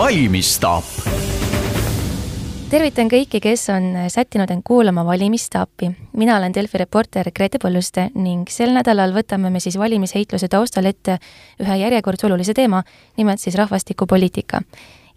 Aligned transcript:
valimisstaap. 0.00 0.84
tervitan 2.70 3.10
kõiki, 3.12 3.36
kes 3.42 3.66
on 3.74 3.88
sättinud 4.08 4.50
end 4.50 4.62
kuulama 4.64 5.04
Valimistaapi. 5.04 5.90
mina 6.16 6.36
olen 6.36 6.54
Delfi 6.54 6.78
reporter 6.78 7.28
Grete 7.36 7.58
Põlluste 7.60 8.06
ning 8.14 8.48
sel 8.48 8.72
nädalal 8.72 9.12
võtame 9.12 9.50
me 9.50 9.60
siis 9.60 9.76
valimisheitluse 9.78 10.48
taustal 10.48 10.88
ette 10.88 11.18
ühe 11.60 11.76
järjekordse 11.82 12.26
olulise 12.26 12.54
teema, 12.54 12.82
nimelt 13.16 13.40
siis 13.40 13.58
rahvastikupoliitika 13.60 14.62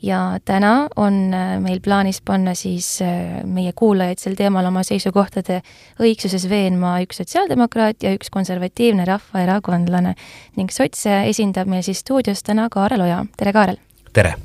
ja 0.02 0.40
täna 0.46 0.90
on 0.96 1.34
äh, 1.34 1.60
meil 1.64 1.80
plaanis 1.80 2.20
panna 2.22 2.52
siis 2.54 2.98
äh, 3.02 3.40
meie 3.46 3.72
kuulajaid 3.72 4.20
sel 4.20 4.36
teemal 4.36 4.68
oma 4.68 4.84
seisukohtade 4.84 5.62
õigsuses 6.00 6.50
veenma 6.50 6.98
üks 7.06 7.24
sotsiaaldemokraat 7.24 8.04
ja 8.04 8.12
üks 8.18 8.30
konservatiivne 8.30 9.06
rahvaerakondlane. 9.08 10.16
ning 10.58 10.72
sotse 10.72 11.22
esindab 11.30 11.72
meil 11.72 11.88
siis 11.88 12.04
stuudios 12.04 12.44
täna 12.44 12.68
Kaarel 12.70 13.08
Oja, 13.08 13.26
tere 13.38 13.54
Kaarel! 13.54 13.80
tere! 14.12 14.36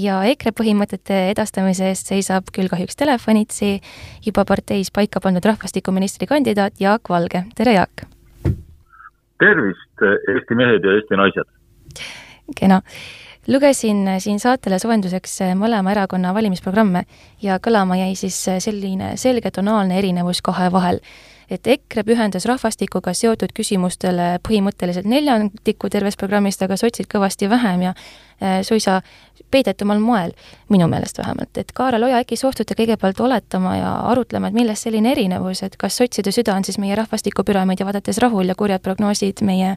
Ja 0.00 0.20
EKRE 0.32 0.52
põhimõtete 0.56 1.18
edastamise 1.32 1.90
eest 1.90 2.10
seisab 2.10 2.50
küll 2.54 2.70
kahjuks 2.72 2.98
telefonitsi 2.98 3.78
juba 4.26 4.46
parteis 4.48 4.92
paika 4.94 5.20
pandud 5.20 5.44
rahvastikuministri 5.44 6.28
kandidaat 6.30 6.80
Jaak 6.80 7.10
Valge, 7.12 7.44
tere 7.56 7.76
Jaak! 7.76 8.06
tervist, 9.40 10.04
Eesti 10.34 10.56
mehed 10.58 10.84
ja 10.84 10.96
Eesti 10.98 11.18
naised! 11.20 11.48
kena 12.56 12.80
lugesin 13.48 14.04
siin 14.18 14.40
saatele 14.40 14.78
soojenduseks 14.78 15.40
mõlema 15.58 15.94
erakonna 15.94 16.34
valimisprogramme 16.36 17.04
ja 17.42 17.58
kõlama 17.62 17.98
jäi 18.00 18.14
siis 18.18 18.38
selline 18.58 19.16
selge 19.20 19.50
tonaalne 19.50 19.98
erinevus 19.98 20.42
kahe 20.42 20.70
vahel. 20.72 21.00
Et 21.50 21.66
EKRE 21.66 22.04
pühendas 22.06 22.46
rahvastikuga 22.48 23.14
seotud 23.16 23.52
küsimustele 23.56 24.38
põhimõtteliselt 24.46 25.08
neljandiku 25.10 25.90
tervest 25.90 26.18
programmist, 26.20 26.62
aga 26.62 26.78
sotsid 26.80 27.10
kõvasti 27.10 27.50
vähem 27.50 27.88
ja 27.88 27.94
suisa 28.62 29.00
peidetumal 29.50 29.98
moel, 29.98 30.32
minu 30.70 30.86
meelest 30.88 31.18
vähemalt, 31.18 31.58
et 31.58 31.72
Kaarel 31.74 32.06
Oja, 32.06 32.20
äkki 32.22 32.38
suhtute 32.38 32.76
kõigepealt 32.78 33.20
oletama 33.20 33.76
ja 33.76 33.92
arutlema, 34.12 34.48
et 34.48 34.56
millest 34.56 34.86
selline 34.86 35.12
erinevus, 35.12 35.64
et 35.66 35.76
kas 35.80 35.98
sotside 35.98 36.32
süda 36.32 36.54
on 36.54 36.64
siis 36.64 36.78
meie 36.78 36.94
rahvastikupüramiidi 36.98 37.86
vaadates 37.86 38.22
rahul 38.22 38.48
ja 38.48 38.54
kurjad 38.54 38.82
prognoosid 38.84 39.42
meie 39.46 39.74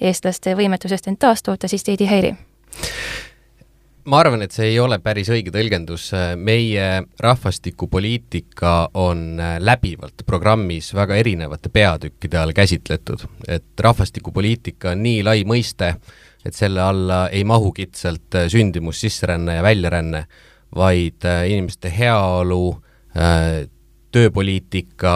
eestlaste 0.00 0.56
võimetusest 0.58 1.08
end 1.08 1.22
taastoota 1.22 1.70
siis 1.70 1.86
teid 1.86 2.02
ei 2.02 2.10
häiri? 2.10 2.34
Ma 4.04 4.18
arvan, 4.18 4.42
et 4.42 4.54
see 4.54 4.72
ei 4.72 4.78
ole 4.82 4.98
päris 5.02 5.30
õige 5.30 5.52
tõlgendus, 5.54 6.08
meie 6.36 6.86
rahvastikupoliitika 7.22 8.72
on 8.98 9.38
läbivalt 9.62 10.24
programmis 10.26 10.90
väga 10.96 11.18
erinevate 11.20 11.70
peatükkide 11.72 12.40
all 12.40 12.54
käsitletud, 12.56 13.26
et 13.46 13.84
rahvastikupoliitika 13.86 14.96
on 14.96 15.04
nii 15.06 15.22
lai 15.26 15.44
mõiste, 15.48 15.94
et 16.42 16.58
selle 16.58 16.82
alla 16.82 17.26
ei 17.30 17.44
mahu 17.46 17.70
kitsalt 17.76 18.40
sündimus, 18.50 19.04
sisseränne 19.04 19.60
ja 19.60 19.62
väljaränne, 19.62 20.24
vaid 20.74 21.22
inimeste 21.46 21.92
heaolu, 21.92 22.82
tööpoliitika, 24.12 25.14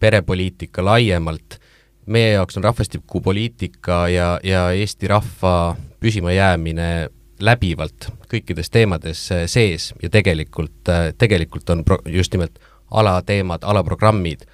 perepoliitika 0.00 0.84
laiemalt, 0.84 1.58
meie 2.06 2.34
jaoks 2.36 2.58
on 2.60 2.64
rahvastikupoliitika 2.68 4.04
ja, 4.12 4.34
ja 4.44 4.68
Eesti 4.76 5.08
rahva 5.10 5.74
püsimajäämine 6.00 7.08
läbivalt 7.42 8.10
kõikides 8.30 8.70
teemades 8.70 9.24
äh, 9.32 9.44
sees 9.46 9.92
ja 10.02 10.10
tegelikult, 10.10 10.88
äh, 10.88 11.10
tegelikult 11.18 11.70
on 11.70 11.84
pro-, 11.84 12.02
just 12.06 12.34
nimelt 12.34 12.58
alateemad, 12.90 13.64
alaprogrammid 13.64 14.46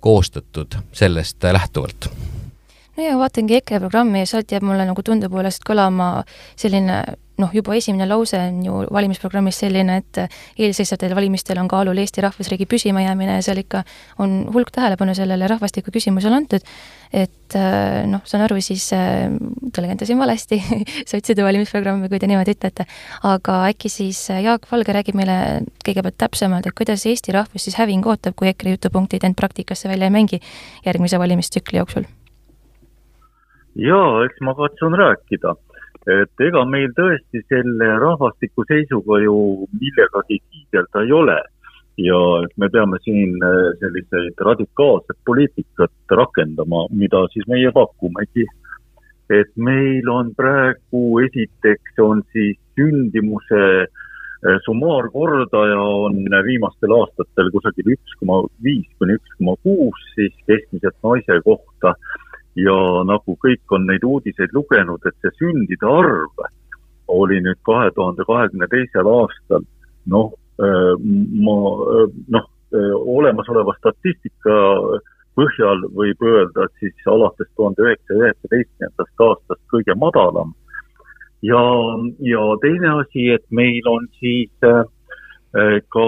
koostatud 0.00 0.78
sellest 0.92 1.44
äh, 1.44 1.52
lähtuvalt 1.52 2.10
no 2.98 3.06
ja 3.06 3.14
vaatangi 3.18 3.60
EKRE 3.60 3.78
programmi 3.84 4.24
ja 4.24 4.28
sealt 4.28 4.52
jääb 4.52 4.66
mulle 4.66 4.86
nagu 4.88 5.06
tunde 5.06 5.30
poolest 5.30 5.62
kõlama 5.66 6.10
selline 6.58 7.02
noh, 7.38 7.52
juba 7.54 7.76
esimene 7.78 8.06
lause 8.08 8.38
on 8.40 8.58
ju 8.66 8.80
valimisprogrammis 8.94 9.60
selline, 9.62 10.00
et 10.00 10.18
eelseisvatel 10.58 11.14
valimistel 11.14 11.60
on 11.62 11.68
kaalul 11.70 12.00
Eesti 12.02 12.24
rahvusriigi 12.24 12.66
püsimajäämine 12.66 13.38
ja 13.38 13.44
seal 13.46 13.60
ikka 13.62 13.84
on 14.22 14.40
hulk 14.54 14.72
tähelepanu 14.74 15.14
sellele 15.14 15.46
rahvastiku 15.50 15.94
küsimusele 15.94 16.34
antud, 16.34 16.66
et 17.14 17.56
äh, 17.58 18.02
noh, 18.10 18.24
saan 18.26 18.42
aru, 18.48 18.58
siis 18.64 18.88
äh, 18.96 19.28
tõlgendasin 19.74 20.18
valesti 20.18 20.58
sotside 21.12 21.46
valimisprogrammi, 21.46 22.10
kui 22.10 22.18
te 22.18 22.30
niimoodi 22.30 22.56
ütlete, 22.58 22.88
aga 23.30 23.62
äkki 23.70 23.92
siis 23.92 24.24
äh, 24.34 24.42
Jaak 24.48 24.66
Valge 24.72 24.98
räägib 24.98 25.18
meile 25.18 25.38
kõigepealt 25.86 26.18
täpsemalt, 26.18 26.66
et 26.66 26.78
kuidas 26.78 27.06
Eesti 27.06 27.38
rahvus 27.38 27.68
siis 27.68 27.78
häving 27.78 28.06
ootab, 28.10 28.34
kui 28.34 28.50
EKRE 28.50 28.74
jutupunktid 28.74 29.30
end 29.30 29.38
praktikasse 29.38 29.90
välja 29.90 30.10
ei 30.10 30.18
mängi 30.18 30.42
järgmise 30.86 31.22
valimistsükli 31.22 31.78
jooksul? 31.78 32.10
Jaa, 33.78 34.24
eks 34.26 34.40
ma 34.46 34.54
katsun 34.58 34.96
rääkida 34.98 35.54
et 36.08 36.42
ega 36.44 36.64
meil 36.64 36.90
tõesti 36.96 37.42
selle 37.50 37.88
rahvastiku 38.00 38.64
seisuga 38.68 39.20
ju 39.24 39.36
millegagi 39.80 40.40
kiidelda 40.40 41.04
ei 41.04 41.12
ole. 41.12 41.38
ja 41.98 42.18
et 42.46 42.52
me 42.62 42.68
peame 42.70 42.94
siin 43.02 43.32
äh, 43.42 43.72
selliseid 43.80 44.38
radikaalset 44.46 45.16
poliitikat 45.26 46.14
rakendama, 46.20 46.84
mida 46.94 47.24
siis 47.32 47.46
meie 47.50 47.72
pakumegi. 47.74 48.46
et 49.28 49.50
meil 49.56 50.08
on 50.08 50.30
praegu 50.34 51.02
esiteks 51.26 51.98
on 52.00 52.22
siis 52.32 52.56
sündimuse 52.78 53.64
äh, 53.82 54.60
summaarkordaja 54.64 55.80
on 55.80 56.22
viimastel 56.46 56.94
aastatel 57.00 57.50
kusagil 57.50 57.92
üks 57.96 58.16
koma 58.22 58.44
viis 58.62 58.86
kuni 58.98 59.18
üks 59.18 59.36
koma 59.38 59.58
kuus 59.66 60.08
siis 60.14 60.32
keskmiselt 60.46 60.96
naise 61.02 61.42
kohta 61.44 61.96
ja 62.58 62.78
nagu 63.06 63.36
kõik 63.44 63.74
on 63.74 63.86
neid 63.86 64.04
uudiseid 64.04 64.54
lugenud, 64.56 65.04
et 65.06 65.16
see 65.22 65.34
sündide 65.38 65.86
arv 65.86 66.46
oli 67.08 67.40
nüüd 67.44 67.60
kahe 67.66 67.90
tuhande 67.96 68.24
kahekümne 68.28 68.68
teisel 68.72 69.08
aastal 69.08 69.64
noh, 70.12 70.32
äh, 70.60 70.94
ma 71.44 71.56
äh, 71.94 72.08
noh, 72.34 72.48
äh, 72.74 72.94
olemasoleva 73.16 73.76
statistika 73.78 74.58
põhjal 75.38 75.84
võib 75.94 76.22
öelda, 76.26 76.66
et 76.66 76.82
siis 76.82 77.06
alates 77.06 77.48
tuhande 77.56 77.84
üheksasaja 77.86 78.24
üheksateistkümnendast 78.24 79.26
aastast 79.28 79.64
kõige 79.72 79.94
madalam. 79.94 80.54
ja, 81.42 81.62
ja 82.26 82.44
teine 82.62 82.94
asi, 83.04 83.28
et 83.36 83.44
meil 83.54 83.86
on 83.86 84.08
siis 84.18 84.50
ka 85.94 86.06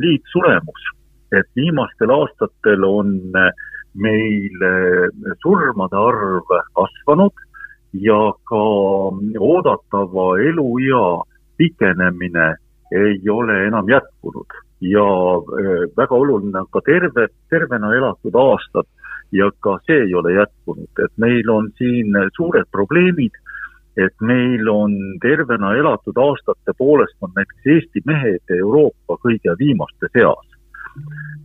liitsuremus, 0.00 0.84
et 1.34 1.48
viimastel 1.58 2.12
aastatel 2.14 2.86
on 2.86 3.10
äh, 3.36 3.50
meil 3.94 4.64
surmade 5.42 5.96
arv 5.96 6.50
kasvanud 6.74 7.44
ja 7.94 8.32
ka 8.50 8.64
oodatava 9.38 10.26
eluea 10.48 11.04
pikenemine 11.56 12.54
ei 12.92 13.30
ole 13.30 13.66
enam 13.66 13.88
jätkunud. 13.88 14.50
Ja 14.80 15.06
e, 15.60 15.62
väga 15.96 16.14
oluline 16.14 16.60
on 16.60 16.66
ka 16.72 16.82
terve, 16.84 17.28
tervena 17.50 17.94
elatud 17.94 18.34
aastad 18.34 18.86
ja 19.32 19.50
ka 19.60 19.78
see 19.86 20.02
ei 20.06 20.14
ole 20.14 20.34
jätkunud, 20.34 20.90
et 21.04 21.14
meil 21.16 21.50
on 21.50 21.70
siin 21.78 22.12
suured 22.36 22.68
probleemid, 22.70 23.38
et 23.96 24.14
meil 24.20 24.68
on 24.68 24.94
tervena 25.22 25.72
elatud 25.78 26.18
aastate 26.18 26.74
poolest 26.78 27.16
on 27.22 27.32
näiteks 27.36 27.70
Eesti 27.76 28.02
mehed 28.06 28.56
Euroopa 28.58 29.16
kõige 29.22 29.54
viimaste 29.58 30.10
seas 30.12 30.53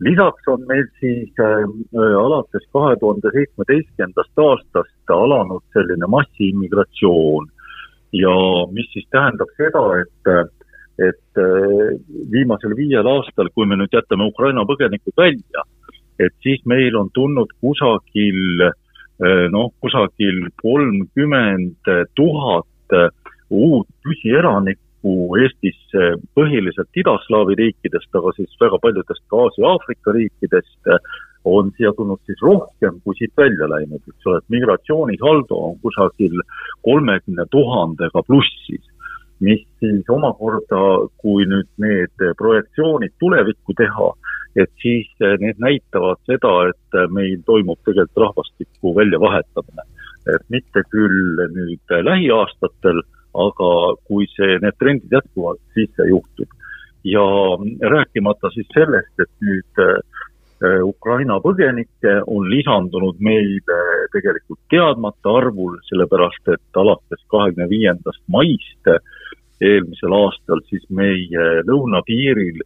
lisaks 0.00 0.48
on 0.48 0.62
meil 0.68 0.86
siis 1.00 1.32
äh, 1.40 1.64
alates 2.24 2.66
kahe 2.72 2.96
tuhande 3.00 3.32
seitsmeteistkümnendast 3.34 4.44
aastast 4.44 5.14
alanud 5.14 5.64
selline 5.74 6.08
massiimmigratsioon. 6.16 7.50
Ja 8.12 8.34
mis 8.74 8.88
siis 8.92 9.06
tähendab 9.10 9.52
seda, 9.58 9.84
et 10.02 10.32
et 11.00 11.40
äh, 11.40 11.96
viimasel 12.32 12.74
viiel 12.76 13.06
aastal, 13.08 13.48
kui 13.54 13.66
me 13.66 13.78
nüüd 13.80 13.94
jätame 13.94 14.26
Ukraina 14.28 14.66
põgenikud 14.68 15.16
välja, 15.16 15.64
et 16.20 16.34
siis 16.44 16.60
meil 16.68 16.96
on 16.98 17.08
tulnud 17.16 17.54
kusagil 17.64 18.66
äh, 18.66 19.46
noh, 19.52 19.70
kusagil 19.80 20.48
kolmkümmend 20.60 21.88
tuhat 22.16 22.66
uut 23.50 23.88
püsielanikku, 24.04 24.89
kokku 25.00 25.36
Eestisse 25.36 26.20
põhiliselt 26.34 26.96
idaslaavi 26.96 27.54
riikidest, 27.56 28.14
aga 28.14 28.32
siis 28.36 28.54
väga 28.60 28.78
paljudest 28.82 29.24
ka 29.28 29.36
Aasia-Aafrika 29.46 30.12
riikidest 30.12 30.88
on 31.44 31.70
siia 31.76 31.92
tulnud 31.96 32.20
siis 32.26 32.40
rohkem 32.42 33.00
kui 33.04 33.14
siit 33.16 33.32
välja 33.36 33.68
läinud, 33.68 34.02
eks 34.06 34.26
ole, 34.26 34.38
et 34.38 34.48
migratsioonisaldo 34.52 35.56
on 35.56 35.78
kusagil 35.80 36.36
kolmekümne 36.84 37.46
tuhandega 37.50 38.22
plussis, 38.26 38.84
mis 39.40 39.62
siis 39.80 40.04
omakorda, 40.08 41.08
kui 41.16 41.46
nüüd 41.48 41.70
need 41.80 42.26
projektsioonid 42.36 43.14
tulevikku 43.18 43.72
teha, 43.78 44.10
et 44.60 44.68
siis 44.82 45.08
need 45.40 45.56
näitavad 45.62 46.20
seda, 46.28 46.52
et 46.68 47.00
meil 47.14 47.40
toimub 47.46 47.80
tegelikult 47.86 48.26
rahvastiku 48.26 48.94
väljavahetamine. 48.96 49.88
et 50.28 50.42
mitte 50.52 50.82
küll 50.92 51.40
nüüd 51.56 51.92
lähiaastatel 52.04 53.00
aga 53.34 53.70
kui 54.08 54.26
see, 54.34 54.58
need 54.62 54.78
trendid 54.78 55.12
jätkuvad, 55.12 55.60
siis 55.74 55.90
see 55.96 56.08
juhtub. 56.10 56.48
ja 57.04 57.22
rääkimata 57.88 58.50
siis 58.52 58.66
sellest, 58.74 59.14
et 59.22 59.30
nüüd 59.40 59.80
äh, 59.80 60.00
Ukraina 60.84 61.38
põgenikke 61.40 62.18
on 62.28 62.50
lisandunud 62.52 63.16
meile 63.24 63.78
tegelikult 64.12 64.60
teadmata 64.68 65.32
arvul, 65.38 65.78
sellepärast 65.88 66.52
et 66.52 66.76
alates 66.76 67.22
kahekümne 67.32 67.68
viiendast 67.70 68.20
maist 68.28 68.92
eelmisel 69.60 70.12
aastal, 70.16 70.60
siis 70.68 70.84
meie 70.92 71.46
lõunapiiril 71.68 72.60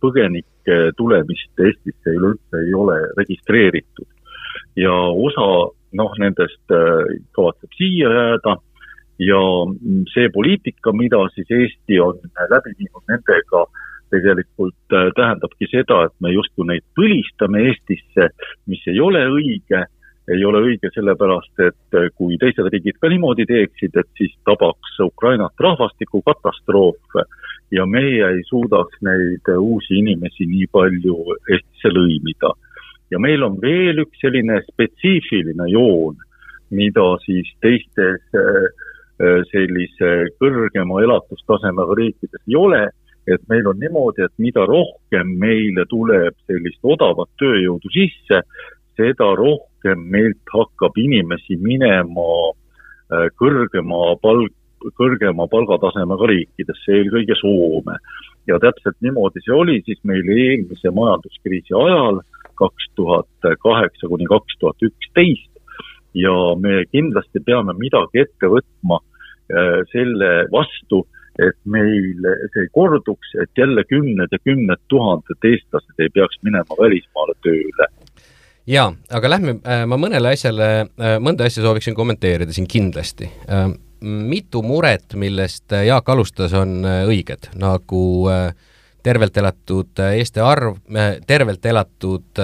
põgenike 0.00 0.78
tulemist 0.96 1.64
Eestisse 1.64 2.12
üleüldse 2.12 2.62
ei 2.66 2.74
ole 2.76 3.00
registreeritud. 3.16 4.08
ja 4.76 4.92
osa 5.28 5.48
noh, 5.98 6.12
nendest 6.20 6.76
kavatseb 7.36 7.72
siia 7.76 8.12
jääda 8.12 8.56
ja 9.18 9.42
see 10.12 10.30
poliitika, 10.34 10.92
mida 10.92 11.20
siis 11.34 11.50
Eesti 11.50 12.00
on 12.00 12.18
läbi 12.50 12.74
viinud 12.78 13.04
nendega, 13.10 13.64
tegelikult 14.10 14.96
tähendabki 15.16 15.68
seda, 15.68 16.04
et 16.06 16.14
me 16.24 16.32
justkui 16.32 16.66
neid 16.70 16.84
põlistame 16.96 17.66
Eestisse, 17.68 18.30
mis 18.70 18.84
ei 18.88 19.00
ole 19.04 19.26
õige 19.28 19.84
ei 20.28 20.44
ole 20.44 20.60
õige 20.60 20.90
sellepärast, 20.92 21.54
et 21.64 21.98
kui 22.18 22.36
teised 22.40 22.66
riigid 22.68 22.98
ka 23.00 23.08
niimoodi 23.08 23.46
teeksid, 23.48 23.94
et 23.96 24.08
siis 24.18 24.34
tabaks 24.44 24.98
Ukrainat 25.00 25.56
rahvastikukatastroof 25.64 27.16
ja 27.72 27.86
meie 27.88 28.26
ei 28.34 28.42
suudaks 28.48 29.00
neid 29.04 29.48
uusi 29.56 29.98
inimesi 30.02 30.48
nii 30.48 30.68
palju 30.72 31.16
Eestisse 31.48 31.92
lõimida. 31.94 32.52
ja 33.10 33.18
meil 33.18 33.42
on 33.42 33.56
veel 33.60 34.02
üks 34.04 34.20
selline 34.20 34.60
spetsiifiline 34.66 35.70
joon, 35.72 36.18
mida 36.70 37.06
siis 37.24 37.48
teistes 37.64 38.20
äh, 38.36 38.68
sellise 39.18 40.10
kõrgema 40.38 41.02
elatustasemega 41.02 41.96
riikides 41.98 42.42
ei 42.46 42.54
ole, 42.54 42.82
et 43.28 43.42
meil 43.50 43.66
on 43.68 43.78
niimoodi, 43.80 44.24
et 44.24 44.34
mida 44.40 44.64
rohkem 44.68 45.34
meile 45.40 45.84
tuleb 45.90 46.36
sellist 46.48 46.80
odavat 46.82 47.30
tööjõudu 47.40 47.90
sisse, 47.92 48.42
seda 48.98 49.32
rohkem 49.38 50.06
meilt 50.12 50.54
hakkab 50.54 50.96
inimesi 50.98 51.58
minema 51.62 52.30
äh, 52.48 53.28
kõrgema 53.40 54.14
palk, 54.22 54.54
kõrgema 54.98 55.48
palgatasemega 55.50 56.30
riikidesse, 56.30 56.96
eelkõige 57.00 57.36
Soome. 57.40 57.98
ja 58.46 58.56
täpselt 58.62 58.96
niimoodi 59.04 59.42
see 59.44 59.52
oli 59.52 59.82
siis 59.84 59.98
meil 60.08 60.28
eelmise 60.32 60.90
majanduskriisi 60.94 61.74
ajal, 61.76 62.22
kaks 62.56 62.86
tuhat 62.96 63.48
kaheksa 63.62 64.08
kuni 64.08 64.24
kaks 64.30 64.56
tuhat 64.58 64.86
üksteist, 64.88 65.50
ja 66.14 66.32
me 66.56 66.84
kindlasti 66.92 67.42
peame 67.44 67.74
midagi 67.76 68.24
ette 68.24 68.50
võtma 68.50 69.02
äh, 69.02 69.07
selle 69.92 70.32
vastu, 70.52 71.06
et 71.38 71.56
meil 71.64 72.26
see 72.52 72.64
ei 72.66 72.70
korduks, 72.74 73.30
et 73.42 73.50
jälle 73.56 73.84
kümned 73.88 74.32
ja 74.32 74.38
kümned 74.44 74.80
tuhanded 74.92 75.50
eestlased 75.50 76.02
ei 76.02 76.10
peaks 76.14 76.40
minema 76.42 76.78
välismaale 76.80 77.36
tööle 77.46 77.88
jaa, 78.68 78.92
aga 79.14 79.30
lähme, 79.32 79.58
äh, 79.64 79.84
ma 79.88 79.98
mõnele 80.00 80.32
asjale, 80.34 80.68
äh, 80.84 81.16
mõnda 81.22 81.48
asja 81.48 81.64
sooviksin 81.64 81.96
kommenteerida 81.96 82.54
siin 82.54 82.68
kindlasti. 82.68 83.30
Äh, 83.48 83.70
mitu 84.02 84.62
muret, 84.62 85.14
millest 85.18 85.72
Jaak 85.86 86.08
alustas, 86.12 86.52
on 86.54 86.84
õiged, 86.86 87.48
nagu 87.58 88.02
tervelt 89.02 89.40
elatud 89.40 89.98
Eesti 90.04 90.38
arv, 90.44 90.76
tervelt 91.26 91.66
elatud 91.66 92.38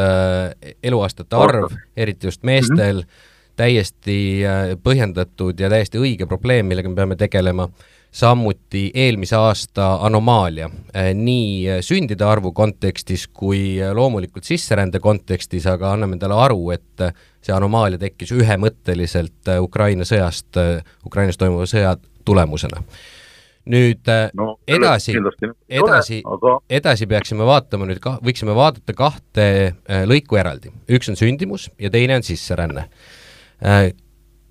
eluaastate 0.82 1.38
arv, 1.38 1.76
eriti 1.94 2.26
just 2.26 2.42
meestel 2.42 3.04
mm, 3.04 3.06
-hmm. 3.06 3.30
Täiesti 3.56 4.16
põhjendatud 4.82 5.60
ja 5.60 5.70
täiesti 5.72 6.00
õige 6.00 6.26
probleem, 6.30 6.66
millega 6.66 6.90
me 6.90 6.98
peame 6.98 7.16
tegelema 7.20 7.68
samuti 8.14 8.90
eelmise 8.94 9.36
aasta 9.36 9.94
anomaalia. 10.06 10.68
Eh, 10.94 11.10
nii 11.18 11.80
sündide 11.82 12.24
arvu 12.24 12.52
kontekstis 12.54 13.26
kui 13.26 13.80
loomulikult 13.92 14.46
sisserände 14.46 15.00
kontekstis, 15.02 15.66
aga 15.66 15.90
anname 15.92 16.14
endale 16.14 16.38
aru, 16.38 16.70
et 16.76 17.08
see 17.42 17.54
anomaalia 17.54 17.98
tekkis 17.98 18.30
ühemõtteliselt 18.36 19.50
Ukraina 19.60 20.06
sõjast, 20.06 20.60
Ukrainas 21.06 21.40
toimuva 21.40 21.66
sõja 21.66 21.96
tulemusena. 22.24 22.84
Nüüd 23.72 24.06
no, 24.36 24.58
edasi, 24.68 25.16
edasi, 25.72 26.20
edasi 26.68 27.06
peaksime 27.08 27.46
vaatama 27.48 27.88
nüüd 27.88 27.98
ka, 28.04 28.18
võiksime 28.22 28.54
vaadata 28.54 28.94
kahte 28.94 29.46
lõiku 30.06 30.38
eraldi. 30.38 30.70
üks 30.86 31.08
on 31.10 31.16
sündimus 31.16 31.70
ja 31.80 31.90
teine 31.90 32.20
on 32.20 32.22
sisseränne 32.22 32.86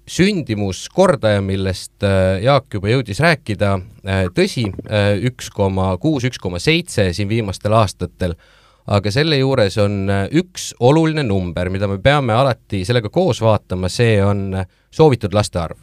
sündimuskordaja, 0.08 1.42
millest 1.42 2.04
äh, 2.04 2.42
Jaak 2.44 2.74
juba 2.74 2.92
jõudis 2.92 3.22
rääkida, 3.24 3.78
äh, 4.04 4.26
tõsi, 4.36 4.66
äh, 4.90 5.16
üks 5.30 5.50
koma 5.54 5.94
kuus, 6.02 6.26
üks 6.28 6.42
koma 6.42 6.60
seitse 6.60 7.10
siin 7.16 7.32
viimastel 7.32 7.76
aastatel, 7.78 8.36
aga 8.84 9.14
selle 9.16 9.40
juures 9.40 9.78
on 9.80 10.12
üks 10.36 10.74
oluline 10.84 11.24
number, 11.24 11.72
mida 11.72 11.88
me 11.88 12.02
peame 12.04 12.36
alati 12.36 12.84
sellega 12.84 13.08
koos 13.14 13.40
vaatama, 13.42 13.88
see 13.88 14.18
on 14.24 14.50
soovitud 14.92 15.34
laste 15.34 15.60
arv. 15.62 15.80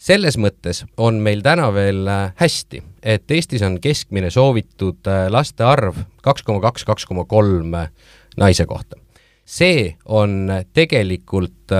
selles 0.00 0.38
mõttes 0.40 0.86
on 0.96 1.18
meil 1.20 1.42
täna 1.44 1.66
veel 1.76 2.08
hästi, 2.40 2.80
et 3.02 3.30
Eestis 3.30 3.60
on 3.60 3.76
keskmine 3.84 4.30
soovitud 4.32 5.04
laste 5.28 5.64
arv 5.64 5.98
kaks 6.24 6.42
koma 6.42 6.62
kaks, 6.64 6.86
kaks 6.88 7.04
koma 7.04 7.26
kolm 7.28 7.76
naise 8.40 8.64
kohta. 8.64 8.96
see 9.44 9.98
on 10.06 10.48
tegelikult 10.72 11.76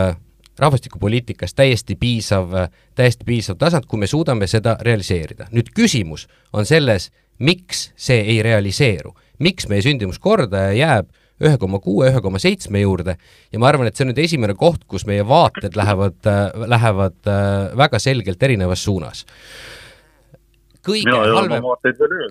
rahvastikupoliitikas 0.61 1.55
täiesti 1.55 1.97
piisav, 1.97 2.53
täiesti 2.95 3.25
piisav 3.27 3.59
tasand, 3.61 3.89
kui 3.89 4.01
me 4.01 4.09
suudame 4.11 4.47
seda 4.51 4.77
realiseerida. 4.81 5.49
nüüd 5.51 5.73
küsimus 5.77 6.27
on 6.53 6.67
selles, 6.67 7.11
miks 7.39 7.91
see 7.97 8.21
ei 8.21 8.43
realiseeru, 8.45 9.15
miks 9.39 9.69
meie 9.69 9.83
sündimuskordaja 9.85 10.77
jääb 10.77 11.11
ühe 11.41 11.57
koma 11.57 11.81
kuue, 11.81 12.11
ühe 12.11 12.21
koma 12.21 12.41
seitsme 12.43 12.83
juurde 12.83 13.17
ja 13.53 13.61
ma 13.61 13.71
arvan, 13.71 13.89
et 13.89 13.97
see 13.97 14.05
on 14.05 14.13
nüüd 14.13 14.21
esimene 14.21 14.55
koht, 14.59 14.85
kus 14.89 15.07
meie 15.09 15.25
vaated 15.27 15.77
lähevad, 15.79 16.19
lähevad 16.69 17.31
äh, 17.33 17.71
väga 17.81 17.99
selgelt 18.03 18.43
erinevas 18.43 18.85
suunas. 18.85 19.25
kõige 20.85 21.17
ja, 21.17 21.25
halvem, 21.37 21.65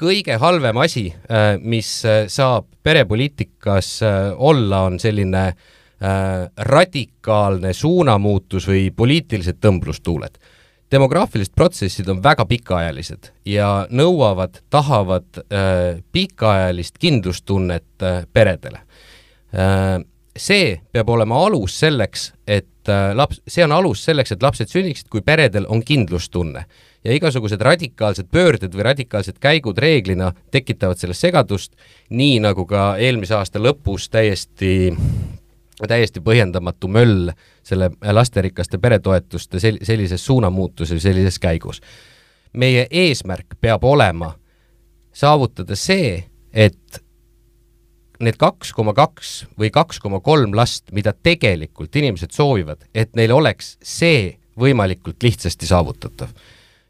kõige 0.02 0.38
halvem 0.42 0.78
asi, 0.86 1.10
äh, 1.30 1.58
mis 1.58 1.90
äh, 2.06 2.28
saab 2.30 2.70
perepoliitikas 2.84 4.00
olla, 4.38 4.86
on 4.90 5.00
selline 5.02 5.48
äh, 5.48 5.54
Äh, 5.58 5.79
radikaalne 6.58 7.74
suunamuutus 7.74 8.68
või 8.68 8.92
poliitilised 8.96 9.60
tõmblustuuled. 9.60 10.40
demograafilised 10.92 11.54
protsessid 11.56 12.08
on 12.10 12.24
väga 12.24 12.46
pikaajalised 12.46 13.32
ja 13.46 13.88
nõuavad, 13.92 14.62
tahavad 14.70 15.26
äh, 15.38 16.00
pikaajalist 16.12 16.98
kindlustunnet 16.98 18.04
äh, 18.04 18.26
peredele 18.34 18.80
äh,. 19.54 20.00
see 20.38 20.82
peab 20.92 21.10
olema 21.10 21.46
alus 21.46 21.80
selleks, 21.80 22.34
et 22.48 22.90
äh, 22.90 23.12
laps, 23.16 23.42
see 23.48 23.64
on 23.64 23.72
alus 23.72 24.06
selleks, 24.06 24.32
et 24.32 24.44
lapsed 24.44 24.70
sünniksid, 24.72 25.10
kui 25.10 25.22
peredel 25.22 25.66
on 25.70 25.84
kindlustunne 25.84 26.66
ja 27.04 27.14
igasugused 27.16 27.62
radikaalsed 27.62 28.28
pöörded 28.32 28.76
või 28.76 28.88
radikaalsed 28.90 29.40
käigud 29.40 29.78
reeglina 29.78 30.32
tekitavad 30.52 31.00
sellest 31.00 31.28
segadust, 31.28 31.74
nii 32.10 32.40
nagu 32.44 32.66
ka 32.66 32.96
eelmise 32.98 33.36
aasta 33.38 33.60
lõpus 33.60 34.10
täiesti 34.12 34.92
täiesti 35.88 36.22
põhjendamatu 36.24 36.88
möll 36.92 37.30
selle 37.64 37.92
lasterikaste 38.02 38.78
peretoetuste 38.78 39.60
sel-, 39.60 39.80
sellises 39.84 40.26
suunamuutuses, 40.26 41.04
sellises 41.04 41.40
käigus. 41.40 41.82
meie 42.54 42.88
eesmärk 42.92 43.60
peab 43.62 43.84
olema 43.84 44.34
saavutada 45.14 45.76
see, 45.76 46.24
et 46.54 47.02
need 48.20 48.38
kaks 48.38 48.74
koma 48.74 48.94
kaks 48.94 49.46
või 49.60 49.70
kaks 49.72 50.00
koma 50.00 50.20
kolm 50.20 50.56
last, 50.58 50.92
mida 50.92 51.14
tegelikult 51.14 51.96
inimesed 51.96 52.32
soovivad, 52.32 52.84
et 52.96 53.16
neil 53.16 53.32
oleks 53.32 53.78
see 53.84 54.40
võimalikult 54.60 55.24
lihtsasti 55.24 55.68
saavutatav 55.70 56.34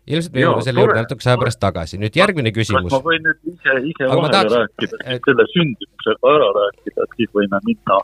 ilmselt 0.09 0.35
me 0.35 0.43
jõuame 0.43 0.65
selle 0.65 0.83
juurde 0.83 1.01
natukese 1.03 1.31
aja 1.31 1.39
pärast 1.41 1.59
tagasi. 1.61 1.99
nüüd 2.01 2.15
järgmine 2.17 2.51
küsimus. 2.55 2.91
ma 2.93 3.01
võin 3.05 3.21
nüüd 3.25 3.51
ise, 3.53 3.75
ise 3.91 4.09
vahele 4.09 4.31
tahaks... 4.33 4.55
rääkida, 4.55 5.19
selle 5.27 5.45
sündimusega 5.53 6.33
ära 6.33 6.49
rääkida, 6.57 7.05
et 7.05 7.19
siis 7.19 7.31
võime 7.37 7.61
minna 7.67 7.99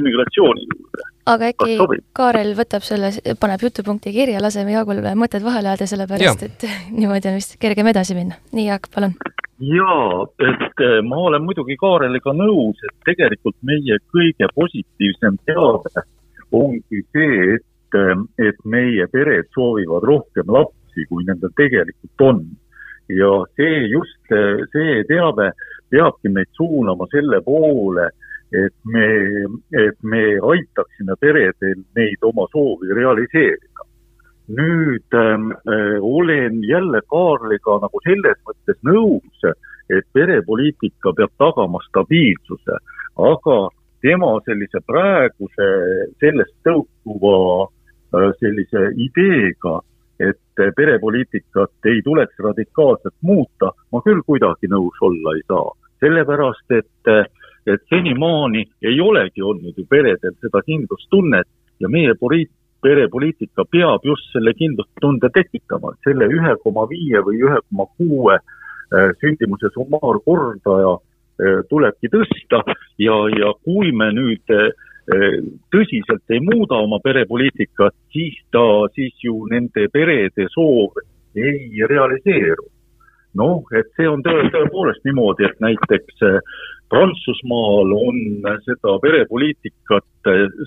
immigratsiooni 0.00 0.66
juurde. 0.66 1.06
aga 1.34 1.50
äkki 1.52 1.78
Kaarel 2.18 2.54
võtab 2.58 2.86
selle, 2.86 3.12
paneb 3.40 3.64
jutupunkti 3.68 4.12
kirja, 4.16 4.42
laseme 4.42 4.74
Jaagul 4.74 5.02
mõtted 5.22 5.44
vahele 5.46 5.72
ajada, 5.72 5.90
sellepärast 5.90 6.44
ja. 6.44 6.50
et 6.50 6.68
niimoodi 6.98 7.32
on 7.32 7.38
vist 7.38 7.58
kergem 7.62 7.92
edasi 7.94 8.18
minna. 8.18 8.40
nii, 8.52 8.66
Jaak, 8.70 8.90
palun. 8.94 9.14
jaa, 9.62 10.26
et 10.50 10.84
eh, 10.86 10.98
ma 11.06 11.22
olen 11.30 11.46
muidugi 11.46 11.78
Kaareliga 11.80 12.34
nõus, 12.36 12.82
et 12.82 12.96
tegelikult 13.12 13.58
meie 13.62 14.00
kõige 14.14 14.50
positiivsem 14.54 15.38
teade 15.46 16.06
ongi 16.58 17.04
see, 17.12 17.54
et, 17.58 17.96
eh, 18.02 18.26
et 18.50 18.60
meie 18.64 19.06
pered 19.12 19.46
soovivad 19.54 20.06
rohkem 20.08 20.50
lapsi 20.58 20.77
lapsi, 20.88 21.06
kui 21.08 21.24
nendel 21.24 21.50
tegelikult 21.56 22.20
on. 22.20 22.46
ja 23.08 23.44
see 23.56 23.88
just, 23.88 24.20
see 24.72 25.04
teave 25.08 25.52
peabki 25.90 26.28
meid 26.28 26.48
suunama 26.52 27.06
selle 27.10 27.40
poole, 27.40 28.10
et 28.52 28.74
me, 28.84 29.06
et 29.72 29.96
me 30.02 30.36
aitaksime 30.36 31.16
peredel 31.20 31.84
neid 31.96 32.22
oma 32.22 32.46
soovi 32.52 32.92
realiseerida. 32.94 33.86
nüüd 34.48 35.12
äh, 35.12 35.98
olen 36.00 36.62
jälle 36.64 37.00
Kaarliga 37.10 37.78
nagu 37.80 38.00
selles 38.04 38.38
mõttes 38.48 38.78
nõus, 38.84 39.42
et 39.88 40.04
perepoliitika 40.12 41.12
peab 41.16 41.32
tagama 41.38 41.80
stabiilsuse, 41.88 42.76
aga 43.16 43.58
tema 44.00 44.38
sellise 44.46 44.80
praeguse 44.86 45.68
sellest 46.20 46.56
tõukuva 46.64 47.68
äh, 47.68 48.32
sellise 48.40 48.88
ideega 48.96 49.80
et 50.20 50.62
perepoliitikat 50.76 51.90
ei 51.90 52.02
tuleks 52.04 52.38
radikaalselt 52.42 53.14
muuta, 53.22 53.72
ma 53.92 54.00
küll 54.02 54.22
kuidagi 54.26 54.70
nõus 54.70 54.98
olla 55.00 55.36
ei 55.36 55.44
saa. 55.46 55.70
sellepärast, 55.98 56.70
et, 56.70 57.30
et 57.66 57.82
senimaani 57.90 58.62
ei 58.82 59.00
olegi 59.00 59.42
olnud 59.42 59.74
ju 59.76 59.84
peredel 59.90 60.34
seda 60.40 60.62
kindlustunnet 60.62 61.48
ja 61.80 61.88
meie 61.88 62.14
poliit-, 62.14 62.54
perepoliitika 62.82 63.64
peab 63.70 64.06
just 64.06 64.30
selle 64.32 64.54
kindlustunde 64.54 65.30
tekitama, 65.34 65.94
selle 66.06 66.30
ühe 66.30 66.54
koma 66.62 66.86
viie 66.90 67.22
või 67.26 67.42
ühe 67.42 67.58
koma 67.70 67.86
kuue 67.98 68.38
äh, 68.38 69.10
sündimuse 69.20 69.70
summaarkordaja 69.74 70.96
tulebki 71.70 72.10
tõsta 72.10 72.62
ja, 72.98 73.16
ja 73.30 73.52
kui 73.64 73.92
me 73.94 74.10
nüüd 74.14 74.54
tõsiselt 75.72 76.34
ei 76.34 76.40
muuda 76.44 76.80
oma 76.84 76.98
perepoliitikat, 77.04 77.94
siis 78.12 78.36
ta, 78.52 78.64
siis 78.94 79.14
ju 79.24 79.46
nende 79.50 79.86
perede 79.92 80.48
soov 80.52 80.98
ei 81.36 81.86
realiseeru. 81.88 82.66
noh, 83.38 83.62
et 83.76 83.86
see 83.94 84.08
on 84.08 84.22
tõe, 84.24 84.48
tõepoolest 84.50 85.04
niimoodi, 85.06 85.44
et 85.46 85.60
näiteks 85.62 86.24
Prantsusmaal 86.88 87.92
on 87.92 88.16
seda 88.64 88.94
perepoliitikat, 89.04 90.06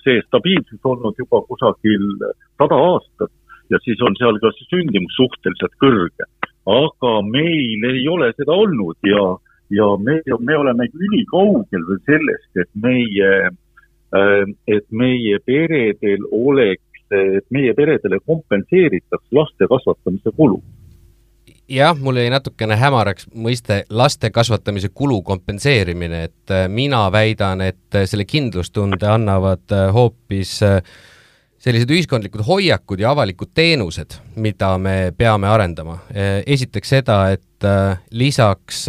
see 0.06 0.22
stabiilsus 0.28 0.86
olnud 0.86 1.18
juba 1.18 1.42
kusagil 1.50 2.06
sada 2.62 2.78
aastat 2.78 3.34
ja 3.72 3.80
siis 3.86 4.02
on 4.06 4.16
seal 4.20 4.38
ka 4.44 4.52
sündimus 4.70 5.18
suhteliselt 5.18 5.76
kõrge. 5.84 6.28
aga 6.70 7.12
meil 7.26 7.86
ei 7.90 8.04
ole 8.08 8.30
seda 8.38 8.54
olnud 8.54 9.10
ja, 9.10 9.24
ja 9.74 9.88
me, 9.98 10.20
me 10.40 10.58
oleme 10.58 10.86
ülikaugel 10.94 11.88
veel 11.88 12.02
sellest, 12.10 12.52
et 12.62 12.70
meie, 12.84 13.50
et 14.12 14.86
meie 14.92 15.38
peredel 15.46 16.26
oleks, 16.32 16.84
et 17.12 17.46
meie 17.50 17.74
peredele 17.74 18.20
kompenseeritakse 18.26 19.36
laste 19.36 19.68
kasvatamise 19.72 20.34
kulud 20.36 20.64
jah, 21.72 21.98
mul 22.00 22.20
jäi 22.20 22.30
natukene 22.32 22.76
hämaraks 22.80 23.30
mõiste 23.32 23.82
laste 23.90 24.32
kasvatamise 24.34 24.92
kulu 24.94 25.22
kompenseerimine, 25.28 26.24
et 26.28 26.54
äh, 26.54 26.68
mina 26.70 27.06
väidan, 27.12 27.62
et 27.66 27.96
äh, 27.96 28.06
selle 28.10 28.26
kindlustunde 28.28 29.08
annavad 29.08 29.72
äh, 29.76 29.88
hoopis 29.94 30.60
sellised 31.62 31.92
ühiskondlikud 31.94 32.42
hoiakud 32.48 33.00
ja 33.04 33.12
avalikud 33.14 33.52
teenused, 33.54 34.18
mida 34.36 34.74
me 34.82 35.14
peame 35.18 35.46
arendama. 35.48 36.00
esiteks 36.46 36.90
seda, 36.90 37.18
et 37.36 37.68
lisaks 38.18 38.88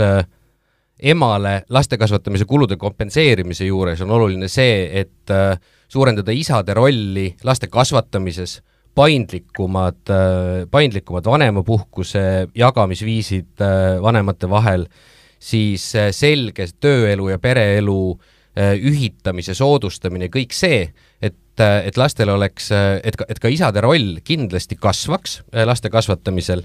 emale 1.03 1.65
laste 1.75 1.99
kasvatamise 1.99 2.47
kulude 2.47 2.77
kompenseerimise 2.79 3.67
juures 3.67 4.01
on 4.05 4.11
oluline 4.15 4.49
see, 4.49 4.87
et 5.03 5.33
suurendada 5.91 6.33
isade 6.33 6.75
rolli 6.75 7.33
laste 7.45 7.67
kasvatamises 7.67 8.61
paindlikumad, 8.95 9.97
paindlikumad 10.71 11.25
vanemapuhkuse 11.25 12.49
jagamisviisid 12.55 13.61
äh, 13.61 14.03
vanemate 14.03 14.51
vahel, 14.51 14.87
siis 15.41 15.95
äh, 15.97 16.11
selge 16.13 16.67
tööelu 16.81 17.31
ja 17.33 17.41
pereelu 17.43 17.99
äh, 18.13 18.77
ühitamise 18.77 19.57
soodustamine, 19.57 20.29
kõik 20.33 20.53
see, 20.57 20.85
et, 21.23 21.41
et 21.63 21.97
lastel 22.01 22.33
oleks, 22.33 22.71
et 22.73 23.17
ka, 23.17 23.29
et 23.29 23.41
ka 23.41 23.53
isade 23.53 23.81
roll 23.85 24.19
kindlasti 24.25 24.77
kasvaks 24.81 25.43
laste 25.69 25.91
kasvatamisel 25.93 26.65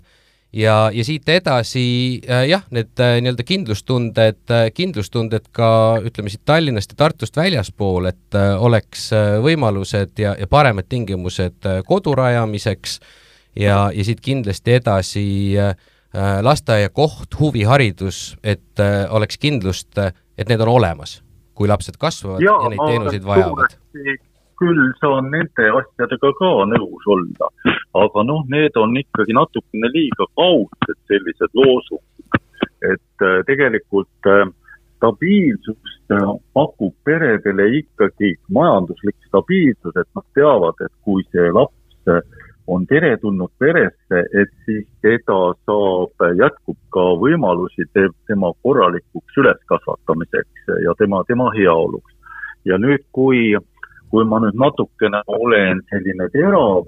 ja, 0.58 0.76
ja 0.94 1.06
siit 1.06 1.30
edasi 1.30 1.84
äh, 2.26 2.46
jah, 2.50 2.64
need 2.74 3.02
äh, 3.04 3.18
nii-öelda 3.22 3.46
kindlustunded 3.48 4.54
äh,, 4.54 4.68
kindlustunded 4.76 5.50
ka 5.56 5.70
ütleme 6.06 6.32
siit 6.34 6.44
Tallinnast 6.48 6.94
ja 6.94 7.02
Tartust 7.04 7.38
väljaspool, 7.38 8.10
et 8.10 8.38
oleks 8.60 9.10
võimalused 9.44 10.18
ja, 10.22 10.34
ja 10.40 10.48
paremad 10.50 10.90
tingimused 10.90 11.68
kodu 11.88 12.16
rajamiseks. 12.18 13.00
Ja, 13.58 13.88
ja 13.90 14.04
siit 14.06 14.20
kindlasti 14.22 14.76
edasi 14.78 15.24
lasteaiakoht, 16.46 17.40
huviharidus, 17.40 18.36
et 18.46 18.82
oleks 19.10 19.40
kindlust, 19.42 19.98
et 19.98 20.50
need 20.52 20.62
on 20.62 20.76
olemas, 20.76 21.16
kui 21.58 21.70
lapsed 21.70 21.98
kasvavad 21.98 22.46
ja, 22.46 22.54
ja 22.54 22.70
neid 22.70 22.84
teenuseid 22.86 23.26
vajavad 23.26 23.74
küll 24.60 24.92
saan 25.02 25.32
nende 25.34 25.70
asjadega 25.80 26.32
ka 26.40 26.52
nõus 26.72 27.10
olla, 27.16 27.50
aga 28.04 28.24
noh, 28.30 28.46
need 28.54 28.78
on 28.82 28.96
ikkagi 29.02 29.36
natukene 29.38 29.92
liiga 29.94 30.30
kaudsed 30.40 31.00
sellised 31.10 31.60
loosungid. 31.62 32.06
et 32.82 33.24
äh, 33.26 33.40
tegelikult 33.46 34.28
äh, 34.30 34.46
stabiilsust 34.98 36.14
äh, 36.14 36.34
pakub 36.54 36.94
peredele 37.04 37.66
ikkagi 37.80 38.36
majanduslik 38.54 39.18
stabiilsus, 39.30 39.96
et 39.96 40.10
nad 40.16 40.26
teavad, 40.38 40.86
et 40.86 40.94
kui 41.06 41.26
see 41.32 41.50
laps 41.54 41.84
on 42.68 42.86
teretulnud 42.88 43.52
peresse, 43.60 44.20
et 44.42 44.52
siis 44.66 44.86
teda 45.02 45.40
saab, 45.66 46.26
jätkub 46.38 46.78
ka 46.94 47.06
võimalusi 47.22 47.88
te, 47.94 48.08
tema 48.28 48.52
korralikuks 48.64 49.40
üleskasvatamiseks 49.42 50.74
ja 50.84 50.96
tema, 51.00 51.24
tema 51.28 51.50
heaoluks. 51.56 52.14
ja 52.66 52.78
nüüd, 52.78 53.06
kui 53.16 53.56
äh, 53.56 53.64
kui 54.12 54.26
ma 54.26 54.40
nüüd 54.44 54.58
natukene 54.60 55.24
olen 55.28 55.82
selline 55.92 56.30
terav, 56.34 56.86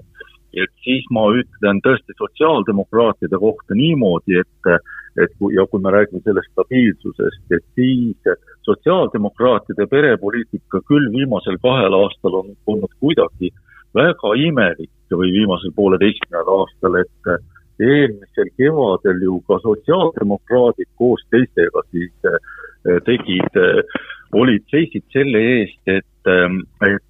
et 0.56 0.72
siis 0.84 1.04
ma 1.14 1.28
ütlen 1.36 1.82
tõesti 1.84 2.16
sotsiaaldemokraatide 2.18 3.38
kohta 3.38 3.76
niimoodi, 3.78 4.40
et 4.42 4.72
et 5.18 5.32
kui, 5.38 5.56
ja 5.56 5.64
kui 5.66 5.82
me 5.82 5.90
räägime 5.90 6.22
sellest 6.22 6.52
stabiilsusest, 6.52 7.42
et 7.50 7.64
siis 7.74 8.28
sotsiaaldemokraatide 8.68 9.86
perepoliitika 9.90 10.80
küll 10.86 11.08
viimasel 11.10 11.58
kahel 11.62 11.96
aastal 11.98 12.36
on 12.40 12.52
olnud 12.70 12.92
kuidagi 13.02 13.50
väga 13.94 14.34
imelik 14.38 14.92
või 15.10 15.32
viimasel 15.34 15.74
pooleteistkümnel 15.74 16.52
aastal, 16.54 17.00
et 17.02 17.32
eelmisel 17.80 18.50
kevadel 18.60 19.22
ju 19.24 19.40
ka 19.48 19.58
sotsiaaldemokraadid 19.64 20.90
koos 21.00 21.22
teistega 21.32 21.82
siis 21.90 22.30
eh, 22.30 22.98
tegid, 23.06 23.56
eh, 23.56 24.00
olid, 24.36 24.64
seisid 24.70 25.06
selle 25.14 25.42
eest, 25.56 25.80
et, 25.88 26.28
eh, 26.28 26.58
et 26.92 27.06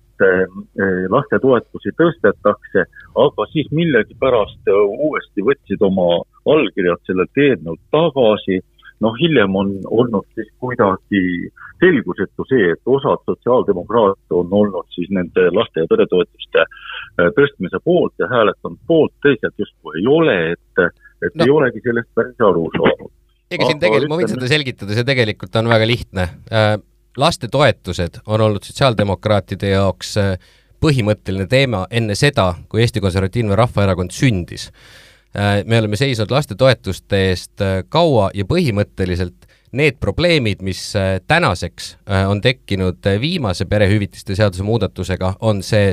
lastetoetusi 1.10 1.92
tõstetakse, 1.98 2.84
aga 3.24 3.46
siis 3.52 3.70
millegipärast 3.74 4.68
eh, 4.68 4.82
uuesti 5.06 5.44
võtsid 5.46 5.82
oma 5.86 6.20
allkirjad 6.48 7.02
sellelt 7.08 7.40
eelnõult 7.40 7.82
tagasi, 7.94 8.60
noh, 9.00 9.16
hiljem 9.16 9.56
on 9.56 9.72
olnud 9.88 10.26
siis 10.36 10.50
kuidagi 10.60 11.22
selgusetu 11.80 12.44
see, 12.50 12.72
et 12.74 12.92
osad 12.92 13.22
sotsiaaldemokraate 13.28 14.36
on 14.36 14.52
olnud 14.60 14.88
siis 14.94 15.08
nende 15.16 15.48
laste- 15.56 15.84
ja 15.84 15.90
peretoetuste 15.90 16.66
eh, 16.66 17.30
tõstmise 17.38 17.80
poolt 17.84 18.14
ja 18.20 18.28
hääletanud 18.30 18.82
poolt, 18.86 19.16
teised 19.24 19.56
justkui 19.56 20.02
ei 20.02 20.06
ole, 20.06 20.36
et, 20.52 20.84
et 21.24 21.34
no. 21.34 21.46
ei 21.46 21.56
olegi 21.56 21.82
sellest 21.86 22.12
päris 22.14 22.46
aru 22.50 22.68
saanud. 22.76 23.10
ega 23.50 23.66
siin 23.66 23.82
tegelikult, 23.82 24.12
ma 24.12 24.22
võin 24.22 24.34
seda 24.36 24.52
selgitada, 24.52 24.94
see 24.94 25.08
tegelikult 25.08 25.60
on 25.62 25.72
väga 25.72 25.88
lihtne 25.88 26.28
lastetoetused 27.16 28.20
on 28.26 28.40
olnud 28.40 28.62
sotsiaaldemokraatide 28.62 29.74
jaoks 29.74 30.16
äh, 30.20 30.34
põhimõtteline 30.80 31.46
teema 31.50 31.84
enne 31.90 32.14
seda, 32.14 32.54
kui 32.68 32.82
Eesti 32.84 33.00
Konservatiivne 33.00 33.56
Rahvaerakond 33.56 34.14
sündis. 34.14 34.70
Äh, 35.36 35.62
me 35.66 35.78
oleme 35.78 35.96
seisnud 35.96 36.30
lastetoetuste 36.30 37.24
eest 37.30 37.64
äh, 37.64 37.80
kaua 37.88 38.30
ja 38.34 38.46
põhimõtteliselt 38.48 39.48
need 39.72 40.00
probleemid, 40.02 40.64
mis 40.66 40.80
tänaseks 41.30 41.92
on 42.26 42.40
tekkinud 42.42 43.06
viimase 43.22 43.68
perehüvitiste 43.70 44.34
seaduse 44.34 44.64
muudatusega, 44.66 45.36
on 45.46 45.60
see 45.62 45.92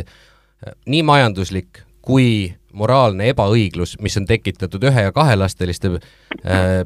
nii 0.90 1.04
majanduslik 1.06 1.84
kui 2.02 2.56
moraalne 2.74 3.28
ebaõiglus, 3.30 3.94
mis 4.02 4.18
on 4.18 4.26
tekitatud 4.26 4.82
ühe- 4.90 5.04
ja 5.06 5.14
kahelasteliste 5.14 5.92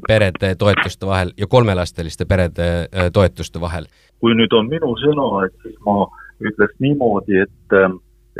perede 0.04 0.52
toetuste 0.60 1.08
vahel 1.08 1.32
ja 1.40 1.48
kolmelasteliste 1.48 2.28
perede 2.28 2.68
toetuste 3.16 3.60
vahel 3.64 3.88
kui 4.22 4.36
nüüd 4.38 4.54
on 4.54 4.70
minu 4.70 4.94
sõna, 5.02 5.26
et 5.46 5.54
siis 5.64 5.76
ma 5.86 6.06
ütleks 6.42 6.78
niimoodi, 6.82 7.42
et, 7.42 7.76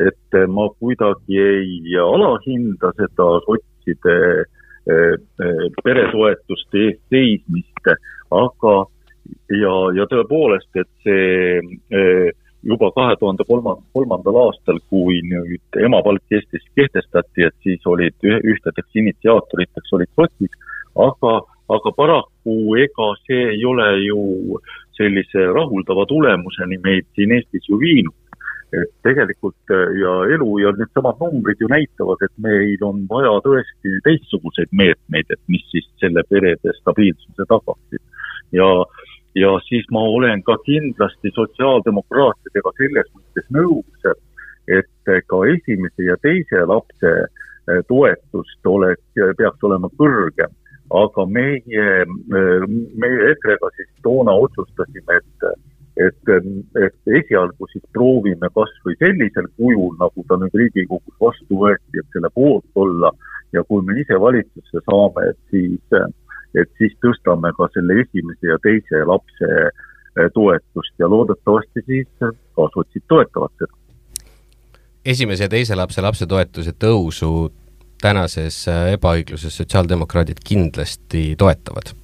et 0.06 0.38
ma 0.50 0.68
kuidagi 0.78 1.38
ei 1.42 1.96
alahinda 2.02 2.92
seda 2.98 3.28
sotside 3.46 4.16
eh, 4.22 5.16
eh, 5.18 5.66
peretoetuste 5.82 6.86
eest 6.86 7.02
seismist, 7.10 7.92
aga 8.32 8.76
ja, 9.58 9.74
ja 9.98 10.06
tõepoolest, 10.10 10.70
et 10.78 10.90
see 11.02 12.30
juba 12.62 12.90
kahe 12.96 13.16
tuhande 13.20 13.44
kolmandal, 13.48 13.84
kolmandal 13.96 14.38
aastal, 14.46 14.78
kui 14.90 15.18
nüüd 15.26 15.80
emapalk 15.82 16.36
Eestis 16.36 16.64
kehtestati, 16.78 17.48
et 17.48 17.56
siis 17.66 17.86
olid 17.90 18.14
ühtedeks 18.22 19.00
initsiaatoriteks 19.02 19.96
olid 19.98 20.12
sotsid, 20.18 20.54
aga, 21.06 21.34
aga 21.76 21.94
paraku 21.98 22.76
ega 22.84 23.08
see 23.26 23.48
ei 23.56 23.64
ole 23.66 23.88
ju 24.06 24.60
sellise 25.02 25.46
rahuldava 25.58 26.06
tulemuseni 26.06 26.78
meid 26.86 27.08
siin 27.16 27.34
Eestis 27.36 27.68
ju 27.68 27.78
viinud. 27.80 28.18
et 28.72 28.88
tegelikult 29.04 29.68
äh, 29.68 29.90
ja 30.00 30.12
elu 30.34 30.46
ja 30.62 30.70
needsamad 30.72 31.18
numbrid 31.20 31.60
ju 31.60 31.66
näitavad, 31.68 32.22
et 32.24 32.32
meil 32.40 32.80
on 32.88 33.02
vaja 33.10 33.34
tõesti 33.44 33.98
teistsuguseid 34.06 34.70
meetmeid, 34.72 35.28
et 35.28 35.42
mis 35.52 35.66
siis 35.68 35.90
selle 36.00 36.22
perede 36.30 36.72
stabiilsuse 36.78 37.44
tagaksid. 37.50 38.00
ja, 38.56 38.70
ja 39.36 39.50
siis 39.68 39.84
ma 39.92 40.06
olen 40.16 40.40
ka 40.48 40.56
kindlasti 40.64 41.34
sotsiaaldemokraatidega 41.36 42.72
selles 42.78 43.12
mõttes 43.12 43.52
nõus, 43.58 44.08
et 44.78 45.12
ka 45.28 45.44
esimese 45.52 46.08
ja 46.08 46.16
teise 46.24 46.64
lapse 46.72 47.12
toetust 47.92 48.72
oleks, 48.72 49.04
peaks 49.36 49.68
olema 49.68 49.92
kõrgem. 50.00 50.56
Aga 50.92 51.26
meie, 51.26 51.84
meie 53.02 53.28
EKRE-ga 53.32 53.70
siis 53.76 53.90
toona 54.04 54.34
otsustasime, 54.44 55.18
et, 55.18 55.46
et, 56.06 56.32
et 56.84 57.14
esialgu 57.20 57.68
siis 57.72 57.84
proovime 57.96 58.50
kas 58.56 58.72
või 58.86 58.96
sellisel 59.00 59.48
kujul, 59.56 59.94
nagu 60.00 60.24
ta 60.28 60.38
nüüd 60.40 60.56
Riigikogus 60.60 61.16
vastu 61.20 61.62
võeti, 61.64 62.00
et 62.00 62.16
selle 62.16 62.32
poolt 62.34 62.68
olla. 62.74 63.12
Ja 63.52 63.60
kui 63.68 63.84
me 63.84 63.98
ise 64.00 64.16
valitsusse 64.16 64.80
saame, 64.86 65.26
et 65.28 65.40
siis, 65.52 65.96
et 66.56 66.70
siis 66.80 66.94
tõstame 67.04 67.52
ka 67.56 67.68
selle 67.74 67.98
esimese 68.00 68.48
ja 68.48 68.56
teise 68.64 69.02
lapse 69.04 69.50
toetust. 70.32 70.94
Ja 71.00 71.08
loodetavasti 71.08 71.84
siis 71.84 72.08
ka 72.20 72.68
sotsid 72.72 73.04
toetavad 73.08 73.52
seda. 73.60 73.76
Esimese 75.04 75.48
ja 75.48 75.52
teise 75.52 75.76
lapse 75.76 76.00
lapsetoetuse 76.00 76.72
tõusu 76.80 77.50
tänases 78.02 78.64
äh, 78.68 78.92
ebaõigluses 78.96 79.56
sotsiaaldemokraadid 79.60 80.42
kindlasti 80.44 81.32
toetavad. 81.38 81.94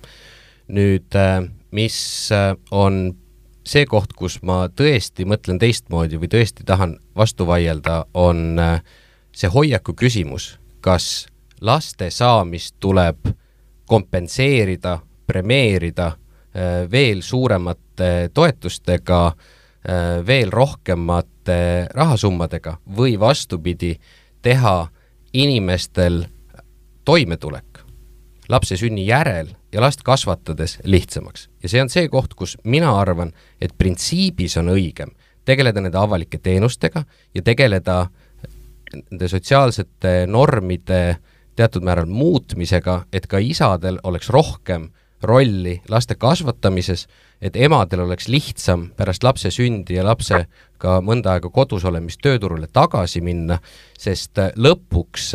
nüüd, 0.69 1.15
äh, 1.17 1.49
mis 1.71 1.99
äh, 2.33 2.53
on 2.71 3.17
see 3.65 3.85
koht, 3.89 4.13
kus 4.17 4.39
ma 4.43 4.67
tõesti 4.69 5.27
mõtlen 5.29 5.59
teistmoodi 5.61 6.21
või 6.21 6.31
tõesti 6.33 6.65
tahan 6.65 6.97
vastu 7.17 7.47
vaielda, 7.47 8.05
on 8.15 8.57
see 9.37 9.51
hoiaku 9.53 9.93
küsimus, 9.93 10.55
kas 10.81 11.27
laste 11.61 12.09
saamist 12.11 12.79
tuleb 12.81 13.29
kompenseerida, 13.89 14.99
premeerida 15.27 16.15
veel 16.91 17.21
suuremate 17.21 18.31
toetustega, 18.33 19.21
veel 20.27 20.51
rohkemate 20.51 21.61
rahasummadega 21.93 22.79
või 22.97 23.19
vastupidi, 23.21 23.93
teha 24.41 24.89
inimestel 25.39 26.25
toimetulek 27.05 27.85
lapse 28.49 28.77
sünni 28.81 29.07
järel 29.07 29.51
ja 29.73 29.81
last 29.81 30.03
kasvatades 30.03 30.79
lihtsamaks. 30.85 31.49
ja 31.63 31.69
see 31.69 31.83
on 31.83 31.91
see 31.93 32.09
koht, 32.09 32.35
kus 32.35 32.57
mina 32.65 32.95
arvan, 33.01 33.33
et 33.61 33.75
printsiibis 33.79 34.57
on 34.57 34.73
õigem 34.73 35.13
tegeleda 35.49 35.81
nende 35.81 35.99
avalike 35.99 36.39
teenustega 36.39 37.05
ja 37.35 37.43
tegeleda 37.43 38.07
nende 38.95 39.29
sotsiaalsete 39.29 40.27
normide 40.27 41.19
teatud 41.57 41.85
määral 41.85 42.07
muutmisega, 42.07 43.03
et 43.13 43.27
ka 43.27 43.41
isadel 43.43 43.99
oleks 44.07 44.31
rohkem 44.31 44.89
rolli 45.23 45.81
laste 45.91 46.15
kasvatamises, 46.15 47.09
et 47.43 47.57
emadel 47.57 48.01
oleks 48.01 48.29
lihtsam 48.29 48.89
pärast 48.97 49.25
lapse 49.25 49.51
sündi 49.55 49.95
ja 49.99 50.05
lapsega 50.07 50.99
mõnda 51.05 51.37
aega 51.37 51.51
kodus 51.55 51.85
olemist 51.87 52.21
tööturule 52.23 52.67
tagasi 52.73 53.23
minna, 53.25 53.59
sest 53.99 54.41
lõpuks, 54.57 55.31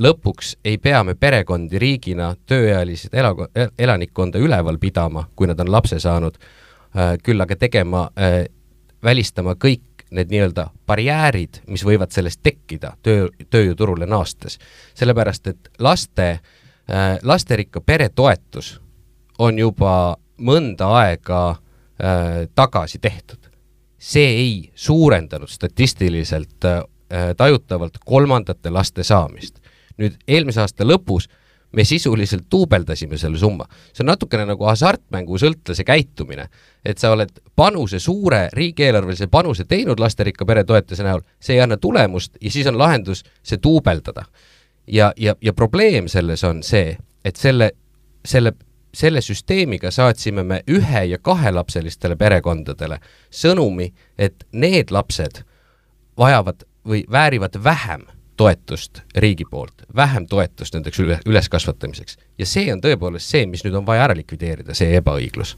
lõpuks 0.00 0.54
ei 0.64 0.78
pea 0.78 1.02
me 1.04 1.14
perekondi 1.14 1.78
riigina 1.78 2.34
tööealist 2.46 3.14
ela-, 3.14 3.48
elanikkonda 3.78 4.40
üleval 4.40 4.80
pidama, 4.80 5.26
kui 5.36 5.48
nad 5.50 5.60
on 5.60 5.72
lapse 5.72 6.00
saanud, 6.00 6.38
küll 7.22 7.44
aga 7.44 7.56
tegema, 7.60 8.08
välistama 9.04 9.54
kõik 9.60 10.06
need 10.16 10.30
nii-öelda 10.30 10.68
barjäärid, 10.86 11.60
mis 11.66 11.82
võivad 11.84 12.12
sellest 12.14 12.40
tekkida 12.42 12.94
töö, 13.02 13.28
tööjõuturule 13.50 14.06
naastes. 14.06 14.58
sellepärast, 14.94 15.46
et 15.46 15.68
laste, 15.78 16.38
lasterikka 17.22 17.80
pere 17.80 18.08
toetus 18.08 18.80
on 19.38 19.58
juba 19.58 20.16
mõnda 20.38 20.90
aega 21.00 21.40
äh, 21.50 22.48
tagasi 22.54 22.98
tehtud. 22.98 23.38
see 23.98 24.26
ei 24.28 24.70
suurendanud 24.74 25.48
statistiliselt 25.48 26.64
äh, 26.64 26.82
tajutavalt 27.36 27.98
kolmandate 28.04 28.70
laste 28.70 29.02
saamist. 29.02 29.58
nüüd 29.96 30.16
eelmise 30.28 30.60
aasta 30.60 30.84
lõpus 30.84 31.28
me 31.72 31.84
sisuliselt 31.84 32.46
duubeldasime 32.52 33.18
selle 33.18 33.38
summa. 33.38 33.64
see 33.92 34.04
on 34.04 34.10
natukene 34.12 34.46
nagu 34.46 34.64
hasartmängusõltlase 34.64 35.84
käitumine, 35.84 36.48
et 36.84 36.98
sa 36.98 37.10
oled 37.12 37.32
panuse, 37.56 37.98
suure 37.98 38.48
riigieelarvelise 38.52 39.26
panuse 39.26 39.64
teinud 39.64 40.00
lasterikka 40.00 40.46
pere 40.46 40.64
toetuse 40.64 41.04
näol, 41.04 41.20
see 41.40 41.56
ei 41.56 41.64
anna 41.64 41.76
tulemust 41.76 42.36
ja 42.40 42.50
siis 42.50 42.66
on 42.66 42.78
lahendus 42.78 43.24
see 43.42 43.58
duubeldada. 43.62 44.24
ja, 44.86 45.12
ja, 45.16 45.34
ja 45.40 45.52
probleem 45.52 46.08
selles 46.08 46.44
on 46.44 46.62
see, 46.62 46.96
et 47.24 47.36
selle, 47.36 47.70
selle 48.24 48.52
selle 48.96 49.20
süsteemiga 49.20 49.90
saatsime 49.90 50.42
me 50.42 50.62
ühe- 50.70 51.04
ja 51.04 51.18
kahelapselistele 51.18 52.16
perekondadele 52.16 52.98
sõnumi, 53.30 53.92
et 54.18 54.46
need 54.52 54.90
lapsed 54.90 55.42
vajavad 56.18 56.64
või 56.88 57.04
väärivad 57.12 57.58
vähem 57.64 58.06
toetust 58.36 59.02
riigi 59.16 59.44
poolt, 59.50 59.84
vähem 59.96 60.26
toetust 60.26 60.74
nendeks 60.74 61.00
üle, 61.00 61.18
üleskasvatamiseks. 61.26 62.16
ja 62.38 62.46
see 62.46 62.72
on 62.72 62.80
tõepoolest 62.80 63.28
see, 63.28 63.46
mis 63.46 63.64
nüüd 63.64 63.76
on 63.76 63.86
vaja 63.86 64.08
ära 64.08 64.16
likvideerida, 64.16 64.74
see 64.74 64.96
ebaõiglus. 64.96 65.56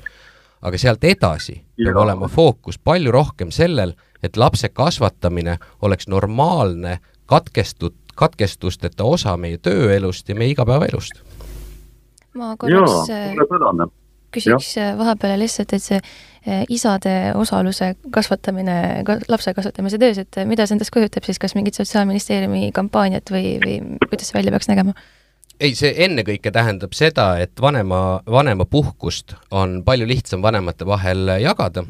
aga 0.62 0.78
sealt 0.78 1.04
edasi 1.04 1.60
peab 1.76 1.96
olema 2.02 2.28
fookus 2.28 2.78
palju 2.78 3.12
rohkem 3.12 3.50
sellel, 3.50 3.94
et 4.22 4.36
lapse 4.36 4.68
kasvatamine 4.68 5.58
oleks 5.82 6.08
normaalne 6.08 6.98
katkestud, 7.26 7.94
katkestusteta 8.14 9.04
osa 9.04 9.36
meie 9.36 9.58
tööelust 9.58 10.28
ja 10.28 10.34
meie 10.34 10.50
igapäevaelust 10.50 11.22
ma 12.38 12.54
korraks 12.60 13.10
äh, 13.12 13.36
küsiks 14.34 14.72
ja. 14.76 14.90
Äh, 14.92 14.96
vahepeal 14.98 15.38
lihtsalt, 15.40 15.72
et 15.76 15.84
see 15.84 16.00
äh, 16.00 16.64
isade 16.72 17.14
osaluse 17.38 17.94
kasvatamine 18.14 19.04
lapse 19.28 19.54
kasvatamise 19.56 20.00
töös, 20.00 20.20
et 20.22 20.40
mida 20.48 20.66
see 20.66 20.78
endast 20.78 20.94
kujutab 20.94 21.28
siis, 21.28 21.40
kas 21.40 21.56
mingit 21.58 21.78
Sotsiaalministeeriumi 21.78 22.72
kampaaniat 22.76 23.32
või, 23.34 23.56
või 23.64 23.78
kuidas 24.08 24.30
see 24.30 24.40
välja 24.40 24.54
peaks 24.54 24.70
nägema? 24.70 24.96
ei, 25.58 25.72
see 25.74 25.90
ennekõike 26.04 26.52
tähendab 26.54 26.92
seda, 26.94 27.32
et 27.42 27.58
vanema, 27.58 28.20
vanemapuhkust 28.30 29.34
on 29.50 29.80
palju 29.86 30.06
lihtsam 30.06 30.44
vanemate 30.44 30.86
vahel 30.86 31.32
jagada, 31.42 31.82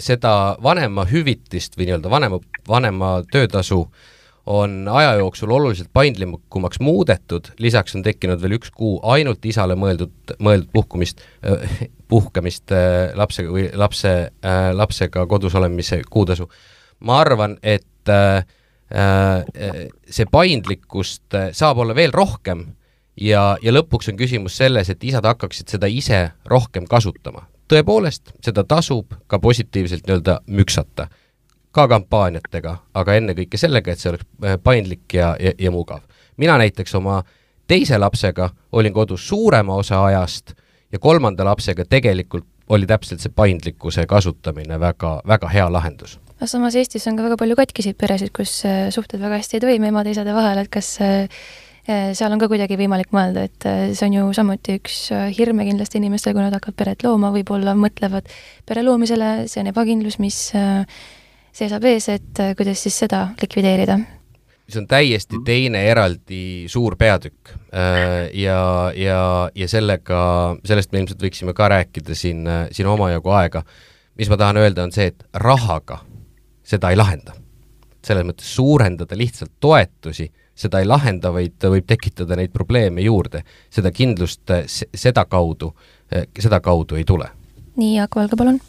seda 0.00 0.32
vanemahüvitist 0.64 1.76
või 1.76 1.90
nii-öelda 1.90 2.12
vanema, 2.14 2.38
vanema 2.70 3.10
töötasu 3.28 3.82
äh, 3.82 4.09
on 4.46 4.88
aja 4.88 5.14
jooksul 5.14 5.50
oluliselt 5.50 5.90
paindlikumaks 5.92 6.80
muudetud, 6.80 7.52
lisaks 7.58 7.94
on 7.96 8.02
tekkinud 8.02 8.40
veel 8.42 8.56
üks 8.56 8.72
kuu 8.74 8.98
ainult 9.12 9.44
isale 9.46 9.76
mõeldud, 9.78 10.34
mõeldud 10.40 10.70
puhkumist, 10.72 11.20
puhkamist 12.10 12.72
äh, 12.74 13.12
lapsega 13.18 13.52
või 13.52 13.68
lapse, 13.76 14.14
äh, 14.44 14.70
lapsega 14.76 15.26
kodus 15.30 15.54
olemise 15.54 16.00
kuutasu. 16.10 16.48
ma 17.00 17.20
arvan, 17.20 17.58
et 17.62 18.08
äh, 18.08 18.44
see 20.10 20.26
paindlikkust 20.26 21.36
saab 21.54 21.78
olla 21.78 21.94
veel 21.94 22.10
rohkem 22.10 22.64
ja, 23.14 23.56
ja 23.62 23.72
lõpuks 23.72 24.10
on 24.10 24.18
küsimus 24.18 24.56
selles, 24.58 24.90
et 24.90 25.04
isad 25.04 25.24
hakkaksid 25.24 25.70
seda 25.70 25.86
ise 25.86 26.30
rohkem 26.44 26.88
kasutama. 26.90 27.46
tõepoolest, 27.70 28.32
seda 28.42 28.64
tasub 28.64 29.14
ka 29.30 29.38
positiivselt 29.38 30.08
nii-öelda 30.08 30.40
müksata 30.48 31.06
ka 31.74 31.86
kampaaniatega, 31.90 32.76
aga 32.94 33.18
ennekõike 33.18 33.58
sellega, 33.60 33.92
et 33.92 34.02
see 34.02 34.12
oleks 34.12 34.26
äh, 34.44 34.56
paindlik 34.62 35.14
ja, 35.14 35.34
ja, 35.40 35.54
ja 35.58 35.70
mugav. 35.74 36.02
mina 36.36 36.56
näiteks 36.58 36.94
oma 36.98 37.22
teise 37.68 37.98
lapsega 37.98 38.50
olin 38.72 38.92
kodus 38.92 39.28
suurema 39.28 39.74
osa 39.74 40.04
ajast 40.04 40.54
ja 40.92 40.98
kolmanda 40.98 41.44
lapsega 41.44 41.84
tegelikult 41.84 42.46
oli 42.68 42.86
täpselt 42.86 43.22
see 43.22 43.32
paindlikkuse 43.34 44.06
kasutamine 44.06 44.78
väga, 44.80 45.20
väga 45.26 45.48
hea 45.48 45.72
lahendus. 45.72 46.18
aga 46.36 46.46
samas 46.46 46.74
Eestis 46.74 47.06
on 47.06 47.18
ka 47.18 47.26
väga 47.28 47.36
palju 47.36 47.56
katkiseid 47.56 47.98
peresid, 47.98 48.34
kus 48.34 48.64
äh, 48.66 48.88
suhted 48.90 49.22
väga 49.22 49.38
hästi 49.38 49.58
ei 49.58 49.66
toimi 49.66 49.90
emade-isade 49.90 50.34
vahel, 50.34 50.64
et 50.64 50.72
kas 50.72 50.96
äh, 51.04 51.42
seal 51.86 52.32
on 52.32 52.42
ka 52.42 52.48
kuidagi 52.50 52.76
võimalik 52.78 53.14
mõelda, 53.14 53.46
et 53.46 53.66
see 53.96 54.06
on 54.06 54.12
ju 54.14 54.26
samuti 54.36 54.76
üks 54.78 54.98
hirme 55.38 55.64
kindlasti 55.66 55.98
inimestel, 55.98 56.36
kui 56.36 56.44
nad 56.44 56.54
hakkavad 56.54 56.76
peret 56.78 57.02
looma, 57.02 57.32
võib-olla 57.34 57.72
mõtlevad 57.74 58.28
pere 58.68 58.84
loomisele, 58.86 59.48
see 59.50 59.62
on 59.64 59.70
ebakindlus, 59.72 60.20
mis 60.22 60.38
seisab 61.52 61.84
ees, 61.90 62.08
et 62.12 62.40
äh, 62.42 62.54
kuidas 62.58 62.82
siis 62.84 62.98
seda 63.04 63.28
likvideerida? 63.40 63.98
see 64.70 64.78
on 64.78 64.86
täiesti 64.86 65.40
teine 65.42 65.80
eraldi 65.90 66.68
suur 66.70 66.94
peatükk 66.98 67.50
äh, 67.74 68.28
ja, 68.38 68.92
ja, 68.94 69.22
ja 69.54 69.68
sellega, 69.68 70.20
sellest 70.64 70.92
me 70.92 71.02
ilmselt 71.02 71.24
võiksime 71.24 71.54
ka 71.58 71.66
rääkida 71.72 72.14
siin, 72.14 72.44
äh, 72.46 72.68
siin 72.70 72.86
omajagu 72.86 73.34
aega. 73.34 73.64
mis 74.18 74.30
ma 74.30 74.38
tahan 74.38 74.60
öelda, 74.62 74.84
on 74.86 74.94
see, 74.94 75.10
et 75.10 75.24
rahaga 75.34 75.98
seda 76.62 76.94
ei 76.94 77.00
lahenda. 77.00 77.34
selles 78.06 78.24
mõttes 78.24 78.54
suurendada 78.54 79.16
lihtsalt 79.18 79.52
toetusi, 79.60 80.30
seda 80.54 80.78
ei 80.80 80.86
lahenda, 80.86 81.32
vaid 81.34 81.58
võib 81.60 81.84
tekitada 81.86 82.36
neid 82.38 82.52
probleeme 82.52 83.02
juurde. 83.02 83.42
seda 83.70 83.90
kindlust 83.90 84.54
sedakaudu, 84.94 85.74
sedakaudu 86.38 86.94
ei 86.94 87.04
tule. 87.04 87.26
nii, 87.74 87.96
Jaak 87.96 88.16
Valge, 88.16 88.38
palun 88.38 88.60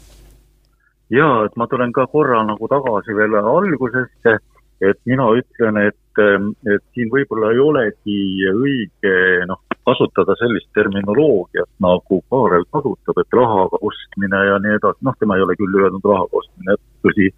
ja 1.12 1.28
et 1.46 1.56
ma 1.60 1.68
tulen 1.68 1.92
ka 1.92 2.06
korra 2.10 2.42
nagu 2.48 2.68
tagasi 2.68 3.14
veel 3.16 3.36
algusesse, 3.40 4.38
et 4.82 4.98
mina 5.06 5.28
ütlen, 5.38 5.78
et, 5.88 6.22
et 6.66 6.82
siin 6.94 7.10
võib-olla 7.12 7.52
ei 7.52 7.60
olegi 7.62 8.18
õige 8.50 9.14
noh, 9.46 9.60
kasutada 9.86 10.34
sellist 10.40 10.70
terminoloogiat, 10.74 11.70
nagu 11.82 12.20
Kaarel 12.30 12.66
kasutab, 12.74 13.20
et 13.22 13.38
rahaga 13.38 13.78
ostmine 13.82 14.42
ja 14.48 14.58
nii 14.62 14.78
edasi, 14.78 15.04
noh, 15.06 15.16
tema 15.18 15.38
ei 15.38 15.46
ole 15.46 15.56
küll 15.60 15.78
öelnud 15.78 16.06
rahaga 16.06 16.42
ostmine, 16.42 16.76
tõsi, 17.06 17.30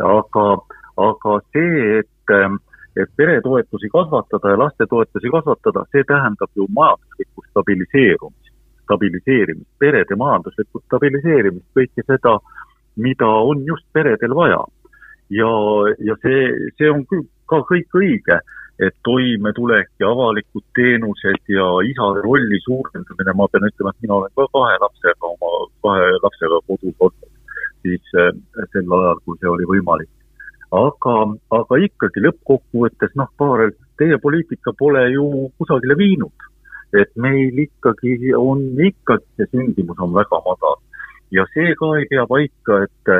aga, 0.00 0.46
aga 1.10 1.38
see, 1.52 2.00
et 2.00 2.08
et 2.98 3.10
peretoetusi 3.16 3.88
kasvatada 3.92 4.50
ja 4.50 4.58
lastetoetusi 4.58 5.30
kasvatada, 5.30 5.84
see 5.92 6.02
tähendab 6.08 6.50
ju 6.58 6.66
majanduslikku 6.74 7.44
stabiliseerumist, 7.50 8.50
stabiliseerimist, 8.84 9.70
perede 9.78 10.16
majanduslikku 10.18 10.82
stabiliseerimist, 10.86 11.66
kõike 11.76 12.04
seda, 12.06 12.34
mida 12.96 13.26
on 13.26 13.64
just 13.66 13.86
peredel 13.92 14.34
vaja. 14.34 14.64
ja, 15.30 15.50
ja 16.08 16.16
see, 16.22 16.70
see 16.78 16.90
on 16.90 17.04
ka 17.50 17.60
kõik 17.68 17.98
õige, 18.02 18.40
et 18.80 18.94
toimetulek 19.04 19.90
ja 20.00 20.08
avalikud 20.10 20.64
teenused 20.74 21.52
ja 21.52 21.66
isade 21.84 22.22
rolli 22.24 22.58
suurendamine, 22.64 23.34
ma 23.36 23.48
pean 23.52 23.68
ütlema, 23.68 23.92
et 23.92 24.06
mina 24.06 24.16
olen 24.16 24.32
ka 24.36 24.46
kahe 24.56 24.78
lapsega, 24.84 25.34
oma 25.34 25.66
kahe 25.84 26.08
lapsega 26.24 26.62
kodus 26.66 26.96
olnud, 27.08 27.34
siis 27.84 28.16
äh, 28.16 28.32
sel 28.72 28.96
ajal, 29.00 29.20
kui 29.24 29.38
see 29.38 29.52
oli 29.52 29.68
võimalik 29.68 30.10
aga, 30.74 31.14
aga 31.56 31.78
ikkagi 31.86 32.22
lõppkokkuvõttes 32.24 33.16
noh, 33.18 33.30
Kaarel, 33.40 33.74
teie 33.98 34.18
poliitika 34.22 34.72
pole 34.78 35.02
ju 35.14 35.50
kusagile 35.58 35.98
viinud. 35.98 36.46
et 36.90 37.10
meil 37.14 37.54
ikkagi 37.54 38.32
on, 38.34 38.64
ikkagi 38.82 39.22
see 39.38 39.46
sündimus 39.52 40.00
on 40.02 40.10
väga 40.10 40.40
madal. 40.42 40.80
Ja 41.34 41.46
see 41.54 41.74
ka 41.78 41.92
ei 41.98 42.08
pea 42.10 42.24
paika, 42.30 42.82
et, 42.86 43.12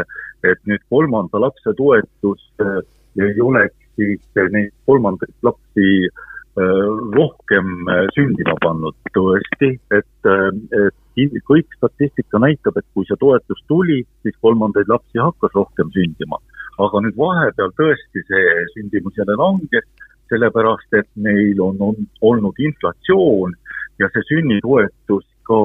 et 0.51 0.61
nüüd 0.70 0.83
kolmanda 0.92 1.42
lapse 1.42 1.75
toetus 1.79 2.42
äh, 2.64 2.81
ei 3.20 3.40
oleks 3.42 3.77
siis 3.99 4.23
neid 4.55 4.73
kolmandaid 4.88 5.35
lapsi 5.46 5.88
äh, 6.09 6.90
rohkem 7.16 7.88
äh, 7.90 8.07
sündima 8.16 8.57
pannud. 8.64 8.96
Tõesti, 9.14 9.75
et, 9.94 10.31
et 10.31 11.40
kõik 11.49 11.77
statistika 11.77 12.40
näitab, 12.42 12.79
et 12.79 12.87
kui 12.94 13.07
see 13.09 13.18
toetus 13.20 13.61
tuli, 13.68 14.01
siis 14.25 14.37
kolmandaid 14.40 14.88
lapsi 14.90 15.20
hakkas 15.20 15.55
rohkem 15.55 15.90
sündima. 15.96 16.40
Aga 16.81 17.03
nüüd 17.05 17.18
vahepeal 17.18 17.75
tõesti 17.77 18.23
see 18.29 18.53
sündimus 18.75 19.18
jälle 19.18 19.37
langes, 19.37 19.87
sellepärast 20.31 20.94
et 20.96 21.09
meil 21.18 21.59
on, 21.61 21.77
on 21.83 21.99
olnud 22.25 22.59
inflatsioon 22.62 23.57
ja 24.01 24.09
see 24.14 24.23
sünnitoetus 24.31 25.27
ka 25.49 25.61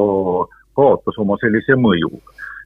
kaotas 0.75 1.17
oma 1.21 1.37
sellise 1.41 1.77
mõju. 1.79 2.11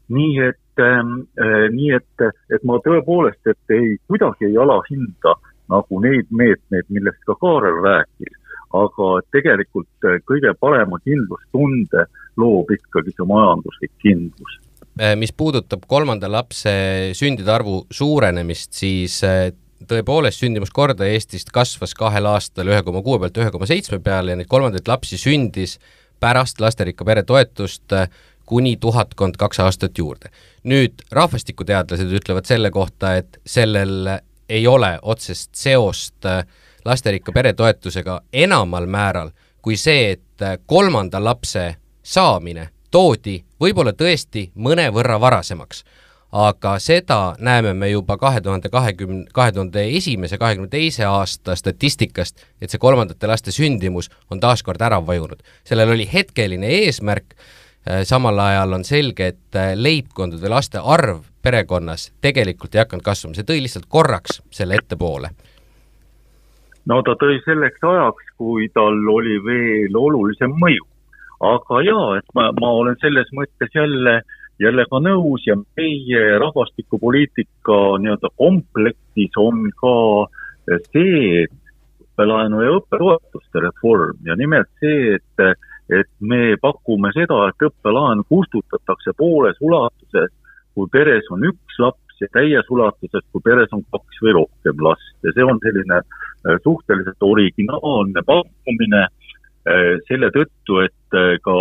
nii 0.10 0.40
et 0.42 0.82
äh,, 0.82 1.70
nii 1.72 1.92
et, 1.98 2.26
et 2.50 2.64
ma 2.66 2.80
tõepoolest, 2.86 3.42
et 3.46 3.76
ei, 3.76 3.98
kuidagi 4.10 4.50
ei 4.50 4.58
alahinda 4.58 5.36
nagu 5.70 6.00
neid 6.02 6.32
meetmeid, 6.34 6.88
millest 6.90 7.22
ka 7.30 7.36
Kaarel 7.38 7.78
rääkis, 7.86 8.34
aga 8.74 9.10
tegelikult 9.32 10.10
kõige 10.26 10.56
parema 10.60 10.98
kindlustunde 11.06 12.08
loob 12.38 12.74
ikkagi 12.74 13.14
see 13.14 13.30
majanduslik 13.30 13.94
kindlus 14.02 14.58
Äh, 15.00 15.16
mis 15.16 15.32
puudutab 15.32 15.86
kolmanda 15.88 16.28
lapse 16.28 16.72
sündide 17.16 17.54
arvu 17.54 17.86
suurenemist, 17.94 18.74
siis 18.76 19.22
äh, 19.24 19.54
tõepoolest 19.88 20.44
sündimuskordaja 20.44 21.16
Eestist 21.16 21.54
kasvas 21.56 21.94
kahel 21.96 22.28
aastal 22.28 22.68
ühe 22.68 22.82
koma 22.84 23.00
kuue 23.06 23.22
pealt 23.22 23.40
ühe 23.40 23.48
koma 23.54 23.70
seitsme 23.70 24.02
peale 24.04 24.34
ja 24.34 24.40
neid 24.40 24.50
kolmandaid 24.52 24.92
lapsi 24.92 25.16
sündis 25.22 25.78
pärast 26.20 26.62
lasterikka 26.62 27.06
pere 27.06 27.24
toetust 27.24 27.94
äh, 27.94 28.10
kuni 28.46 28.78
tuhatkond 28.78 29.38
kaks 29.38 29.60
aastat 29.60 29.98
juurde. 29.98 30.30
nüüd 30.64 31.04
rahvastikuteadlased 31.12 32.12
ütlevad 32.12 32.46
selle 32.46 32.72
kohta, 32.72 33.16
et 33.16 33.38
sellel 33.46 34.20
ei 34.50 34.68
ole 34.68 35.00
otsest 35.02 35.56
seost 35.56 36.26
lasterikka 36.86 37.32
pere 37.32 37.54
toetusega 37.54 38.22
enamal 38.34 38.86
määral 38.86 39.30
kui 39.62 39.78
see, 39.78 40.12
et 40.12 40.66
kolmanda 40.66 41.22
lapse 41.24 41.76
saamine 42.04 42.70
toodi 42.92 43.38
võib-olla 43.62 43.94
tõesti 43.94 44.50
mõnevõrra 44.56 45.20
varasemaks. 45.22 45.84
Aga 46.32 46.76
seda 46.80 47.36
näeme 47.40 47.74
me 47.74 47.90
juba 47.90 48.18
kahe 48.18 48.42
tuhande 48.42 48.70
kahekümne, 48.70 49.26
kahe 49.34 49.52
tuhande 49.52 49.86
esimese, 49.98 50.38
kahekümne 50.38 50.70
teise 50.70 51.06
aasta 51.06 51.56
statistikast, 51.56 52.46
et 52.62 52.70
see 52.70 52.82
kolmandate 52.82 53.28
laste 53.28 53.52
sündimus 53.52 54.12
on 54.32 54.40
taas 54.40 54.64
kord 54.64 54.82
ära 54.82 55.02
vajunud. 55.06 55.42
sellel 55.64 55.90
oli 55.90 56.10
hetkeline 56.14 56.68
eesmärk, 56.68 57.34
äh, 57.90 58.04
samal 58.04 58.40
ajal 58.40 58.74
on 58.74 58.84
selge, 58.84 59.28
et 59.28 59.56
äh, 59.56 59.74
leibkondade 59.76 60.50
laste 60.50 60.80
arv 60.84 61.24
perekonnas 61.42 62.12
tegelikult 62.22 62.76
ei 62.76 62.84
hakanud 62.84 63.04
kasvama, 63.04 63.36
see 63.36 63.48
tõi 63.48 63.62
lihtsalt 63.64 63.90
korraks 63.90 64.42
selle 64.52 64.76
ettepoole. 64.76 65.30
No 66.86 67.02
ta 67.06 67.14
tõi 67.22 67.38
selleks 67.46 67.84
ajaks, 67.86 68.32
kui 68.38 68.70
tal 68.74 68.98
oli 69.14 69.38
veel 69.46 69.98
olulisem 69.98 70.54
mõju. 70.62 70.86
Aga 71.40 71.82
jaa, 71.86 72.08
et 72.20 72.34
ma, 72.36 72.50
ma 72.60 72.72
olen 72.82 72.98
selles 73.00 73.30
mõttes 73.36 73.76
jälle, 73.76 74.22
jälle 74.60 74.86
ka 74.92 75.00
nõus 75.04 75.46
ja 75.48 75.56
meie 75.78 76.24
rahvastikupoliitika 76.42 77.78
nii-öelda 78.04 78.32
komplektis 78.38 79.38
on 79.40 79.70
ka 79.80 79.96
see 80.92 81.46
õppelaenu 81.46 82.62
ja 82.66 82.76
õppetoetuste 82.80 83.64
reform. 83.64 84.20
Ja 84.28 84.36
nimelt 84.36 84.70
see, 84.84 85.16
et, 85.16 85.46
et 86.02 86.12
me 86.20 86.58
pakume 86.62 87.14
seda, 87.16 87.48
et 87.50 87.68
õppelaen 87.70 88.26
kustutatakse 88.30 89.16
pooles 89.18 89.58
ulatuses, 89.62 90.34
kui 90.76 90.92
peres 90.92 91.28
on 91.32 91.48
üks 91.48 91.80
laps 91.80 92.20
ja 92.20 92.28
täies 92.36 92.68
ulatuses, 92.70 93.24
kui 93.32 93.44
peres 93.46 93.72
on 93.76 93.86
kaks 93.96 94.20
või 94.26 94.36
rohkem 94.42 94.84
last. 94.84 95.16
Ja 95.24 95.32
see 95.36 95.48
on 95.48 95.62
selline 95.64 96.04
suhteliselt 96.64 97.24
originaalne 97.24 98.24
pakkumine 98.28 99.08
Äh, 99.68 100.00
selle 100.08 100.30
tõttu, 100.32 100.80
et 100.86 101.18
äh, 101.18 101.36
ka 101.44 101.54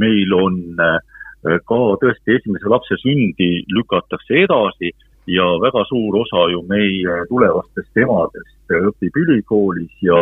meil 0.00 0.32
on 0.32 0.54
äh, 0.80 0.96
ka 1.42 1.80
tõesti 2.02 2.34
esimese 2.38 2.70
lapse 2.70 2.98
sündi 3.02 3.50
lükatakse 3.70 4.42
edasi 4.44 4.90
ja 5.28 5.44
väga 5.62 5.84
suur 5.88 6.16
osa 6.22 6.48
ju 6.52 6.62
meie 6.68 7.18
tulevastest 7.28 8.00
emadest 8.00 8.74
õpib 8.90 9.18
ülikoolis 9.22 9.92
ja, 10.04 10.18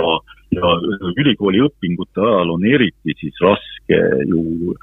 ja 0.55 0.73
ülikooli 1.17 1.63
õpingute 1.67 2.23
ajal 2.23 2.53
on 2.57 2.67
eriti 2.67 3.15
siis 3.21 3.39
raske 3.43 4.01
ju 4.31 4.75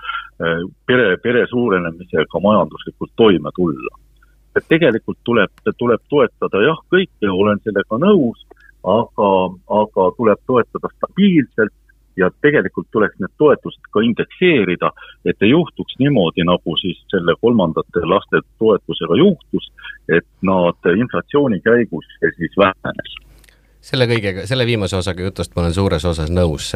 pere, 0.87 1.17
pere 1.23 1.45
suurenemisega 1.51 2.41
majanduslikult 2.47 3.11
toime 3.15 3.51
tulla. 3.55 3.99
et 4.55 4.65
tegelikult 4.69 5.17
tuleb, 5.25 5.49
tuleb 5.77 6.01
toetada 6.09 6.59
jah, 6.61 6.79
kõike, 6.93 7.25
olen 7.25 7.57
sellega 7.65 7.97
nõus, 7.97 8.43
aga, 8.85 9.29
aga 9.81 10.03
tuleb 10.17 10.43
toetada 10.45 10.91
stabiilselt 10.93 11.73
ja 12.17 12.29
tegelikult 12.41 12.87
tuleks 12.91 13.17
need 13.19 13.33
toetused 13.37 13.89
ka 13.91 14.03
indekseerida, 14.05 14.91
et 15.25 15.41
ei 15.41 15.49
juhtuks 15.49 15.97
niimoodi, 15.99 16.45
nagu 16.47 16.77
siis 16.81 17.01
selle 17.13 17.35
kolmandate 17.41 18.05
laste 18.09 18.43
toetusega 18.61 19.17
juhtus, 19.17 19.71
et 20.17 20.27
nad 20.41 20.93
inflatsiooni 20.97 21.59
käigus 21.65 22.07
siis 22.37 22.57
vähenes. 22.57 23.19
selle 23.81 24.07
kõigega, 24.07 24.45
selle 24.47 24.65
viimase 24.65 24.95
osaga 24.97 25.23
jutust 25.23 25.55
ma 25.55 25.65
olen 25.65 25.73
suures 25.73 26.05
osas 26.05 26.31
nõus, 26.31 26.71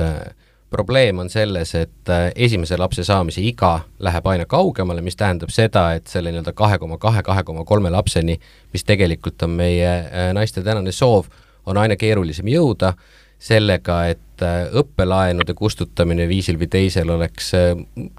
probleem 0.70 1.20
on 1.20 1.30
selles, 1.30 1.76
et 1.76 2.12
esimese 2.36 2.78
lapse 2.78 3.04
saamise 3.04 3.42
iga 3.42 3.80
läheb 4.04 4.28
aina 4.28 4.46
kaugemale, 4.46 5.02
mis 5.02 5.16
tähendab 5.16 5.52
seda, 5.54 5.94
et 5.96 6.08
selle 6.12 6.34
nii-öelda 6.34 6.54
kahe 6.54 6.78
koma 6.78 6.98
kahe, 6.98 7.24
kahe 7.24 7.44
koma 7.44 7.64
kolme 7.66 7.90
lapseni, 7.90 8.36
mis 8.74 8.84
tegelikult 8.84 9.44
on 9.48 9.56
meie 9.62 9.94
naiste 10.34 10.64
tänane 10.64 10.92
soov, 10.92 11.30
on 11.66 11.78
aina 11.78 11.96
keerulisem 11.96 12.48
jõuda 12.52 12.94
sellega, 13.40 14.02
et 14.14 14.46
äh, 14.46 14.68
õppelaenude 14.82 15.54
kustutamine 15.58 16.28
viisil 16.30 16.58
või 16.60 16.70
teisel 16.74 17.10
oleks 17.14 17.54
äh, 17.58 17.74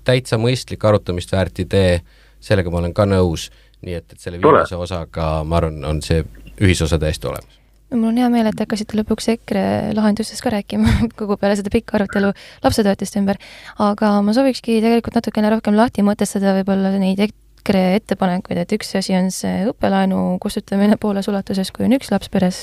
täitsa 0.06 0.38
mõistlik 0.40 0.84
arutamist 0.84 1.32
väärt 1.34 1.58
idee, 1.64 2.00
sellega 2.40 2.70
ma 2.70 2.82
olen 2.82 2.94
ka 2.94 3.06
nõus, 3.08 3.48
nii 3.82 3.98
et, 3.98 4.12
et 4.12 4.20
selle 4.22 4.40
viimase 4.42 4.78
osaga, 4.78 5.30
ma 5.44 5.58
arvan, 5.58 5.82
on 5.86 6.02
see 6.02 6.22
ühisosa 6.62 6.98
täiesti 7.02 7.30
olemas. 7.30 7.58
Mul 7.88 8.10
on 8.10 8.18
hea 8.20 8.28
meel, 8.28 8.46
et 8.50 8.56
te 8.56 8.66
hakkasite 8.66 8.98
lõpuks 8.98 9.30
EKRE 9.32 9.64
lahendustest 9.96 10.44
ka 10.44 10.52
rääkima 10.52 10.92
kogu 11.18 11.38
peale 11.40 11.56
seda 11.56 11.72
pikka 11.72 11.96
arutelu 11.96 12.34
lapsetoetuste 12.62 13.22
ümber, 13.22 13.40
aga 13.80 14.18
ma 14.22 14.34
soovikski 14.36 14.82
tegelikult 14.84 15.16
natukene 15.18 15.54
rohkem 15.54 15.78
lahti 15.78 16.04
mõtestada 16.04 16.52
võib-olla 16.60 16.92
neid 17.00 17.22
EKRE 17.68 17.82
ettepanekuid, 17.98 18.62
et 18.62 18.70
üks 18.72 18.94
asi 18.96 19.12
on 19.12 19.26
see 19.34 19.66
õppelaenu 19.68 20.38
kustutamine 20.40 20.96
pooles 20.96 21.26
ulatuses, 21.28 21.68
kui 21.74 21.84
on 21.84 21.92
üks 21.98 22.08
laps 22.08 22.30
peres, 22.32 22.62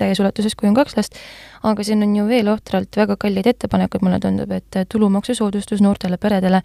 täies 0.00 0.22
ulatuses, 0.22 0.56
kui 0.56 0.70
on 0.70 0.76
kaks 0.78 0.96
last, 0.96 1.18
aga 1.68 1.84
siin 1.84 2.06
on 2.06 2.14
ju 2.16 2.24
veel 2.30 2.48
ohtralt 2.48 2.96
väga 2.96 3.18
kalleid 3.20 3.50
ettepanekuid, 3.52 4.06
mulle 4.06 4.16
tundub, 4.24 4.54
et 4.56 4.80
tulumaksusoodustus 4.88 5.84
noortele 5.84 6.16
peredele, 6.16 6.62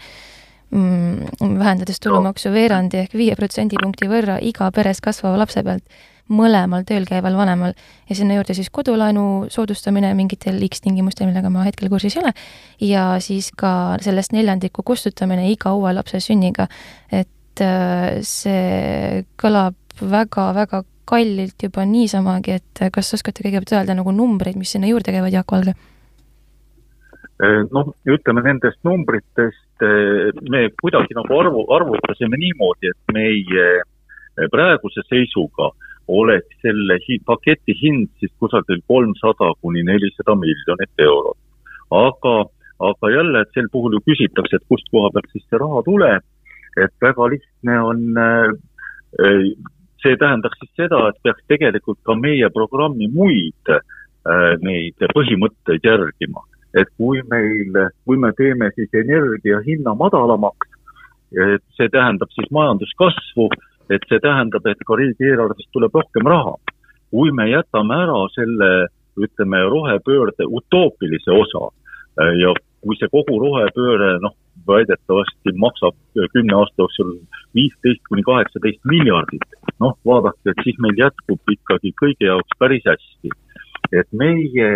mm, 0.71 1.59
vähendades 1.59 1.99
tulumaksu 1.99 2.53
veerandi 2.55 3.03
ehk 3.03 3.19
viie 3.19 3.35
protsendipunkti 3.35 4.07
võrra 4.07 4.39
iga 4.39 4.71
peres 4.71 5.03
kasvava 5.03 5.43
lapse 5.43 5.67
pealt 5.67 5.83
mõlemal 6.31 6.85
tööl 6.87 7.03
käival 7.07 7.35
vanemal 7.35 7.73
ja 8.07 8.15
sinna 8.15 8.37
juurde 8.37 8.55
siis 8.55 8.69
kodulaenu 8.71 9.49
soodustamine 9.51 10.13
mingitel 10.15 10.61
X 10.69 10.83
tingimustel, 10.85 11.27
millega 11.27 11.51
ma 11.51 11.65
hetkel 11.67 11.91
kursis 11.91 12.15
ei 12.15 12.23
ole, 12.23 12.33
ja 12.87 13.05
siis 13.23 13.51
ka 13.57 13.97
sellest 14.03 14.31
neljandiku 14.35 14.85
kustutamine 14.87 15.49
iga 15.51 15.73
uue 15.75 15.93
lapse 15.93 16.21
sünniga. 16.23 16.67
et 17.11 17.27
äh, 17.61 18.21
see 18.25 19.23
kõlab 19.39 19.77
väga-väga 19.99 20.83
kallilt 21.05 21.61
juba 21.61 21.85
niisamagi, 21.85 22.57
et 22.57 22.83
kas 22.95 23.13
oskate 23.17 23.43
kõigepealt 23.43 23.75
öelda 23.75 23.95
nagu 23.97 24.13
numbreid, 24.15 24.57
mis 24.57 24.71
sinna 24.73 24.89
juurde 24.89 25.13
käivad, 25.13 25.33
Jaak 25.33 25.51
Valge? 25.51 25.75
Äh, 27.43 27.61
noh, 27.75 27.93
ütleme 28.07 28.43
nendest 28.45 28.79
numbritest 28.87 29.85
äh, 29.85 30.31
me 30.49 30.67
kuidagi 30.81 31.17
nagu 31.17 31.39
arvu, 31.39 31.65
arvutasime 31.75 32.39
niimoodi, 32.39 32.93
et 32.93 33.15
meie 33.15 34.47
praeguse 34.49 35.03
seisuga 35.05 35.69
oleks 36.07 36.57
selle 36.61 36.97
hi 37.07 37.19
paketi 37.25 37.75
hind 37.79 38.09
siis 38.19 38.31
kusagil 38.39 38.81
kolmsada 38.87 39.53
kuni 39.61 39.83
nelisada 39.83 40.35
miljonit 40.35 40.99
eurot. 40.99 41.37
aga, 41.91 42.45
aga 42.79 43.09
jälle, 43.11 43.41
et 43.41 43.51
sel 43.53 43.67
puhul 43.71 43.93
ju 43.93 43.99
küsitakse, 44.09 44.55
et 44.55 44.65
kust 44.69 44.87
koha 44.91 45.11
pealt 45.13 45.29
siis 45.31 45.45
see 45.49 45.59
raha 45.61 45.83
tuleb, 45.85 46.23
et 46.77 46.93
väga 47.01 47.29
lihtne 47.33 47.79
on 47.81 48.03
äh, 48.17 48.53
see 50.03 50.15
tähendaks 50.19 50.59
siis 50.59 50.71
seda, 50.83 51.07
et 51.09 51.19
peaks 51.23 51.43
tegelikult 51.51 51.99
ka 52.03 52.15
meie 52.19 52.49
programmi 52.53 53.09
muid 53.13 53.73
äh, 53.73 53.83
neid 54.61 55.07
põhimõtteid 55.15 55.83
järgima. 55.83 56.45
et 56.73 56.89
kui 56.97 57.21
meil, 57.29 57.75
kui 58.05 58.17
me 58.17 58.31
teeme 58.33 58.71
siis 58.73 58.89
energia 58.97 59.59
hinna 59.61 59.93
madalamaks, 59.93 60.71
et 61.37 61.61
see 61.77 61.89
tähendab 61.93 62.31
siis 62.33 62.49
majanduskasvu 62.49 63.49
et 63.91 64.05
see 64.09 64.19
tähendab, 64.23 64.65
et 64.69 64.83
ka 64.87 64.97
riigieelarvest 64.99 65.69
tuleb 65.75 65.95
rohkem 65.95 66.27
raha. 66.27 66.55
kui 67.13 67.29
me 67.31 67.45
jätame 67.45 67.93
ära 67.93 68.21
selle, 68.33 68.69
ütleme, 69.21 69.59
rohepöörde 69.69 70.47
utoopilise 70.49 71.29
osa 71.29 71.67
äh, 72.17 72.31
ja 72.41 72.53
kui 72.81 72.97
see 72.97 73.09
kogu 73.13 73.37
rohepööre, 73.43 74.15
noh, 74.23 74.33
väidetavasti 74.67 75.53
maksab 75.59 75.95
kümne 76.33 76.55
aasta 76.55 76.83
jooksul 76.83 77.13
viisteist 77.55 78.03
kuni 78.09 78.23
kaheksateist 78.23 78.83
miljardit, 78.89 79.47
noh, 79.83 79.95
vaadake, 80.07 80.53
et 80.53 80.63
siis 80.65 80.77
meil 80.83 80.99
jätkub 80.99 81.55
ikkagi 81.55 81.93
kõigi 82.01 82.29
jaoks 82.29 82.59
päris 82.59 82.85
hästi. 82.89 83.33
Et 83.93 84.07
meie 84.17 84.67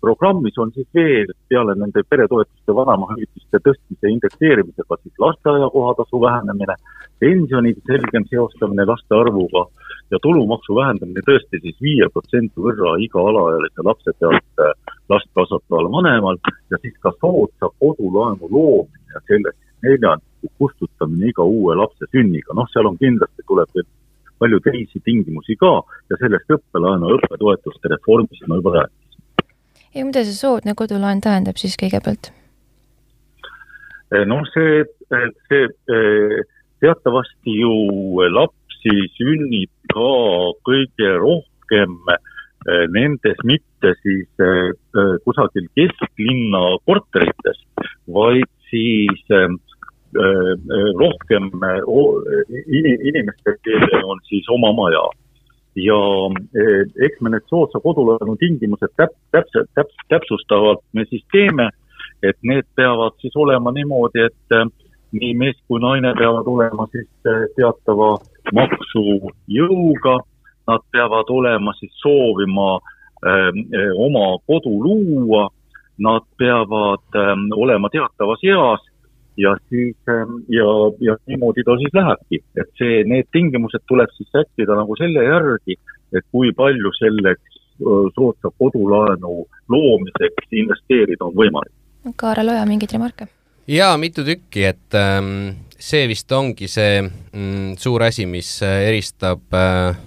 programmis 0.00 0.56
on 0.58 0.72
siis 0.74 0.86
veel 0.96 1.28
peale 1.52 1.76
nende 1.78 2.02
peretoetuste, 2.10 2.74
vanemahüvitiste 2.74 3.60
tõstmise 3.66 4.10
indekseerimisega 4.10 4.98
siis 5.02 5.20
lasteaia 5.22 5.68
kohatasu 5.70 6.20
vähenemine, 6.22 6.74
pensionide 7.22 7.84
selgem 7.86 8.26
seostamine 8.32 8.88
laste 8.88 9.14
arvuga 9.14 9.66
ja 10.10 10.18
tulumaksu 10.22 10.74
vähendamine 10.80 11.22
tõesti 11.28 11.60
siis 11.62 11.78
viie 11.84 12.08
protsendi 12.12 12.66
võrra 12.66 12.96
iga 13.04 13.22
alaealise 13.30 13.86
lapse 13.86 14.16
pealt 14.18 14.66
last 15.08 15.28
kasvataval 15.36 15.90
vanemal 15.92 16.38
ja 16.70 16.78
siis 16.82 16.94
ka 17.04 17.12
soodsa 17.20 17.68
kodulaenu 17.78 18.48
loomine 18.50 19.14
ja 19.14 19.20
sellest 19.28 19.58
neljandiku 19.84 20.48
kustutamine 20.58 21.28
iga 21.28 21.44
uue 21.44 21.76
lapse 21.76 22.08
sünniga, 22.12 22.56
noh, 22.56 22.68
seal 22.72 22.88
on 22.88 22.96
kindlasti, 23.00 23.44
tuleb 23.48 23.68
veel 23.76 23.86
palju 24.38 24.60
teisi 24.64 25.00
tingimusi 25.04 25.56
ka 25.60 25.74
ja 26.10 26.18
sellest 26.20 26.56
õppelaenu 26.56 27.12
õppetoetuste 27.18 27.92
reformist 27.92 28.48
ma 28.48 28.58
juba 28.60 28.78
rääkisin. 28.78 29.20
ja 29.94 30.04
mida 30.08 30.24
see 30.24 30.36
soodne 30.38 30.74
kodulaen 30.74 31.20
tähendab 31.24 31.60
siis 31.60 31.76
kõigepealt? 31.80 32.32
Eh, 34.14 34.24
noh, 34.28 34.44
see, 34.54 34.84
see 35.48 35.64
eh, 35.96 36.36
teatavasti 36.84 37.56
ju 37.60 37.72
lapsi 38.34 38.94
sünnib 39.16 39.72
ka 39.94 40.10
kõige 40.68 41.14
rohkem 41.22 41.96
eh, 42.12 42.33
nendes 42.94 43.40
mitte 43.44 43.92
siis 44.02 44.28
kusagil 45.24 45.66
kesklinna 45.76 46.62
korterites, 46.88 47.60
vaid 48.08 48.48
siis 48.70 49.20
rohkem 51.00 51.50
inimeste 53.04 53.56
keele 53.66 54.00
on 54.04 54.22
siis 54.28 54.48
oma 54.48 54.72
maja. 54.72 55.04
ja 55.76 55.98
eks 57.06 57.20
me 57.20 57.30
need 57.34 57.46
soodsa 57.50 57.80
kodulaenu 57.82 58.36
tingimused 58.38 58.92
täp-, 58.94 59.16
täpselt, 59.34 59.68
täp-, 59.74 60.04
täpsustavalt 60.08 60.84
me 60.92 61.04
siis 61.10 61.24
teeme, 61.32 61.66
et 62.22 62.38
need 62.42 62.66
peavad 62.78 63.18
siis 63.20 63.34
olema 63.36 63.72
niimoodi, 63.74 64.22
et 64.28 64.54
nii 65.14 65.34
mees 65.38 65.58
kui 65.68 65.82
naine 65.82 66.14
peavad 66.18 66.46
olema 66.46 66.86
siis 66.92 67.08
teatava 67.56 68.14
maksujõuga, 68.54 70.14
nad 70.66 70.82
peavad 70.92 71.28
olema 71.28 71.72
siis 71.78 71.92
soovima 72.02 72.78
öö, 73.26 73.52
oma 73.96 74.38
kodu 74.46 74.74
luua, 74.84 75.48
nad 75.98 76.24
peavad 76.38 77.04
öö, 77.14 77.34
olema 77.56 77.88
teatavas 77.92 78.42
eas 78.42 78.82
ja 79.36 79.56
siis 79.68 79.96
ähm, 80.08 80.36
ja, 80.48 80.66
ja 81.00 81.16
niimoodi 81.26 81.64
ta 81.64 81.76
siis 81.78 81.94
lähebki, 81.94 82.38
et 82.60 82.70
see, 82.78 83.02
need 83.10 83.26
tingimused 83.32 83.82
tuleb 83.88 84.10
siis 84.16 84.30
sättida 84.32 84.76
nagu 84.78 84.96
selle 84.96 85.24
järgi, 85.26 85.78
et 86.14 86.26
kui 86.32 86.52
palju 86.56 86.92
selleks 86.98 87.62
soodsa 88.14 88.52
kodulaenu 88.58 89.46
loomiseks 89.68 90.52
investeerida 90.54 91.26
on 91.26 91.34
võimalik. 91.34 91.72
Kaarel 92.16 92.52
Oja, 92.52 92.66
mingeid 92.68 92.94
remarke? 92.94 93.26
jaa, 93.66 93.96
mitu 93.98 94.24
tükki, 94.24 94.66
et 94.68 94.98
ähm, 94.98 95.56
see 95.78 96.06
vist 96.08 96.32
ongi 96.32 96.68
see 96.70 97.00
mm, 97.02 97.74
suur 97.80 98.04
asi, 98.06 98.28
mis 98.30 98.56
äh, 98.62 98.84
eristab 98.90 99.54
äh, 99.56 99.88
äh, 99.88 100.02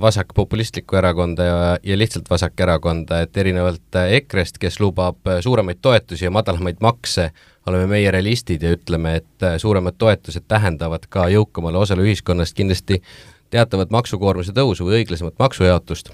vasakpopulistlikku 0.00 0.96
erakonda 0.96 1.44
ja, 1.44 1.60
ja 1.82 1.98
lihtsalt 1.98 2.26
vasakerakonda, 2.30 3.22
et 3.24 3.36
erinevalt 3.36 3.96
äh, 3.96 4.10
EKRE-st, 4.18 4.58
kes 4.60 4.76
lubab 4.80 5.30
suuremaid 5.40 5.78
toetusi 5.80 6.26
ja 6.26 6.30
madalamaid 6.30 6.82
makse, 6.84 7.30
oleme 7.68 7.86
meie 7.86 8.10
realistid 8.10 8.62
ja 8.62 8.72
ütleme, 8.74 9.16
et 9.20 9.44
äh, 9.44 9.56
suuremad 9.60 9.98
toetused 9.98 10.46
tähendavad 10.48 11.06
ka 11.10 11.28
jõukamale 11.32 11.80
osale 11.80 12.04
ühiskonnast 12.06 12.56
kindlasti 12.56 13.02
teatavat 13.52 13.92
maksukoormuse 13.94 14.52
tõusu 14.56 14.88
või 14.88 15.02
õiglasemat 15.02 15.38
maksujaotust. 15.40 16.12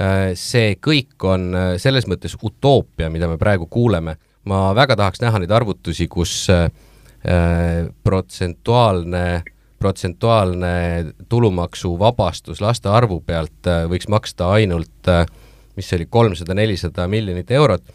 Äh, 0.00 0.32
see 0.38 0.74
kõik 0.82 1.26
on 1.26 1.50
äh, 1.54 1.72
selles 1.82 2.08
mõttes 2.10 2.36
utoopia, 2.42 3.10
mida 3.10 3.28
me 3.30 3.38
praegu 3.40 3.66
kuuleme. 3.66 4.16
ma 4.44 4.74
väga 4.76 4.96
tahaks 4.96 5.22
näha 5.22 5.38
neid 5.40 5.50
arvutusi, 5.50 6.04
kus 6.08 6.50
protsentuaalne 8.04 9.42
protsentuaalne 9.84 11.12
tulumaksuvabastus 11.28 12.64
laste 12.64 12.88
arvu 12.88 13.20
pealt 13.20 13.68
võiks 13.92 14.08
maksta 14.08 14.48
ainult 14.56 15.12
mis 15.76 15.88
see 15.88 15.98
oli, 15.98 16.06
kolmsada, 16.10 16.54
nelisada 16.56 17.06
miljonit 17.10 17.50
eurot 17.52 17.92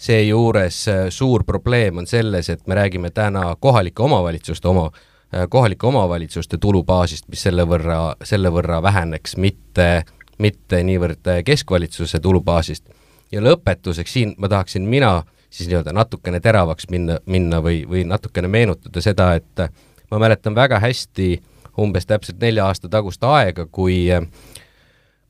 seejuures 0.00 0.88
äh, 0.88 1.06
suur 1.08 1.44
probleem 1.44 1.98
on 2.00 2.06
selles, 2.06 2.48
et 2.48 2.66
me 2.66 2.74
räägime 2.74 3.10
täna 3.10 3.56
kohalike 3.60 4.02
omavalitsuste 4.02 4.68
oma, 4.68 4.86
äh, 5.34 5.44
kohalike 5.48 5.86
omavalitsuste 5.86 6.58
tulubaasist, 6.58 7.28
mis 7.28 7.42
selle 7.42 7.66
võrra, 7.68 8.14
selle 8.24 8.52
võrra 8.52 8.80
väheneks, 8.82 9.36
mitte, 9.36 9.90
mitte 10.38 10.80
niivõrd 10.86 11.28
äh, 11.28 11.42
keskvalitsuse 11.44 12.20
tulubaasist. 12.20 12.88
ja 13.32 13.40
lõpetuseks 13.40 14.12
siin 14.12 14.34
ma 14.38 14.48
tahaksin 14.48 14.82
mina 14.82 15.22
siis 15.50 15.68
nii-öelda 15.68 15.92
natukene 15.92 16.40
teravaks 16.40 16.88
minna, 16.90 17.18
minna 17.26 17.60
või, 17.62 17.84
või 17.88 18.04
natukene 18.06 18.48
meenutada 18.48 19.02
seda, 19.02 19.34
et 19.34 19.68
ma 20.10 20.18
mäletan 20.18 20.54
väga 20.54 20.80
hästi 20.80 21.42
umbes 21.80 22.06
täpselt 22.06 22.40
nelja 22.40 22.66
aasta 22.66 22.88
tagust 22.88 23.24
aega, 23.24 23.66
kui 23.66 24.08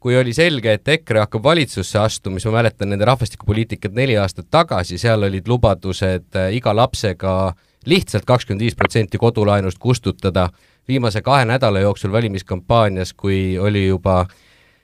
kui 0.00 0.16
oli 0.16 0.32
selge, 0.32 0.72
et 0.78 0.88
EKRE 0.88 1.26
hakkab 1.26 1.44
valitsusse 1.44 1.98
astuma, 2.00 2.40
siis 2.40 2.48
ma 2.48 2.56
mäletan 2.60 2.88
nende 2.88 3.04
rahvastikupoliitikat 3.04 3.92
neli 3.92 4.16
aastat 4.16 4.48
tagasi, 4.50 4.96
seal 4.98 5.28
olid 5.28 5.48
lubadused 5.48 6.38
äh, 6.40 6.54
iga 6.56 6.72
lapsega 6.76 7.52
lihtsalt 7.88 8.24
kakskümmend 8.28 8.64
viis 8.64 8.76
protsenti 8.76 9.18
kodulaenust 9.20 9.78
kustutada. 9.78 10.48
viimase 10.88 11.22
kahe 11.22 11.44
nädala 11.44 11.80
jooksul 11.80 12.12
valimiskampaanias, 12.12 13.12
kui 13.12 13.58
oli 13.58 13.86
juba 13.86 14.26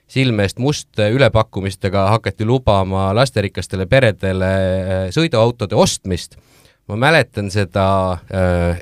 silme 0.07 0.43
eest 0.43 0.59
must 0.59 0.99
ülepakkumistega, 0.99 2.09
hakati 2.09 2.45
lubama 2.45 3.15
lasterikastele 3.15 3.85
peredele 3.85 4.45
äh, 4.45 5.09
sõiduautode 5.09 5.75
ostmist. 5.75 6.37
ma 6.87 6.95
mäletan 6.95 7.51
seda 7.51 8.11
äh, 8.13 8.79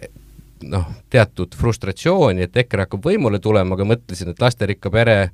noh, 0.72 0.88
teatud 1.10 1.56
frustratsiooni, 1.56 2.48
et 2.48 2.58
EKRE 2.58 2.86
hakkab 2.86 3.06
võimule 3.06 3.40
tulema, 3.40 3.78
aga 3.78 3.88
mõtlesin, 3.96 4.32
et 4.32 4.42
lasterikka 4.42 4.92
pere 4.94 5.20
äh, 5.22 5.30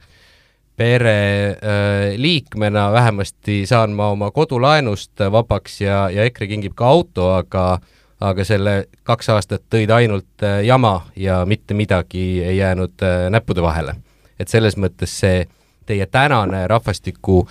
pereliikmena 0.81 2.87
äh, 2.87 2.93
vähemasti 2.93 3.65
saan 3.65 3.91
ma 3.91 4.07
oma 4.07 4.31
kodulaenust 4.31 5.11
vabaks 5.31 5.81
ja, 5.81 6.09
ja 6.09 6.23
EKRE 6.23 6.47
kingib 6.47 6.73
ka 6.75 6.87
auto, 6.87 7.33
aga 7.35 7.79
aga 8.21 8.43
selle 8.45 8.85
kaks 9.03 9.29
aastat 9.33 9.63
tõid 9.73 9.91
ainult 9.93 10.43
äh, 10.45 10.63
jama 10.65 11.01
ja 11.15 11.45
mitte 11.45 11.73
midagi 11.73 12.43
ei 12.43 12.57
jäänud 12.57 13.03
äh, 13.03 13.29
näppude 13.29 13.61
vahele. 13.61 13.95
et 14.39 14.47
selles 14.47 14.77
mõttes 14.77 15.19
see 15.19 15.47
teie 15.85 16.05
tänane 16.05 16.67
rahvastiku 16.67 17.47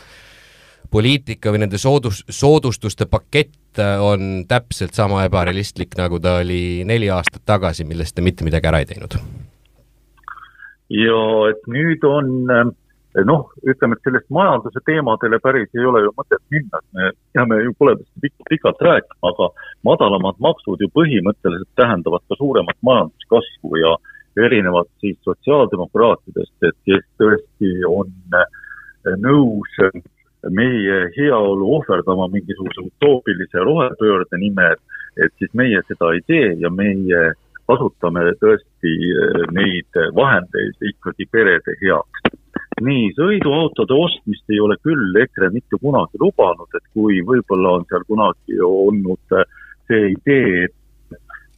poliitika 0.91 1.53
või 1.55 1.63
nende 1.65 1.79
soodus, 1.79 2.25
soodustuste 2.29 3.07
pakett 3.07 3.81
on 4.03 4.45
täpselt 4.49 4.95
sama 4.99 5.25
ebarealistlik, 5.29 5.95
nagu 5.99 6.19
ta 6.21 6.41
oli 6.43 6.83
neli 6.85 7.11
aastat 7.11 7.45
tagasi, 7.47 7.87
millest 7.87 8.17
te 8.17 8.25
mitte 8.27 8.45
midagi 8.45 8.71
ära 8.71 8.83
ei 8.83 8.91
teinud. 8.91 9.17
ja 10.91 11.25
et 11.51 11.67
nüüd 11.71 12.05
on 12.05 12.51
äh 12.51 12.71
noh, 13.27 13.49
ütleme, 13.67 13.97
et 13.97 14.07
sellest 14.07 14.29
majanduse 14.31 14.83
teemadele 14.87 15.41
päris 15.43 15.71
ei 15.75 15.87
ole 15.87 16.05
ju 16.05 16.13
mõtet 16.15 16.43
minna, 16.55 16.79
et 16.79 16.95
me 16.95 17.09
jääme 17.35 17.59
ju 17.65 17.73
pole 17.79 17.97
pikk, 18.23 18.37
pikalt 18.51 18.83
rääkima, 18.87 19.33
aga 19.33 19.49
madalamad 19.87 20.39
maksud 20.39 20.83
ju 20.83 20.89
põhimõtteliselt 20.95 21.73
tähendavad 21.81 22.23
ka 22.29 22.39
suuremat 22.39 22.79
majanduskasvu 22.87 23.83
ja 23.83 23.97
erinevad 24.39 24.87
siis 25.03 25.19
sotsiaaldemokraatidest, 25.27 26.55
et 26.69 26.79
kes 26.87 27.07
tõesti 27.19 27.73
on 27.89 28.13
eh, 28.39 29.17
nõus 29.19 29.75
meie 30.49 31.11
heaolu 31.17 31.75
ohverdama 31.77 32.29
mingisuguse 32.29 32.81
utoopilise 32.87 33.59
rohepöörde 33.59 34.39
nimel, 34.39 34.77
et 35.17 35.33
siis 35.39 35.53
meie 35.55 35.83
seda 35.89 36.13
ei 36.15 36.21
tee 36.27 36.55
ja 36.63 36.71
meie 36.71 37.33
kasutame 37.69 38.25
tõesti 38.41 38.95
eh, 39.11 39.45
neid 39.55 40.01
vahendeid 40.17 40.91
ikkagi 40.93 41.29
perede 41.31 41.77
heaks. 41.83 42.37
Nii, 42.81 43.11
sõiduautode 43.13 43.93
ostmist 43.93 44.49
ei 44.49 44.61
ole 44.65 44.79
küll 44.81 45.17
EKRE 45.23 45.51
mitte 45.53 45.77
kunagi 45.83 46.19
lubanud, 46.23 46.71
et 46.75 46.87
kui 46.97 47.21
võib-olla 47.29 47.77
on 47.77 47.85
seal 47.91 48.07
kunagi 48.09 48.61
olnud 48.65 49.35
see 49.91 50.15
idee, 50.17 50.65
et 50.65 50.77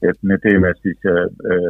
et 0.03 0.19
me 0.27 0.35
teeme 0.43 0.73
siis 0.83 1.05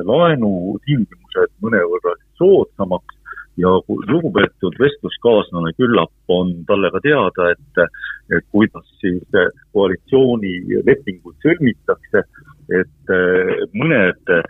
laenutingimused 0.08 1.50
mõnevõrra 1.60 2.14
soodsamaks, 2.40 3.18
ja 3.56 3.68
lugupeetud 4.08 4.51
vestluskaaslane, 4.62 5.72
küllap 5.78 6.12
on 6.28 6.52
talle 6.66 6.90
ka 6.94 7.00
teada, 7.04 7.50
et, 7.54 7.82
et 8.36 8.46
kuidas 8.54 8.88
siis 9.00 9.22
koalitsioonilepinguid 9.74 11.46
sõlmitakse, 11.46 12.24
et 12.80 13.14
eh, 13.16 13.52
mõned 13.74 14.34
eh, 14.36 14.42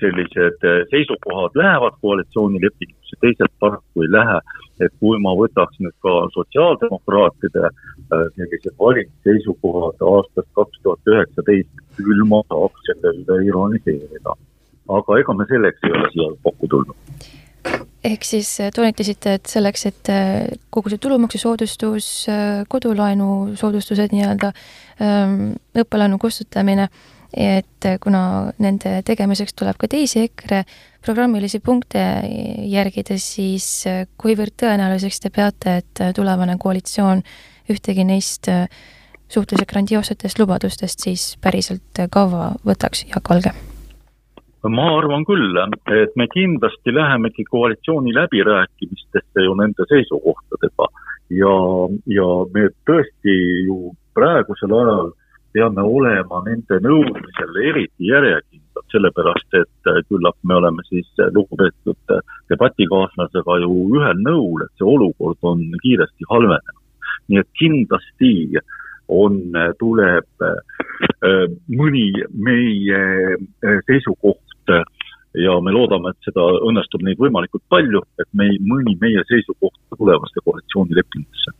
sellised 0.00 0.66
seisukohad 0.92 1.58
lähevad 1.58 1.98
koalitsioonilepingusse, 2.02 3.18
teised 3.20 3.52
paraku 3.62 4.06
ei 4.06 4.12
lähe. 4.16 4.40
et 4.80 4.92
kui 4.96 5.18
ma 5.20 5.34
võtaks 5.36 5.76
nüüd 5.84 5.92
ka 6.00 6.12
sotsiaaldemokraatide 6.34 7.66
eh, 7.68 8.26
sellised 8.36 8.76
valimisseisukohad 8.80 10.06
aastast 10.12 10.48
kaks 10.56 10.82
tuhat 10.82 11.14
üheksateist, 11.14 11.74
küll 11.98 12.24
ma 12.32 12.40
saaks 12.48 12.88
selle 12.88 13.16
üle 13.22 13.42
ironiseerida. 13.50 14.36
aga 14.98 15.18
ega 15.20 15.34
me 15.34 15.46
selleks 15.50 15.86
ei 15.86 15.96
ole 15.98 16.12
siia 16.14 16.30
kokku 16.46 16.70
tulnud 16.70 17.09
ehk 18.04 18.24
siis 18.24 18.50
äh, 18.60 18.70
toonitasite, 18.74 19.34
et 19.38 19.48
selleks, 19.50 19.86
et 19.90 20.10
äh, 20.12 20.48
kogu 20.72 20.92
see 20.92 21.00
tulumaksusoodustus, 21.02 22.10
äh, 22.32 22.62
kodulaenu 22.68 23.56
soodustused 23.60 24.14
nii-öelda, 24.14 24.52
ähm, 25.04 25.52
õppelaenu 25.76 26.20
kustutamine, 26.20 26.88
et 27.30 27.86
kuna 28.02 28.22
nende 28.58 28.96
tegemiseks 29.06 29.54
tuleb 29.54 29.78
ka 29.78 29.86
teisi 29.92 30.24
EKRE 30.24 30.64
programmilisi 31.04 31.60
punkte 31.62 32.02
järgida, 32.66 33.14
siis 33.22 33.84
kuivõrd 34.18 34.56
tõenäoliseks 34.58 35.22
te 35.22 35.30
peate, 35.30 35.76
et 35.84 36.04
tulevane 36.16 36.58
koalitsioon 36.58 37.22
ühtegi 37.70 38.04
neist 38.08 38.50
suhteliselt 39.30 39.70
grandioossetest 39.70 40.42
lubadustest 40.42 41.06
siis 41.06 41.36
päriselt 41.40 42.06
kaua 42.10 42.56
võtaks, 42.66 43.06
Jaak 43.14 43.30
Valge? 43.30 43.69
Ma 44.68 44.86
arvan 44.98 45.24
küll, 45.24 45.56
et 45.88 46.16
me 46.16 46.26
kindlasti 46.28 46.92
lähemegi 46.94 47.44
koalitsiooni 47.48 48.12
läbirääkimistesse 48.14 49.44
ju 49.44 49.54
nende 49.56 49.86
seisukohtadega 49.88 50.88
ja, 51.32 51.54
ja 52.06 52.28
me 52.54 52.68
tõesti 52.88 53.36
ju 53.66 53.94
praegusel 54.14 54.74
ajal 54.76 55.12
peame 55.54 55.82
olema 55.82 56.42
nende 56.46 56.78
nõudmisel 56.84 57.56
eriti 57.70 58.10
järjekindlad, 58.10 58.84
sellepärast 58.92 59.56
et 59.58 59.90
küllap 60.10 60.36
me 60.44 60.58
oleme 60.60 60.84
siis 60.88 61.08
lugupeetud 61.34 62.14
debatikaaslasega 62.52 63.56
ju 63.64 63.72
ühel 63.96 64.20
nõul, 64.26 64.66
et 64.66 64.74
see 64.76 64.86
olukord 64.86 65.40
on 65.42 65.64
kiiresti 65.82 66.28
halvenenud. 66.30 66.76
nii 67.30 67.38
et 67.38 67.50
kindlasti 67.58 68.60
on, 69.08 69.40
tuleb 69.78 70.46
mõni 71.80 72.06
meie 72.34 73.00
seisukoht 73.86 74.49
ja 75.34 75.60
me 75.60 75.72
loodame, 75.72 76.10
et 76.10 76.26
seda 76.26 76.44
õnnestub 76.66 77.04
neid 77.06 77.20
võimalikult 77.20 77.62
palju, 77.70 78.02
et 78.20 78.28
me 78.34 78.48
ei 78.50 78.58
mõni 78.66 78.96
meie 79.00 79.22
seisukoht 79.28 79.78
tulevaste 79.96 80.42
koalitsioonilepingusse. 80.44 81.56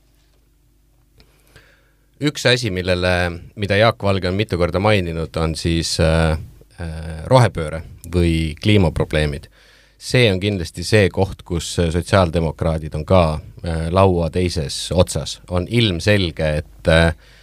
üks 2.20 2.44
asi, 2.46 2.70
millele, 2.70 3.12
mida 3.56 3.76
Jaak 3.76 4.02
Valge 4.02 4.28
on 4.28 4.34
mitu 4.36 4.58
korda 4.58 4.80
maininud, 4.80 5.36
on 5.36 5.54
siis 5.54 5.94
äh, 6.00 6.36
äh, 6.80 7.24
rohepööre 7.26 7.82
või 8.14 8.54
kliimaprobleemid. 8.62 9.48
see 10.00 10.32
on 10.32 10.40
kindlasti 10.40 10.84
see 10.84 11.08
koht, 11.08 11.42
kus 11.42 11.74
sotsiaaldemokraadid 11.76 12.94
on 12.94 13.04
ka 13.04 13.40
äh, 13.64 13.88
laua 13.90 14.30
teises 14.30 14.92
otsas, 14.92 15.40
on 15.48 15.66
ilmselge, 15.68 16.56
et 16.58 16.88
äh, 16.88 17.14
Äh, 17.14 17.39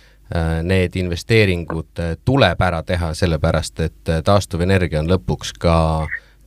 need 0.64 0.96
investeeringud 1.00 2.00
äh, 2.00 2.16
tuleb 2.26 2.62
ära 2.62 2.82
teha, 2.84 3.14
sellepärast 3.16 3.80
et 3.86 4.12
äh, 4.12 4.24
taastuvenergia 4.26 5.00
on 5.00 5.12
lõpuks 5.12 5.54
ka, 5.60 5.78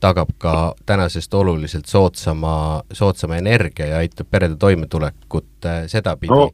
tagab 0.01 0.35
ka 0.41 0.73
tänasest 0.85 1.33
oluliselt 1.33 1.89
soodsama, 1.89 2.83
soodsama 2.93 3.37
energia 3.41 3.87
ja 3.93 3.97
aitab 4.01 4.29
perede 4.29 4.55
toimetulekut 4.61 5.69
sedapidi 5.87 6.33
no., 6.33 6.51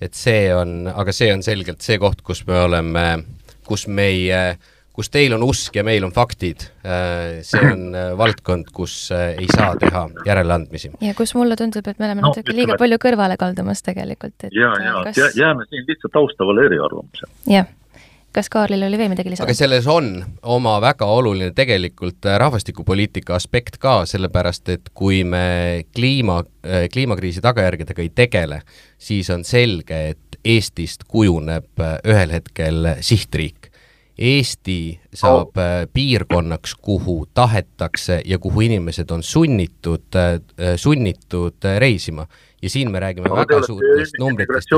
et 0.00 0.14
see 0.14 0.54
on, 0.54 0.86
aga 0.94 1.12
see 1.12 1.32
on 1.34 1.42
selgelt 1.42 1.82
see 1.82 1.98
koht, 1.98 2.22
kus 2.22 2.44
me 2.46 2.60
oleme, 2.62 3.06
kus 3.66 3.88
meie 3.90 4.42
äh, 4.52 4.74
kus 4.98 5.12
teil 5.14 5.34
on 5.36 5.44
usk 5.46 5.76
ja 5.78 5.84
meil 5.86 6.02
on 6.06 6.12
faktid, 6.14 6.64
äh, 6.82 7.38
see 7.46 7.62
on 7.62 7.94
äh, 7.94 8.10
valdkond, 8.18 8.72
kus 8.74 8.96
äh, 9.14 9.36
ei 9.38 9.46
saa 9.52 9.76
teha 9.78 10.08
järeleandmisi. 10.26 10.90
ja 11.04 11.14
kus 11.18 11.36
mulle 11.38 11.54
tundub, 11.58 11.86
et 11.86 12.00
me 12.02 12.08
oleme 12.08 12.24
no, 12.24 12.32
natuke 12.32 12.54
liiga 12.56 12.74
palju 12.80 12.98
kõrvale 13.04 13.38
kaldumas 13.38 13.84
tegelikult, 13.86 14.34
et 14.48 14.56
ja, 14.58 14.72
ja 14.82 14.96
kas... 15.06 15.36
jääme 15.38 15.68
siin 15.70 15.86
lihtsalt 15.86 16.16
taustavale 16.18 16.66
eriarvamusele. 16.66 17.30
jah 17.46 17.70
kas 18.34 18.50
Kaarlil 18.52 18.82
oli 18.84 18.98
veel 18.98 19.12
midagi 19.12 19.30
lisada? 19.30 19.46
aga 19.46 19.56
selles 19.56 19.86
on 19.90 20.10
oma 20.42 20.74
väga 20.82 21.06
oluline 21.06 21.54
tegelikult 21.56 22.26
rahvastikupoliitika 22.42 23.38
aspekt 23.38 23.78
ka, 23.82 24.00
sellepärast 24.06 24.74
et 24.74 24.90
kui 24.98 25.22
me 25.24 25.84
kliima, 25.94 26.42
kliimakriisi 26.92 27.42
tagajärgedega 27.44 28.02
ei 28.02 28.10
tegele, 28.14 28.60
siis 28.98 29.30
on 29.30 29.46
selge, 29.46 30.08
et 30.10 30.24
Eestist 30.48 31.02
kujuneb 31.10 31.82
ühel 32.06 32.30
hetkel 32.30 32.92
sihtriik 33.04 33.57
Eesti 34.18 35.00
saab 35.14 35.56
oh. 35.56 35.86
piirkonnaks, 35.92 36.74
kuhu 36.82 37.28
tahetakse 37.34 38.22
ja 38.24 38.38
kuhu 38.38 38.60
inimesed 38.60 39.10
on 39.10 39.22
sunnitud, 39.22 40.08
äh, 40.16 40.74
sunnitud 40.76 41.64
äh, 41.64 41.78
reisima. 41.78 42.26
ja 42.62 42.70
siin 42.70 42.90
me 42.90 43.00
räägime 43.00 43.28
no, 43.28 43.36
väga 43.36 43.62
suurtest 43.66 44.18
numbritest. 44.18 44.68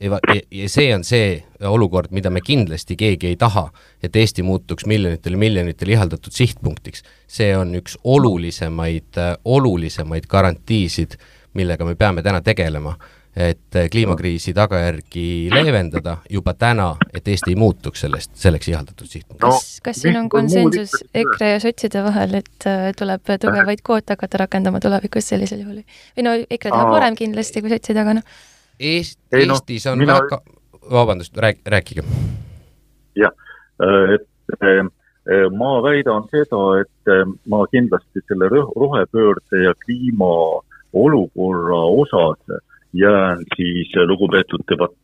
ja, 0.00 0.20
ja 0.50 0.68
see 0.68 0.94
on 0.94 1.04
see 1.04 1.44
olukord, 1.60 2.10
mida 2.10 2.30
me 2.30 2.40
kindlasti 2.40 2.96
keegi 2.96 3.26
ei 3.26 3.36
taha, 3.36 3.70
et 4.02 4.16
Eesti 4.16 4.42
muutuks 4.42 4.86
miljonitele, 4.86 5.36
miljonitele 5.36 5.92
ihaldatud 5.92 6.32
sihtpunktiks. 6.32 7.02
see 7.26 7.56
on 7.56 7.74
üks 7.74 7.98
olulisemaid, 8.04 9.14
olulisemaid 9.44 10.26
garantiisid, 10.26 11.14
millega 11.54 11.84
me 11.84 11.94
peame 11.94 12.22
täna 12.22 12.42
tegelema 12.42 12.98
et 13.36 13.76
kliimakriisi 13.90 14.52
tagajärgi 14.54 15.50
leevendada 15.50 16.16
juba 16.30 16.54
täna, 16.54 16.92
et 17.14 17.28
Eesti 17.28 17.50
ei 17.50 17.58
muutuks 17.58 18.04
sellest, 18.04 18.30
selleks 18.38 18.68
ihaldatud 18.70 19.10
sihtpunktiks. 19.10 19.42
kas, 19.42 19.80
kas 19.82 20.02
siin 20.04 20.18
on 20.20 20.28
konsensus 20.30 20.94
EKRE 21.14 21.50
ja 21.50 21.60
sotside 21.62 22.02
vahel, 22.04 22.36
et 22.38 22.66
äh, 22.70 22.92
tuleb 22.98 23.32
tugevaid 23.42 23.82
kvoote 23.82 24.14
hakata 24.14 24.44
rakendama 24.44 24.80
tulevikus 24.80 25.28
sellisel 25.32 25.64
juhul? 25.64 25.80
või 26.16 26.26
no 26.26 26.34
EKRE 26.46 26.70
tahab 26.70 26.92
varem 26.94 27.18
kindlasti 27.18 27.62
kui 27.62 27.72
sotsid, 27.74 27.98
aga 27.98 28.20
noh. 28.20 28.28
Eest-, 28.78 29.18
Eestis 29.34 29.86
on 29.90 29.98
mina... 29.98 30.20
väga, 30.20 30.38
vabandust, 30.90 31.34
rääk-, 31.34 31.64
rääkige. 31.74 32.06
jah, 33.18 33.34
äh, 33.82 34.14
et 34.14 34.60
äh, 34.62 34.84
ma 35.50 35.72
väidan 35.82 36.28
seda, 36.30 36.62
et 36.84 37.34
ma 37.50 37.64
kindlasti 37.72 38.22
selle 38.28 38.46
rohepöörde 38.52 39.64
ja 39.64 39.74
kliima 39.82 40.30
olukorra 40.94 41.80
osas 41.98 42.62
jään 42.94 43.38
siis 43.56 43.90
lugupeetud 44.06 44.62
debatt, 44.70 44.96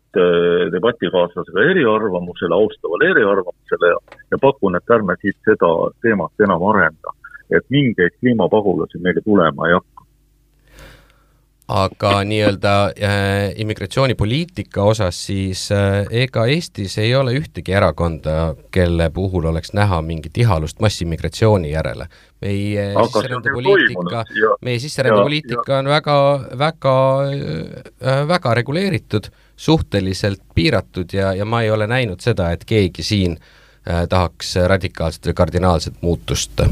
debatikaaslasega 0.72 1.62
eriarvamusele, 1.70 2.54
austavale 2.54 3.10
eriarvamusele 3.10 3.90
ja, 3.92 3.98
ja 4.30 4.38
pakun, 4.40 4.76
et 4.76 4.94
ärme 4.96 5.16
siit 5.22 5.38
seda 5.48 5.70
teemat 6.02 6.46
enam 6.46 6.66
arenda. 6.72 7.16
et 7.50 7.64
mingeid 7.74 8.14
kliimapagulasi 8.20 8.98
meile 9.02 9.20
tulema 9.26 9.66
ei 9.66 9.72
hakka 9.74 9.99
aga 11.70 12.12
nii-öelda 12.26 12.72
äh, 12.84 13.52
immigratsioonipoliitika 13.62 14.82
osas 14.82 15.26
siis 15.26 15.68
äh, 15.72 16.06
ega 16.10 16.46
Eestis 16.50 16.96
ei 16.98 17.14
ole 17.14 17.34
ühtegi 17.38 17.74
erakonda, 17.76 18.54
kelle 18.74 19.10
puhul 19.14 19.46
oleks 19.52 19.72
näha 19.76 20.00
mingit 20.02 20.38
ihalust 20.38 20.80
massiimmigratsiooni 20.80 21.70
järele. 21.70 22.08
meie 22.40 22.92
sisserändepoliitika, 23.04 24.24
meie 24.64 24.78
sisserändepoliitika 24.78 25.78
on 25.78 25.88
väga, 25.88 26.18
väga 26.58 26.94
äh,, 27.30 28.28
väga 28.28 28.54
reguleeritud, 28.54 29.28
suhteliselt 29.56 30.40
piiratud 30.54 31.12
ja, 31.12 31.34
ja 31.34 31.44
ma 31.44 31.62
ei 31.62 31.70
ole 31.70 31.86
näinud 31.86 32.20
seda, 32.20 32.50
et 32.50 32.64
keegi 32.64 33.02
siin 33.02 33.36
äh, 33.36 34.08
tahaks 34.08 34.56
radikaalset 34.66 35.30
või 35.30 35.36
kardinaalset 35.42 36.00
muutust 36.02 36.64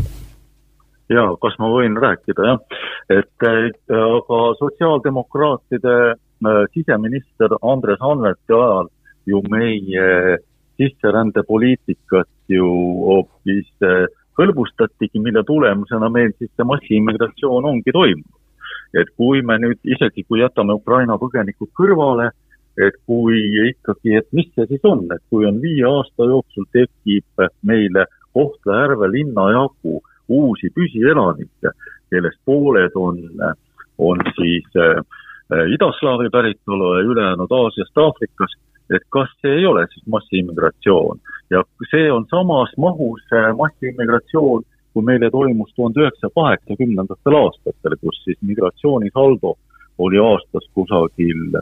jaa, 1.12 1.28
kas 1.42 1.56
ma 1.60 1.70
võin 1.72 1.96
rääkida, 2.00 2.48
jah. 2.52 2.80
Et 3.08 3.44
aga 3.88 4.38
sotsiaaldemokraatide 4.60 5.96
äh, 6.12 6.64
siseminister 6.74 7.54
Andres 7.62 8.02
Anvelti 8.04 8.52
ajal 8.52 8.90
ju 9.26 9.40
meie 9.50 10.38
sisserändepoliitikat 10.76 12.28
ju 12.48 12.66
hoopis 13.08 13.70
äh, 13.82 14.04
hõlbustatigi, 14.38 15.20
mille 15.22 15.42
tulemusena 15.46 16.10
meil 16.12 16.34
siis 16.38 16.50
see 16.54 16.66
massiimmigratsioon 16.68 17.64
ongi 17.72 17.94
toimunud. 17.94 18.34
et 18.96 19.08
kui 19.20 19.42
me 19.44 19.58
nüüd, 19.60 19.80
isegi 19.84 20.22
kui 20.24 20.40
jätame 20.40 20.72
Ukraina 20.72 21.18
põgenikud 21.20 21.68
kõrvale, 21.76 22.30
et 22.80 22.94
kui 23.04 23.36
ikkagi, 23.68 24.14
et 24.16 24.28
mis 24.32 24.48
see 24.54 24.64
siis 24.70 24.84
on, 24.88 25.02
et 25.12 25.20
kui 25.28 25.44
on 25.44 25.58
viie 25.60 25.84
aasta 25.84 26.24
jooksul 26.30 26.64
tekib 26.72 27.44
meile 27.68 28.06
Kohtla-Järve 28.32 29.10
linna 29.12 29.48
jagu 29.52 30.00
uusi 30.28 30.70
püsielanikke, 30.72 31.74
kellest 32.10 32.40
pooled 32.44 32.94
on 32.94 33.18
on 33.98 34.18
siis 34.36 34.66
äh, 34.76 35.04
idaslaavi 35.74 36.30
päritolu 36.30 36.94
ja 36.94 37.00
ülejäänud 37.00 37.50
Aasiast, 37.50 37.98
Aafrikast, 37.98 38.60
et 38.94 39.02
kas 39.08 39.30
see 39.42 39.52
ei 39.58 39.66
ole 39.66 39.86
siis 39.90 40.06
massiimmigratsioon 40.06 41.18
ja 41.50 41.62
see 41.90 42.12
on 42.12 42.26
samas 42.30 42.72
mahus 42.76 43.22
massiimmigratsioon, 43.56 44.62
kui 44.92 45.04
meile 45.04 45.30
toimus 45.30 45.72
tuhande 45.76 46.00
üheksasaja 46.00 46.34
kaheksakümnendatel 46.34 47.34
aastatel, 47.42 47.96
kus 48.00 48.22
siis 48.24 48.38
migratsioonisaldo 48.42 49.54
oli 49.98 50.18
aastas 50.18 50.70
kusagil 50.74 51.58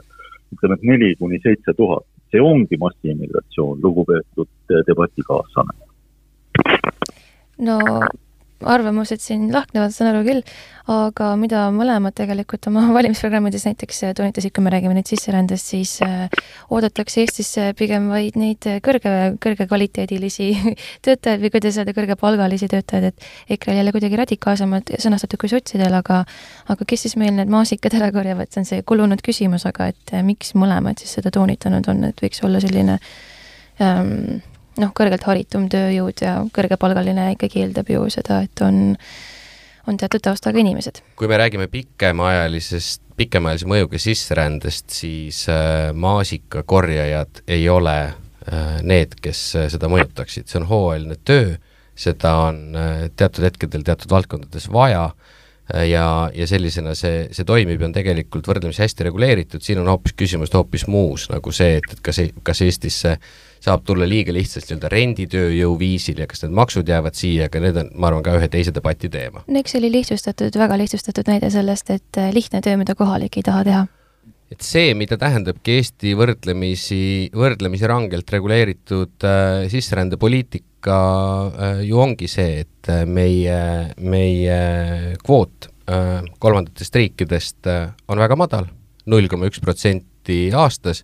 ütleme, 0.53 0.75
et 0.75 0.83
neli 0.83 1.15
kuni 1.15 1.39
seitse 1.43 1.73
tuhat. 1.73 2.05
see 2.31 2.41
ongi 2.43 2.75
massiimmigratsioon, 2.77 3.79
lugupeetud 3.83 4.49
debatikaaslane. 4.87 5.73
no 7.67 7.79
arvamused 8.65 9.21
siin 9.21 9.47
lahknevad, 9.53 9.93
saan 9.93 10.09
aru 10.11 10.23
küll, 10.25 10.41
aga 10.89 11.29
mida 11.39 11.65
mõlemad 11.75 12.15
tegelikult 12.17 12.69
oma 12.71 12.85
valimisprogrammides 12.97 13.67
näiteks 13.67 14.01
toonitasid, 14.17 14.53
kui 14.55 14.65
me 14.65 14.71
räägime 14.73 14.95
nüüd 14.97 15.09
sisserändest, 15.09 15.73
siis 15.73 15.97
äh, 16.05 16.25
oodatakse 16.73 17.21
Eestisse 17.23 17.69
pigem 17.77 18.09
vaid 18.11 18.39
neid 18.39 18.65
kõrge, 18.85 19.13
kõrgekvaliteedilisi 19.43 20.49
töötajaid 21.05 21.45
või 21.45 21.53
kuidas 21.53 21.79
öelda, 21.81 21.95
kõrgepalgalisi 21.97 22.71
töötajaid, 22.71 23.11
et 23.11 23.57
EKRE-l 23.57 23.81
jälle 23.81 23.95
kuidagi 23.95 24.21
radikaalsemalt 24.23 24.95
sõnastatud 24.97 25.43
kui 25.43 25.53
sotsidel, 25.53 25.93
aga 25.99 26.23
aga 26.73 26.87
kes 26.87 27.07
siis 27.07 27.17
meil 27.19 27.35
need 27.37 27.51
maasikad 27.51 27.99
ära 27.99 28.11
korjavad, 28.15 28.49
see 28.51 28.63
on 28.63 28.69
see 28.71 28.83
kulunud 28.87 29.21
küsimus, 29.25 29.67
aga 29.69 29.91
et 29.93 30.15
äh, 30.15 30.25
miks 30.25 30.55
mõlemad 30.57 30.99
siis 31.01 31.17
seda 31.19 31.33
toonitanud 31.35 31.87
on, 31.91 32.05
et 32.09 32.23
võiks 32.23 32.41
olla 32.47 32.61
selline 32.63 32.97
ähm, 33.83 34.39
noh, 34.81 34.93
kõrgelt 34.95 35.25
haritum 35.27 35.67
tööjõud 35.71 36.23
ja 36.23 36.37
kõrgepalgaline 36.53 37.31
ikkagi 37.35 37.63
eeldab 37.65 37.89
ju 37.91 38.05
seda, 38.13 38.41
et 38.45 38.63
on, 38.65 38.95
on 39.87 39.99
teatud 39.99 40.23
taustaga 40.29 40.61
inimesed. 40.61 41.01
kui 41.19 41.29
me 41.29 41.39
räägime 41.39 41.67
pikemaajalisest, 41.71 43.03
pikemaajalise 43.17 43.69
mõjuga 43.69 44.01
sisserändest, 44.01 44.89
siis 44.93 45.45
äh, 45.51 45.89
maasikakorjajad 45.93 47.43
ei 47.47 47.69
ole 47.69 47.97
äh, 48.03 48.77
need, 48.83 49.17
kes 49.21 49.47
äh, 49.57 49.71
seda 49.73 49.89
mõjutaksid, 49.91 50.49
see 50.49 50.61
on 50.61 50.69
hooajaline 50.69 51.17
töö, 51.25 51.57
seda 51.97 52.35
on 52.49 52.61
äh, 52.77 53.07
teatud 53.15 53.47
hetkedel 53.47 53.87
teatud 53.87 54.13
valdkondades 54.13 54.69
vaja 54.73 55.07
äh, 55.09 55.87
ja, 55.89 56.05
ja 56.35 56.47
sellisena 56.49 56.93
see, 56.95 57.25
see 57.33 57.47
toimib 57.47 57.81
ja 57.81 57.89
on 57.89 57.97
tegelikult 57.97 58.47
võrdlemisi 58.49 58.85
hästi 58.85 59.09
reguleeritud, 59.09 59.65
siin 59.65 59.81
on 59.81 59.89
hoopis 59.95 60.13
küsimus 60.19 60.53
hoopis 60.53 60.85
muus, 60.91 61.29
nagu 61.33 61.53
see, 61.55 61.79
et, 61.81 61.93
et 61.95 62.05
kas, 62.05 62.21
kas 62.45 62.65
Eestisse 62.67 63.17
äh, 63.17 63.35
saab 63.67 63.83
tulla 63.87 64.07
liiga 64.07 64.33
lihtsalt 64.35 64.69
nii-öelda 64.69 64.91
renditööjõu 64.93 65.75
viisil 65.79 66.23
ja 66.23 66.27
kas 66.29 66.45
need 66.45 66.55
maksud 66.57 66.87
jäävad 66.87 67.17
siia, 67.19 67.49
aga 67.51 67.61
need 67.63 67.81
on, 67.83 67.91
ma 67.99 68.11
arvan, 68.11 68.23
ka 68.25 68.37
ühe 68.39 68.49
teise 68.51 68.73
debati 68.75 69.11
teema. 69.13 69.43
no 69.47 69.61
eks 69.61 69.75
see 69.75 69.83
oli 69.83 69.91
lihtsustatud, 69.99 70.55
väga 70.63 70.79
lihtsustatud 70.79 71.29
näide 71.29 71.51
sellest, 71.53 71.91
et 71.93 72.21
äh, 72.21 72.31
lihtne 72.35 72.63
töö, 72.63 72.79
mida 72.79 72.95
kohalik 72.97 73.39
ei 73.39 73.45
taha 73.47 73.63
teha 73.67 73.85
et 74.53 74.63
see, 74.63 74.93
mida 74.95 75.17
tähendabki 75.19 75.77
Eesti 75.81 76.13
võrdlemisi, 76.17 77.01
võrdlemisi 77.35 77.87
rangelt 77.89 78.31
reguleeritud 78.31 79.27
äh, 79.27 79.65
sisserändepoliitika 79.71 80.99
äh,, 81.47 81.81
ju 81.87 81.99
ongi 82.03 82.29
see, 82.31 82.63
et 82.63 82.91
äh, 82.91 83.03
meie, 83.09 83.59
meie 83.99 84.59
kvoot 85.23 85.69
äh, 85.91 86.21
kolmandatest 86.39 86.95
riikidest 87.01 87.67
äh, 87.71 87.89
on 88.07 88.23
väga 88.23 88.39
madal, 88.39 88.69
null 89.11 89.27
koma 89.31 89.51
üks 89.51 89.59
protsenti 89.63 90.47
aastas 90.55 91.03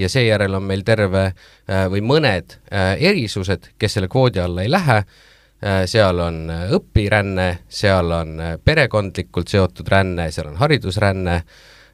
ja 0.00 0.08
seejärel 0.08 0.54
on 0.58 0.66
meil 0.68 0.84
terve 0.86 1.24
äh, 1.30 1.84
või 1.92 2.02
mõned 2.04 2.56
äh, 2.72 2.94
erisused, 3.10 3.72
kes 3.78 3.98
selle 3.98 4.08
kvoodi 4.12 4.42
alla 4.42 4.64
ei 4.64 4.72
lähe, 4.72 5.00
äh, 5.02 5.82
seal 5.90 6.22
on 6.24 6.46
õpiränne, 6.78 7.50
seal 7.68 8.14
on 8.16 8.38
perekondlikult 8.64 9.52
seotud 9.52 9.88
ränne, 9.92 10.30
seal 10.32 10.50
on 10.52 10.58
haridusränne 10.60 11.42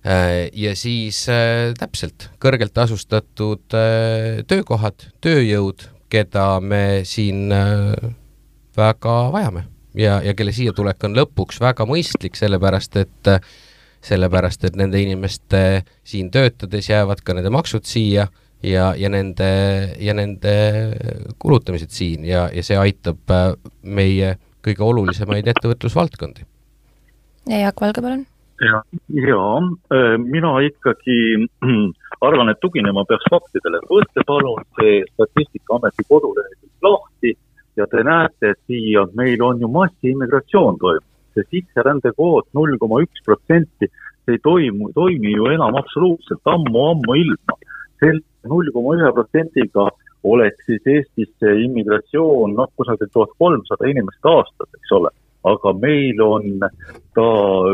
ja 0.06 0.70
siis 0.78 1.24
täpselt, 1.80 2.28
kõrgelt 2.38 2.70
tasustatud 2.76 3.74
töökohad, 4.46 5.08
tööjõud, 5.24 5.82
keda 6.14 6.44
me 6.62 7.00
siin 7.02 7.50
väga 8.76 9.16
vajame. 9.34 9.64
Ja, 9.96 10.20
ja 10.22 10.34
kelle 10.36 10.52
siia 10.52 10.74
tulek 10.76 11.04
on 11.08 11.16
lõpuks 11.16 11.58
väga 11.62 11.86
mõistlik, 11.88 12.36
sellepärast 12.36 12.98
et 13.00 13.30
äh, 13.32 13.54
sellepärast 14.06 14.64
et 14.68 14.76
nende 14.78 15.00
inimeste 15.02 15.60
siin 16.06 16.30
töötades 16.34 16.90
jäävad 16.90 17.22
ka 17.24 17.34
nende 17.34 17.50
maksud 17.54 17.86
siia 17.88 18.28
ja, 18.62 18.92
ja 18.98 19.10
nende, 19.12 19.48
ja 20.00 20.14
nende 20.14 20.54
kulutamised 21.42 21.90
siin 21.94 22.24
ja, 22.24 22.46
ja 22.52 22.64
see 22.66 22.78
aitab 22.80 23.34
äh, 23.34 23.50
meie 23.82 24.36
kõige 24.66 24.82
olulisemaid 24.82 25.46
ettevõtlusvaldkondi. 25.52 26.46
ja 27.50 27.60
Jaak 27.66 27.80
Valge, 27.80 28.02
palun. 28.02 28.24
ja, 28.62 28.82
ja 29.28 29.42
äh, 29.94 30.14
mina 30.22 30.54
ikkagi 30.68 31.18
arvan, 32.28 32.52
et 32.52 32.62
tuginema 32.62 33.04
peaks 33.08 33.28
faktidele. 33.30 33.82
võtke 33.90 34.24
palun 34.26 34.62
see 34.80 35.02
Statistikaameti 35.14 36.08
kodulehekülg 36.08 36.88
lahti 36.88 37.36
ja 37.76 37.86
te 37.90 38.06
näete, 38.06 38.54
et 38.54 38.62
siia 38.70 39.04
meil 39.14 39.42
on 39.42 39.60
ju 39.60 39.68
massiimmigratsioon 39.68 40.78
toimunud 40.80 41.15
see 41.36 41.48
sisserändekvoot 41.52 42.48
null 42.56 42.78
koma 42.80 43.02
üks 43.04 43.22
protsenti, 43.26 43.90
see 44.24 44.38
ei 44.38 44.42
toimu, 44.42 44.90
toimi 44.96 45.36
ju 45.36 45.50
enam 45.52 45.78
absoluutselt 45.78 46.52
ammu-ammu 46.54 47.20
ilma. 47.22 47.60
selle 48.00 48.24
null 48.50 48.72
koma 48.74 48.96
ühe 48.98 49.12
protsendiga 49.16 49.86
oleks 50.26 50.66
siis 50.66 50.90
Eestisse 50.94 51.52
immigratsioon 51.66 52.56
noh, 52.58 52.68
kusagil 52.76 53.08
tuhat 53.12 53.32
kolmsada 53.38 53.88
inimest 53.88 54.28
aastas, 54.32 54.68
eks 54.74 54.92
ole, 54.98 55.12
aga 55.46 55.72
meil 55.78 56.20
on 56.24 56.66
ta 57.14 57.28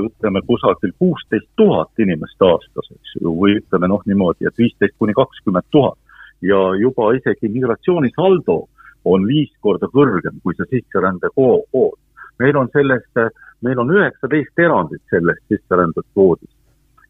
ütleme 0.04 0.42
kusagil 0.46 0.92
kuusteist 1.00 1.48
tuhat 1.56 2.04
inimest 2.04 2.44
aastas, 2.44 2.90
eks 2.92 3.16
ju, 3.20 3.32
või 3.40 3.56
ütleme 3.62 3.88
noh, 3.88 4.04
niimoodi, 4.06 4.46
et 4.46 4.60
viisteist 4.60 4.98
kuni 5.00 5.16
kakskümmend 5.16 5.70
tuhat 5.72 5.98
ja 6.42 6.60
juba 6.78 7.12
isegi 7.16 7.48
migratsioonisaldo 7.48 8.58
on 9.04 9.26
viis 9.26 9.50
korda 9.62 9.88
kõrgem 9.94 10.38
kui 10.42 10.54
see 10.58 10.68
sisserände 10.76 11.30
kvoot. 11.34 11.98
meil 12.38 12.56
on 12.56 12.68
sellest 12.74 13.22
meil 13.62 13.78
on 13.78 13.92
üheksateist 13.94 14.58
erandit 14.58 15.02
sellest 15.10 15.44
sisserändekvoodist. 15.48 16.56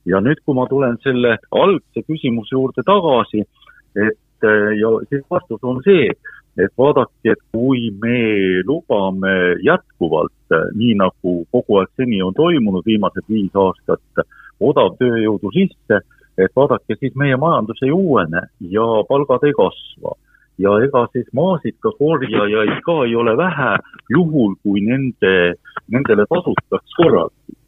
ja 0.04 0.18
nüüd, 0.20 0.40
kui 0.44 0.54
ma 0.58 0.66
tulen 0.66 0.96
selle 1.04 1.36
algse 1.54 2.02
küsimuse 2.08 2.56
juurde 2.56 2.82
tagasi, 2.86 3.44
et 3.94 4.46
ja 4.80 4.88
siis 5.08 5.22
vastus 5.30 5.62
on 5.62 5.78
see, 5.86 6.08
et 6.58 6.72
vaadake, 6.78 7.32
et 7.32 7.42
kui 7.54 7.90
me 8.02 8.62
lubame 8.66 9.34
jätkuvalt, 9.62 10.56
nii 10.74 10.96
nagu 10.98 11.36
kogu 11.54 11.78
aeg 11.78 11.92
seni 11.96 12.18
on 12.22 12.34
toimunud 12.34 12.84
viimased 12.86 13.28
viis 13.30 13.54
aastat, 13.54 14.26
odavtööjõudu 14.60 15.54
sisse, 15.54 16.02
et 16.36 16.52
vaadake, 16.56 16.98
siis 16.98 17.14
meie 17.14 17.38
majandus 17.38 17.80
ei 17.86 17.94
uuene 17.94 18.46
ja 18.74 18.88
palgad 19.08 19.46
ei 19.46 19.54
kasva 19.56 20.16
ja 20.58 20.72
ega 20.84 21.06
siis 21.12 21.28
maasikakorjajaid 21.32 22.80
ka 22.86 22.96
ei 23.06 23.14
ole 23.16 23.36
vähe, 23.36 23.72
juhul 24.10 24.54
kui 24.62 24.84
nende, 24.84 25.54
nendele 25.88 26.26
tasutaks 26.28 26.96
korralikult. 26.96 27.58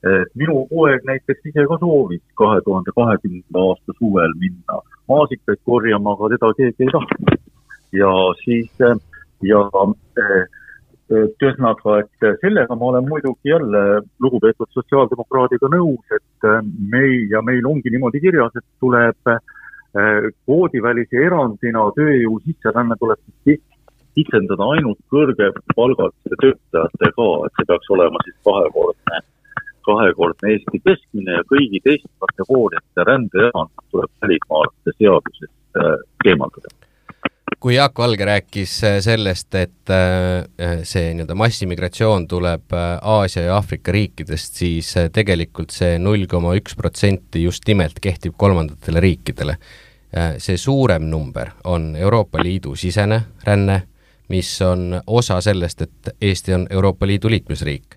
et 0.00 0.30
minu 0.40 0.62
poeg 0.70 1.04
näiteks 1.04 1.44
ise 1.50 1.66
ka 1.68 1.76
soovis 1.80 2.22
kahe 2.40 2.60
tuhande 2.64 2.92
kahekümnenda 2.96 3.64
aasta 3.68 3.92
suvel 3.98 4.32
minna 4.40 4.78
maasikaid 5.12 5.60
korjama, 5.68 6.14
aga 6.16 6.30
teda 6.34 6.52
keegi 6.56 6.86
ei 6.86 6.94
tahtnud. 6.94 7.36
ja 7.92 8.12
siis 8.44 8.72
ja 9.50 9.60
et 11.10 11.42
ühesõnaga, 11.42 11.98
et 12.00 12.40
sellega 12.40 12.74
ma 12.78 12.88
olen 12.92 13.08
muidugi 13.08 13.52
jälle 13.52 14.00
lugupeetud 14.24 14.72
sotsiaaldemokraadiga 14.72 15.68
nõus, 15.76 16.16
et 16.16 16.50
meil 16.94 17.26
ja 17.34 17.42
meil 17.42 17.66
ongi 17.66 17.90
niimoodi 17.92 18.22
kirjas, 18.24 18.56
et 18.56 18.68
tuleb 18.80 19.18
Äh, 19.26 19.59
kvoodivälise 19.92 21.24
erandina 21.26 21.86
tööjõu 21.96 22.38
sisseränne 22.44 22.96
tuleb 23.00 23.18
siis 23.44 23.62
kitsendada 24.14 24.68
ainult 24.74 24.98
kõrgepalgaliste 25.12 26.38
töötajatega, 26.42 27.28
et 27.46 27.58
see 27.58 27.68
peaks 27.70 27.92
olema 27.96 28.22
siis 28.26 28.36
kahekordne, 28.46 29.22
kahekordne 29.88 30.52
Eesti 30.54 30.82
keskmine 30.86 31.38
ja 31.38 31.46
kõigi 31.50 31.82
teiste 31.86 32.10
kategooriate 32.26 33.06
rändeerand 33.10 33.74
tuleb 33.90 34.12
välismaalaste 34.22 34.96
seadusest 34.98 35.82
äh, 35.82 35.96
eemaldada 36.26 36.79
kui 37.60 37.74
Jaak 37.74 37.98
Valge 37.98 38.24
rääkis 38.24 38.78
äh, 38.88 38.96
sellest, 39.04 39.54
et 39.54 39.92
see 40.88 41.12
nii-öelda 41.12 41.34
massimigratsioon 41.36 42.24
tuleb 42.28 42.72
Aasia 42.72 43.42
ja 43.48 43.58
Aafrika 43.58 43.92
riikidest, 43.92 44.56
siis 44.62 44.94
tegelikult 45.12 45.74
see 45.74 45.98
null 46.00 46.24
koma 46.30 46.54
üks 46.56 46.76
protsenti 46.78 47.44
just 47.44 47.68
nimelt 47.68 48.00
kehtib 48.00 48.38
kolmandatele 48.40 49.02
riikidele 49.04 49.58
Äh, 50.16 50.34
see 50.38 50.56
suurem 50.56 51.02
number 51.02 51.50
on 51.64 51.96
Euroopa 51.96 52.42
Liidu 52.42 52.74
sisene 52.76 53.20
ränne, 53.46 53.82
mis 54.28 54.62
on 54.62 55.00
osa 55.06 55.40
sellest, 55.40 55.82
et 55.82 56.08
Eesti 56.20 56.54
on 56.54 56.66
Euroopa 56.70 57.06
Liidu 57.06 57.30
liikmesriik. 57.30 57.96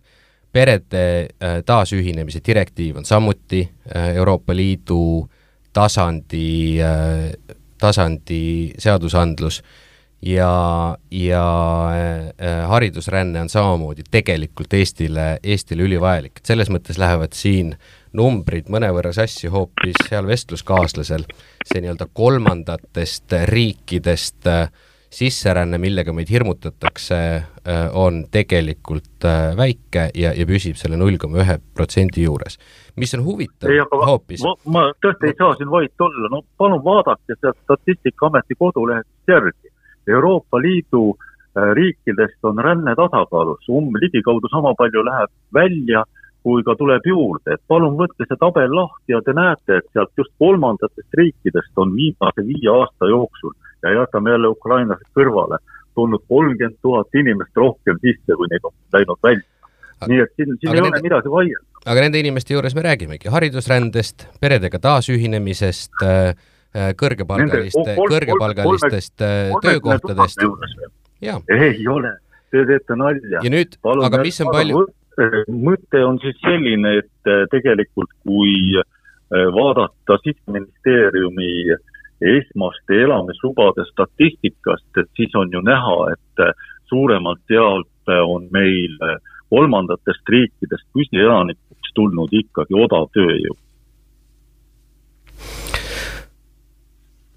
perede 0.54 1.22
äh, 1.42 1.64
taasühinemise 1.66 2.40
direktiiv 2.48 2.98
on 2.98 3.06
samuti 3.06 3.70
äh, 3.96 4.16
Euroopa 4.16 4.56
Liidu 4.56 5.30
tasandi, 5.74 6.78
tasandi 7.84 8.74
seadusandlus 8.80 9.62
ja, 10.24 10.98
ja 11.12 11.46
äh, 11.92 12.70
haridusränne 12.70 13.42
on 13.42 13.50
samamoodi 13.52 14.06
tegelikult 14.12 14.74
Eestile, 14.74 15.38
Eestile 15.44 15.84
ülivajalik, 15.84 16.40
et 16.40 16.54
selles 16.54 16.72
mõttes 16.72 17.00
lähevad 17.02 17.36
siin 17.36 17.76
numbrid 18.16 18.70
mõnevõrra 18.72 19.12
sassi 19.16 19.52
hoopis 19.52 20.08
heal 20.12 20.30
vestluskaaslasel, 20.30 21.26
see 21.66 21.84
nii-öelda 21.84 22.08
kolmandatest 22.14 23.36
riikidest 23.52 24.48
äh, 24.48 24.68
sisseränne, 25.14 25.78
millega 25.78 26.14
meid 26.14 26.32
hirmutatakse, 26.34 27.18
äh, 27.36 27.84
on 27.94 28.24
tegelikult 28.32 29.28
äh, 29.28 29.52
väike 29.58 30.10
ja, 30.16 30.34
ja 30.34 30.48
püsib 30.50 30.80
selle 30.80 30.98
null 30.98 31.20
koma 31.22 31.44
ühe 31.44 31.60
protsendi 31.76 32.26
juures. 32.26 32.58
Mis 32.96 33.14
on 33.18 33.24
huvitav 33.26 33.72
ei, 33.72 33.80
aga 33.82 34.06
hoopis 34.06 34.44
ma, 34.46 34.56
ma 34.76 34.86
tõesti 35.02 35.32
ei 35.32 35.38
saa 35.38 35.56
siin 35.58 35.72
vait 35.72 36.06
olla, 36.08 36.30
no 36.30 36.42
palun 36.58 36.84
vaadake 36.84 37.38
sealt 37.40 37.58
Statistikaameti 37.64 38.58
kodulehest 38.60 39.28
järgi. 39.28 39.72
Euroopa 40.08 40.60
Liidu 40.62 41.06
äh, 41.14 41.72
riikidest 41.74 42.44
on 42.44 42.60
ränne 42.60 42.96
tasakaalus, 42.96 43.70
um-, 43.70 43.96
ligikaudu 44.02 44.52
sama 44.52 44.76
palju 44.78 45.06
läheb 45.06 45.32
välja 45.54 46.04
kui 46.44 46.64
ka 46.68 46.76
tuleb 46.76 47.06
juurde, 47.08 47.56
et 47.56 47.62
palun 47.72 47.96
võtke 48.00 48.28
see 48.28 48.40
tabel 48.40 48.74
lahti 48.76 49.16
ja 49.16 49.22
te 49.24 49.34
näete, 49.36 49.80
et 49.80 49.88
sealt 49.96 50.12
just 50.20 50.34
kolmandatest 50.44 51.20
riikidest 51.20 51.80
on 51.80 51.94
viimase 51.96 52.44
viie 52.44 52.70
aasta 52.72 53.08
jooksul 53.08 53.54
ja 53.84 53.94
jätame 53.96 54.36
jälle 54.36 54.52
ukrainlased 54.52 55.08
kõrvale, 55.16 55.62
tulnud 55.96 56.24
kolmkümmend 56.28 56.80
tuhat 56.82 57.16
inimest 57.20 57.56
rohkem 57.56 58.00
sisse, 58.04 58.36
kui 58.36 58.52
neid 58.52 58.68
on 58.68 58.76
läinud 58.96 59.24
välja. 59.24 59.50
nii 60.12 60.20
et 60.20 60.34
siin, 60.36 60.58
siin 60.60 60.74
ei 60.74 60.82
nende, 60.82 61.00
ole 61.00 61.06
midagi 61.08 61.32
vaielda. 61.32 61.73
Aga 61.86 62.06
nende 62.06 62.20
inimeste 62.22 62.56
juures 62.56 62.76
me 62.76 62.84
räägimegi. 62.86 63.30
Haridusrändest, 63.34 64.28
peredega 64.42 64.80
taasühinemisest, 64.84 66.04
äh, 66.04 66.34
äh, 66.74 66.92
kõrgepalgaliste, 67.00 67.96
kõrgepalgalistest 68.00 69.24
äh, 69.26 69.54
töökohtadest. 69.64 70.44
ei 71.24 71.88
ole, 71.88 72.18
te 72.52 72.66
teete 72.70 73.00
nalja. 73.00 73.44
ja 73.44 73.50
nüüd, 73.52 73.78
aga 73.84 74.22
mis 74.24 74.42
on 74.42 74.52
palju 74.52 74.86
mõte 75.48 76.00
on 76.02 76.18
siis 76.24 76.40
selline, 76.42 76.96
et 77.04 77.28
tegelikult 77.52 78.10
kui 78.26 78.82
vaadata 79.30 80.18
Siseministeeriumi 80.24 81.76
esmaste 82.34 82.98
elamislubade 83.06 83.86
statistikast, 83.92 84.90
et 84.98 85.10
siis 85.18 85.36
on 85.38 85.54
ju 85.54 85.62
näha, 85.62 85.98
et 86.16 86.44
suuremalt 86.90 87.54
jaolt 87.54 88.14
on 88.26 88.50
meil 88.52 88.98
kolmandatest 89.54 90.34
riikidest 90.36 90.88
püsielanikuks 90.96 91.94
tulnud 91.98 92.34
ikkagi 92.42 92.80
odav 92.86 93.12
tööjõud. 93.14 93.60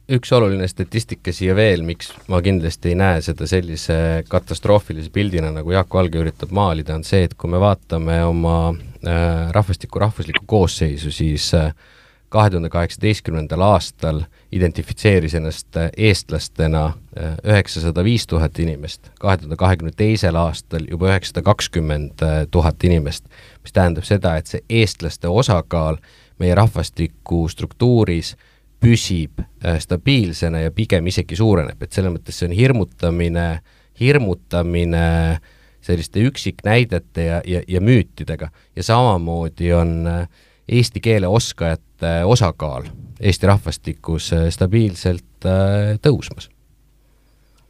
üks 0.07 0.31
oluline 0.37 0.69
statistika 0.71 1.33
siia 1.35 1.57
veel, 1.59 1.81
miks 1.83 2.13
ma 2.31 2.39
kindlasti 2.39 2.93
ei 2.93 2.99
näe 2.99 3.23
seda 3.27 3.47
sellise 3.51 3.97
katastroofilise 4.31 5.11
pildina, 5.11 5.51
nagu 5.51 5.73
Jaak 5.75 5.91
Valge 5.99 6.21
üritab 6.23 6.53
maalida, 6.55 6.95
on 6.95 7.03
see, 7.03 7.25
et 7.27 7.35
kui 7.35 7.51
me 7.51 7.59
vaatame 7.59 8.21
oma 8.23 8.57
äh, 8.71 9.49
rahvastiku 9.57 9.99
rahvuslikku 10.05 10.47
koosseisu, 10.47 11.11
siis 11.11 11.49
äh, 11.59 11.75
kahe 12.29 12.51
tuhande 12.51 12.69
kaheksateistkümnendal 12.69 13.61
aastal 13.61 14.21
identifitseeris 14.53 15.35
ennast 15.35 15.77
äh, 15.77 15.91
eestlastena 15.97 16.87
äh, 16.87 17.37
üheksasada 17.45 18.05
viis 18.05 18.27
tuhat 18.27 18.59
inimest, 18.59 19.11
kahe 19.21 19.37
tuhande 19.37 19.57
kahekümne 19.57 19.93
teisel 19.97 20.37
aastal 20.41 20.87
juba 20.91 21.13
üheksasada 21.13 21.43
kakskümmend 21.47 22.23
äh, 22.23 22.45
tuhat 22.51 22.85
inimest, 22.85 23.25
mis 23.63 23.73
tähendab 23.73 24.05
seda, 24.09 24.37
et 24.37 24.51
see 24.51 24.63
eestlaste 24.83 25.29
osakaal 25.29 26.01
meie 26.39 26.55
rahvastiku 26.55 27.47
struktuuris 27.49 28.35
püsib 28.81 29.41
stabiilsena 29.81 30.67
ja 30.67 30.71
pigem 30.71 31.07
isegi 31.09 31.37
suureneb, 31.39 31.81
et 31.81 31.97
selles 31.97 32.13
mõttes 32.13 32.37
see 32.37 32.51
on 32.51 32.53
hirmutamine, 32.55 33.47
hirmutamine 34.01 35.07
selliste 35.87 36.21
üksiknäidete 36.27 37.25
ja, 37.25 37.41
ja, 37.47 37.63
ja 37.69 37.81
müütidega. 37.81 38.51
ja 38.77 38.83
samamoodi 38.83 39.73
on 39.73 40.07
äh, 40.07 40.29
eesti 40.69 41.01
keele 41.01 41.29
oskajate 41.29 42.21
osakaal 42.25 42.89
Eesti 43.21 43.47
rahvastikus 43.49 44.33
äh, 44.37 44.49
stabiilselt 44.53 45.47
tõusmas. 46.05 46.51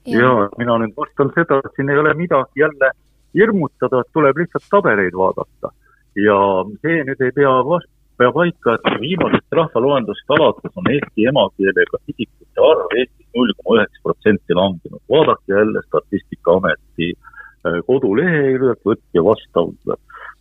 ja 0.06 0.30
mina 0.58 0.78
nüüd 0.82 0.94
vastan 0.96 1.30
seda, 1.34 1.60
et 1.62 1.76
siin 1.76 1.90
ei 1.90 1.98
ole 1.98 2.14
midagi 2.14 2.62
jälle 2.62 2.90
hirmutada, 3.34 4.00
et 4.00 4.12
tuleb 4.12 4.40
lihtsalt 4.42 4.66
tabeleid 4.70 5.14
vaadata 5.14 5.70
ja 6.16 6.38
see 6.82 7.04
nüüd 7.06 7.22
ei 7.22 7.34
pea 7.36 7.52
vast-, 7.68 7.92
peab 8.20 8.36
paika, 8.36 8.76
et 8.76 9.00
viimasest 9.00 9.56
rahvaloendust 9.58 10.34
alates 10.36 10.80
on 10.80 10.90
eesti 10.92 11.28
emakeelega 11.30 12.00
isikute 12.12 12.64
arv 12.70 12.94
Eestis 12.96 13.28
null 13.36 13.52
koma 13.60 13.80
üheksa 13.80 14.04
protsenti 14.04 14.56
langenud. 14.56 15.02
vaadake 15.12 15.52
jälle 15.52 15.82
Statistikaameti 15.86 17.10
äh, 17.12 17.80
koduleheküljelt, 17.88 18.82
võtke 18.90 19.24
vastav 19.30 19.72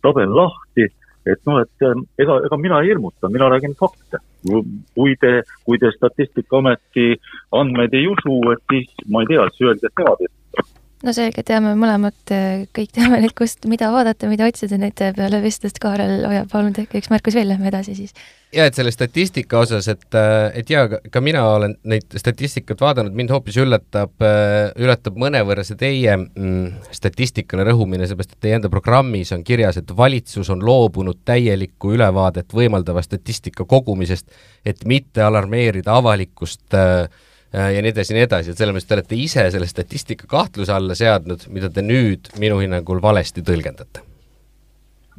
tabel 0.02 0.36
lahti, 0.40 0.88
et 1.26 1.40
noh, 1.48 1.60
et 1.62 1.86
ega, 2.22 2.38
ega 2.46 2.58
mina 2.60 2.80
ei 2.82 2.92
hirmuta, 2.92 3.30
mina 3.32 3.50
räägin 3.52 3.74
fakte. 3.78 4.22
kui 4.94 5.16
te, 5.18 5.42
kui 5.66 5.78
te 5.82 5.90
Statistikaameti 5.90 7.16
andmeid 7.58 7.94
ei 7.98 8.06
usu, 8.06 8.36
et 8.52 8.62
siis 8.70 9.08
ma 9.10 9.24
ei 9.24 9.32
tea, 9.32 9.48
siis 9.50 9.66
öelge, 9.70 9.90
et 9.90 10.02
nemad 10.02 10.22
ei 10.22 10.35
no 11.06 11.12
selge, 11.14 11.44
teame 11.46 11.74
mõlemad, 11.78 12.16
kõik 12.74 12.90
teame 12.94 13.20
nüüd, 13.22 13.34
kust, 13.38 13.66
mida 13.70 13.88
vaadata, 13.94 14.28
mida 14.30 14.48
otsida 14.48 14.78
nüüd 14.80 14.98
peale 15.16 15.40
vestlust. 15.44 15.78
Kaarel, 15.82 16.24
hoia 16.26 16.46
palun 16.50 16.74
tehke 16.76 17.00
üks 17.00 17.10
märkus 17.12 17.36
veel, 17.38 17.48
lähme 17.52 17.70
edasi 17.70 17.94
siis. 17.98 18.16
ja 18.54 18.66
et 18.66 18.78
selle 18.78 18.90
statistika 18.94 19.60
osas, 19.60 19.88
et, 19.92 20.06
et 20.56 20.70
jaa, 20.70 20.86
ka 21.12 21.20
mina 21.22 21.44
olen 21.56 21.76
neid 21.86 22.16
statistikat 22.18 22.80
vaadanud, 22.80 23.14
mind 23.16 23.34
hoopis 23.34 23.58
üllatab, 23.62 24.14
üllatab 24.80 25.20
mõnevõrra 25.20 25.64
see 25.66 25.78
teie 25.78 26.16
mm, 26.16 26.90
statistikale 26.96 27.66
rõhumine, 27.68 28.08
seepärast 28.08 28.36
et 28.36 28.42
teie 28.46 28.58
enda 28.58 28.72
programmis 28.72 29.34
on 29.36 29.44
kirjas, 29.46 29.78
et 29.80 29.96
valitsus 29.96 30.50
on 30.54 30.64
loobunud 30.64 31.22
täielikku 31.28 31.94
ülevaadet 31.98 32.54
võimaldava 32.56 33.04
statistika 33.04 33.68
kogumisest, 33.68 34.30
et 34.66 34.84
mitte 34.88 35.22
alarmeerida 35.26 35.98
avalikkust 36.00 36.74
äh, 36.74 37.06
Äh, 37.06 37.25
ja 37.56 37.82
nii 37.82 37.92
edasi 37.92 38.12
ja 38.12 38.18
nii 38.18 38.26
edasi, 38.26 38.52
et 38.52 38.60
selles 38.60 38.76
mõttes 38.76 38.88
te 38.88 38.96
olete 38.98 39.18
ise 39.20 39.46
selle 39.52 39.68
statistika 39.70 40.28
kahtluse 40.30 40.74
alla 40.74 40.96
seadnud, 40.98 41.46
mida 41.54 41.70
te 41.72 41.84
nüüd 41.84 42.28
minu 42.42 42.60
hinnangul 42.60 43.00
valesti 43.02 43.44
tõlgendate. 43.46 44.04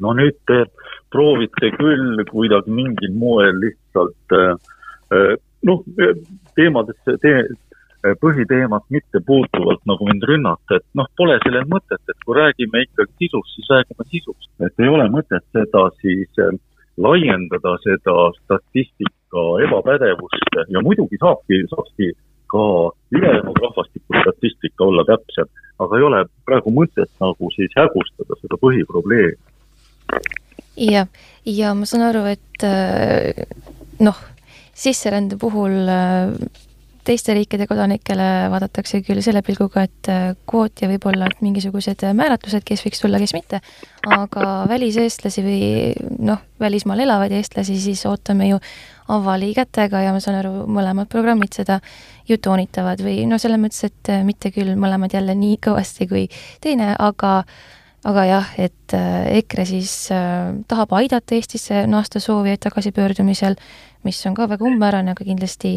no 0.03 0.13
nüüd 0.13 0.37
te 0.49 0.65
proovite 1.13 1.71
küll 1.79 2.21
kuidagi 2.29 2.73
mingil 2.73 3.13
moel 3.17 3.57
lihtsalt 3.63 4.35
äh, 4.37 4.53
äh, 5.15 5.33
noh, 5.65 5.81
teemadesse 6.55 7.17
te,, 7.23 7.33
põhiteemat 8.21 8.85
mitte 8.93 9.19
puutuvalt 9.25 9.81
nagu 9.89 10.05
mind 10.07 10.23
rünnata, 10.29 10.77
et 10.77 10.85
noh, 10.95 11.07
pole 11.17 11.39
sellel 11.43 11.65
mõtet, 11.67 11.99
et 12.07 12.19
kui 12.23 12.37
räägime 12.37 12.83
ikkagi 12.85 13.25
sisust, 13.25 13.55
siis 13.55 13.71
räägime 13.73 14.05
sisust, 14.11 14.51
et 14.63 14.83
ei 14.85 14.91
ole 14.91 15.07
mõtet 15.11 15.43
seda 15.55 15.87
siis 16.03 16.39
laiendada, 16.97 17.73
seda 17.83 18.15
statistika 18.37 19.43
ebapädevust. 19.65 20.61
Ja 20.69 20.81
muidugi 20.85 21.19
saabki, 21.21 21.63
saabki 21.73 22.11
ka 22.51 22.63
ülejäänud 23.11 23.59
rahvastiku 23.63 24.21
statistika 24.21 24.83
olla 24.83 25.05
täpsem, 25.07 25.49
aga 25.79 25.97
ei 25.97 26.07
ole 26.09 26.23
praegu 26.45 26.73
mõtet 26.73 27.11
nagu 27.23 27.51
siis 27.55 27.73
hägustada 27.77 28.39
seda 28.41 28.59
põhiprobleemi. 28.61 29.35
jah, 30.77 31.07
ja 31.45 31.73
ma 31.73 31.85
saan 31.89 32.07
aru, 32.09 32.25
et 32.31 32.65
äh, 32.65 33.45
noh, 33.99 34.19
sisserände 34.77 35.37
puhul 35.41 35.77
äh, 35.89 36.33
teiste 37.07 37.35
riikide 37.37 37.67
kodanikele 37.69 38.25
vaadatakse 38.51 39.01
küll 39.05 39.21
selle 39.25 39.41
pilguga, 39.45 39.85
et 39.87 40.09
äh, 40.11 40.27
kvoot 40.49 40.83
ja 40.83 40.89
võib-olla 40.91 41.29
mingisugused 41.43 42.03
määratlused, 42.17 42.65
kes 42.67 42.83
võiks 42.85 43.01
tulla, 43.03 43.21
kes 43.21 43.33
mitte, 43.37 43.61
aga 44.13 44.51
väliseestlasi 44.69 45.45
või 45.45 45.61
noh, 46.27 46.43
välismaal 46.59 47.05
elavaid 47.05 47.35
eestlasi 47.37 47.77
siis 47.81 48.03
ootame 48.09 48.51
ju 48.51 48.59
avali 49.13 49.53
kätega 49.55 50.03
ja 50.03 50.11
ma 50.15 50.21
saan 50.23 50.41
aru, 50.41 50.53
mõlemad 50.71 51.07
programmid 51.11 51.55
seda 51.55 51.79
ju 52.27 52.39
toonitavad 52.43 53.01
või 53.05 53.23
noh, 53.29 53.39
selles 53.41 53.61
mõttes, 53.61 53.87
et 53.87 54.13
äh, 54.13 54.23
mitte 54.27 54.51
küll 54.55 54.75
mõlemad 54.79 55.15
jälle 55.15 55.35
nii 55.37 55.59
kõvasti 55.63 56.09
kui 56.11 56.27
teine, 56.63 56.93
aga 56.99 57.41
aga 58.07 58.23
jah, 58.27 58.51
et 58.61 58.95
äh, 58.95 59.39
EKRE 59.41 59.65
siis 59.67 59.93
äh, 60.15 60.53
tahab 60.69 60.93
aidata 60.95 61.35
Eestisse 61.35 61.83
naasta 61.91 62.21
soovijaid 62.23 62.61
tagasipöördumisel, 62.63 63.57
mis 64.07 64.21
on 64.29 64.35
ka 64.37 64.47
väga 64.47 64.67
umbmäärane, 64.67 65.11
aga 65.11 65.25
kindlasti 65.27 65.71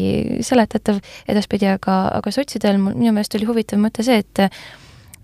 seletatav 0.45 1.01
edaspidi, 1.29 1.67
aga, 1.73 1.97
aga 2.19 2.31
sotsidel 2.31 2.79
minu 2.79 3.11
meelest 3.11 3.35
oli 3.39 3.49
huvitav 3.49 3.81
mõte 3.83 4.05
see, 4.07 4.21
et 4.23 4.45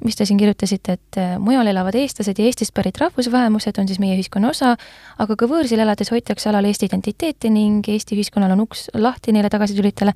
mis 0.04 0.16
te 0.16 0.26
siin 0.26 0.40
kirjutasite, 0.40 0.98
et 0.98 1.20
äh, 1.20 1.36
mujal 1.42 1.68
elavad 1.68 1.96
eestlased 1.98 2.40
ja 2.40 2.46
Eestist 2.46 2.74
pärit 2.78 2.98
rahvusvähemused 3.02 3.80
on 3.82 3.88
siis 3.90 4.00
meie 4.00 4.18
ühiskonna 4.18 4.52
osa, 4.54 4.76
aga 5.18 5.38
ka 5.40 5.50
võõrsil 5.50 5.82
elades 5.84 6.12
hoitakse 6.14 6.50
alal 6.52 6.68
Eesti 6.70 6.90
identiteeti 6.90 7.52
ning 7.54 7.88
Eesti 7.90 8.18
ühiskonnal 8.18 8.54
on 8.56 8.66
uks 8.68 8.88
lahti 8.98 9.34
neile 9.36 9.50
tagasitulitele 9.54 10.14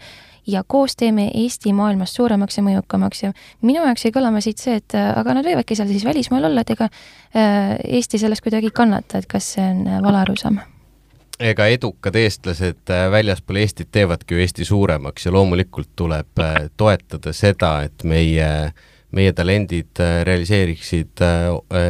ja 0.48 0.64
koos 0.68 0.96
teeme 0.98 1.30
Eesti 1.44 1.74
maailmas 1.78 2.14
suuremaks 2.18 2.60
ja 2.60 2.66
mõjukamaks 2.66 3.24
ja 3.26 3.32
minu 3.62 3.86
jaoks 3.86 4.06
jäi 4.06 4.14
kõlama 4.16 4.44
siit 4.44 4.62
see, 4.62 4.78
et 4.82 4.98
äh, 4.98 5.14
aga 5.18 5.38
nad 5.38 5.48
võivadki 5.48 5.78
seal 5.78 5.90
siis 5.92 6.06
välismaal 6.06 6.50
olla, 6.52 6.66
et 6.66 6.76
ega 6.76 6.90
äh, 6.92 7.80
Eesti 8.02 8.22
sellest 8.22 8.46
kuidagi 8.46 8.72
ei 8.72 8.78
kannata, 8.84 9.22
et 9.22 9.32
kas 9.32 9.56
see 9.56 9.66
on 9.66 9.88
vale 10.06 10.24
arusaam? 10.26 10.62
ega 11.42 11.66
edukad 11.74 12.16
eestlased 12.16 12.92
äh, 12.94 13.08
väljaspool 13.12 13.62
Eestit 13.62 13.90
teevadki 13.92 14.36
ju 14.36 14.44
Eesti 14.44 14.66
suuremaks 14.66 15.26
ja 15.26 15.34
loomulikult 15.34 15.90
tuleb 15.96 16.40
äh, 16.40 16.58
toetada 16.78 17.34
seda, 17.34 17.74
et 17.88 18.06
meie, 18.08 18.50
meie 19.12 19.34
talendid 19.36 20.00
äh, 20.00 20.22
realiseeriksid 20.28 21.24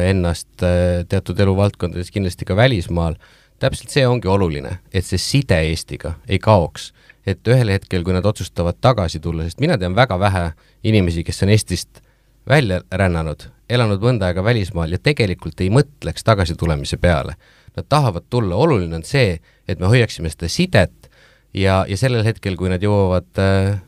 ennast 0.08 0.64
teatud 1.08 1.40
eluvaldkondades 1.40 2.10
kindlasti 2.10 2.48
ka 2.48 2.56
välismaal. 2.56 3.14
täpselt 3.62 3.90
see 3.94 4.06
ongi 4.06 4.26
oluline, 4.28 4.78
et 4.92 5.06
see 5.06 5.18
side 5.18 5.60
Eestiga 5.68 6.16
ei 6.28 6.38
kaoks. 6.38 6.92
et 7.26 7.48
ühel 7.48 7.70
hetkel, 7.70 8.02
kui 8.02 8.12
nad 8.12 8.26
otsustavad 8.26 8.80
tagasi 8.80 9.20
tulla, 9.20 9.44
sest 9.46 9.60
mina 9.60 9.78
tean 9.78 9.94
väga 9.94 10.18
vähe 10.18 10.52
inimesi, 10.84 11.24
kes 11.24 11.42
on 11.42 11.48
Eestist 11.48 12.02
välja 12.48 12.80
rännanud, 12.90 13.46
elanud 13.70 14.02
mõnda 14.02 14.26
aega 14.26 14.44
välismaal 14.44 14.90
ja 14.90 14.98
tegelikult 14.98 15.60
ei 15.60 15.70
mõtleks 15.70 16.24
tagasitulemise 16.26 16.96
peale 16.98 17.36
nad 17.76 17.86
tahavad 17.88 18.22
tulla, 18.30 18.56
oluline 18.56 18.96
on 18.96 19.04
see, 19.04 19.38
et 19.68 19.80
me 19.80 19.88
hoiaksime 19.90 20.30
seda 20.32 20.48
sidet 20.52 21.08
ja, 21.54 21.82
ja 21.88 21.96
sellel 21.98 22.24
hetkel, 22.26 22.56
kui 22.60 22.70
nad 22.72 22.82
jõuavad, 22.84 23.30
äh, 23.40 23.78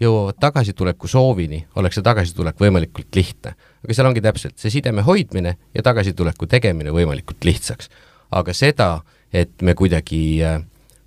jõuavad 0.00 0.38
tagasituleku 0.40 1.08
soovini, 1.08 1.60
oleks 1.76 1.98
see 1.98 2.06
tagasitulek 2.06 2.60
võimalikult 2.60 3.16
lihtne. 3.16 3.54
aga 3.84 3.96
seal 3.96 4.08
ongi 4.08 4.22
täpselt 4.24 4.58
see 4.58 4.72
sideme 4.72 5.04
hoidmine 5.04 5.56
ja 5.74 5.82
tagasituleku 5.82 6.46
tegemine 6.46 6.90
võimalikult 6.94 7.44
lihtsaks. 7.44 7.90
aga 8.30 8.52
seda, 8.54 8.90
et 9.32 9.62
me 9.62 9.74
kuidagi 9.74 10.42
äh, 10.44 10.60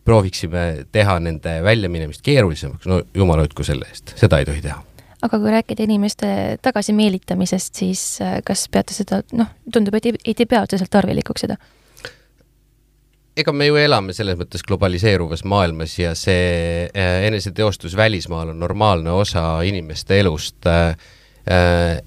prooviksime 0.06 0.86
teha 0.92 1.20
nende 1.20 1.62
väljaminemist 1.64 2.22
keerulisemaks, 2.22 2.86
no 2.86 3.02
jumal 3.16 3.40
hoidku 3.40 3.64
selle 3.64 3.88
eest, 3.90 4.18
seda 4.20 4.40
ei 4.40 4.46
tohi 4.46 4.62
teha 4.62 4.82
aga 5.24 5.40
kui 5.40 5.52
rääkida 5.52 5.86
inimeste 5.88 6.28
tagasimeelitamisest, 6.62 7.76
siis 7.76 8.22
äh, 8.22 8.42
kas 8.46 8.68
peate 8.70 8.94
seda, 8.94 9.24
noh, 9.32 9.48
tundub, 9.72 9.96
et 9.96 10.12
ei, 10.12 10.20
ei 10.36 10.46
pea 10.46 10.62
otseselt 10.66 10.92
tarvilikuks 10.92 11.48
seda? 11.48 11.58
Ega 13.38 13.54
me 13.54 13.68
ju 13.68 13.78
elame 13.82 14.14
selles 14.14 14.38
mõttes 14.38 14.62
globaliseeruvas 14.68 15.44
maailmas 15.50 15.96
ja 15.98 16.14
see 16.18 16.86
äh, 16.86 17.26
eneseteostus 17.28 17.96
välismaal 17.98 18.54
on 18.54 18.60
normaalne 18.62 19.12
osa 19.12 19.62
inimeste 19.66 20.20
elust 20.22 20.68
äh,. 20.70 20.96
Äh, 21.44 22.00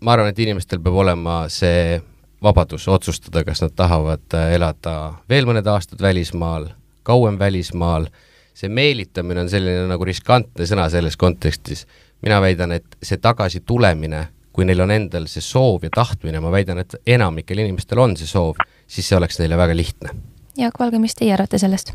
ma 0.00 0.12
arvan, 0.12 0.28
et 0.28 0.38
inimestel 0.44 0.82
peab 0.84 0.98
olema 1.00 1.46
see 1.48 1.96
vabadus 2.44 2.84
otsustada, 2.92 3.40
kas 3.46 3.62
nad 3.64 3.72
tahavad 3.72 4.34
elada 4.52 4.96
veel 5.30 5.48
mõned 5.48 5.64
aastad 5.72 6.02
välismaal, 6.04 6.66
kauem 7.06 7.38
välismaal, 7.40 8.10
see 8.52 8.68
meelitamine 8.68 9.46
on 9.46 9.48
selline 9.48 9.86
nagu 9.88 10.04
riskantne 10.04 10.68
sõna 10.68 10.90
selles 10.92 11.16
kontekstis. 11.16 11.86
mina 12.22 12.40
väidan, 12.40 12.72
et 12.72 12.96
see 13.02 13.16
tagasitulemine, 13.16 14.26
kui 14.52 14.64
neil 14.64 14.80
on 14.84 14.90
endal 14.90 15.26
see 15.32 15.40
soov 15.40 15.84
ja 15.84 15.90
tahtmine, 15.90 16.40
ma 16.40 16.52
väidan, 16.52 16.78
et 16.84 16.94
enamikel 17.06 17.58
inimestel 17.64 17.98
on 17.98 18.16
see 18.16 18.28
soov 18.28 18.60
siis 18.86 19.08
see 19.08 19.18
oleks 19.18 19.38
neile 19.40 19.56
väga 19.56 19.76
lihtne. 19.76 20.14
Jaak 20.56 20.78
Valge, 20.80 20.98
mis 20.98 21.14
teie 21.14 21.34
arvate 21.34 21.58
sellest? 21.58 21.94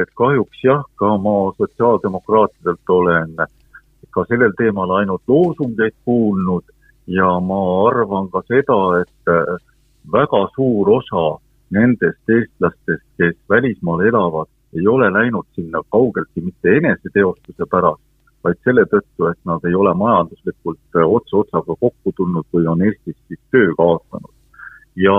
et 0.00 0.08
kahjuks 0.16 0.62
jah, 0.64 0.84
ka 0.96 1.16
ma 1.20 1.52
sotsiaaldemokraatidelt 1.58 2.92
olen 2.94 3.34
ka 4.12 4.24
sellel 4.28 4.54
teemal 4.56 4.90
ainult 4.98 5.22
loosungeid 5.28 5.94
kuulnud 6.04 6.64
ja 7.06 7.28
ma 7.40 7.60
arvan 7.88 8.30
ka 8.32 8.42
seda, 8.48 8.78
et 9.02 9.32
äh, 9.32 9.56
väga 10.12 10.42
suur 10.56 10.90
osa 10.98 11.26
nendest 11.72 12.34
eestlastest, 12.36 13.04
kes 13.18 13.36
välismaal 13.48 14.04
elavad, 14.08 14.50
ei 14.76 14.86
ole 14.88 15.08
läinud 15.12 15.48
sinna 15.54 15.82
kaugeltki 15.92 16.40
mitte 16.40 16.76
eneseteostuse 16.78 17.68
pärast, 17.70 18.04
vaid 18.44 18.60
selle 18.64 18.84
tõttu, 18.90 19.28
et 19.30 19.40
nad 19.48 19.64
ei 19.68 19.74
ole 19.74 19.94
majanduslikult 20.04 21.00
äh, 21.00 21.08
ots 21.16 21.34
otsaga 21.42 21.76
kokku 21.80 22.12
tulnud 22.16 22.48
või 22.54 22.68
on 22.68 22.84
Eestis 22.88 23.18
siis 23.28 23.40
töö 23.50 23.74
kaotanud. 23.76 24.32
ja 24.96 25.16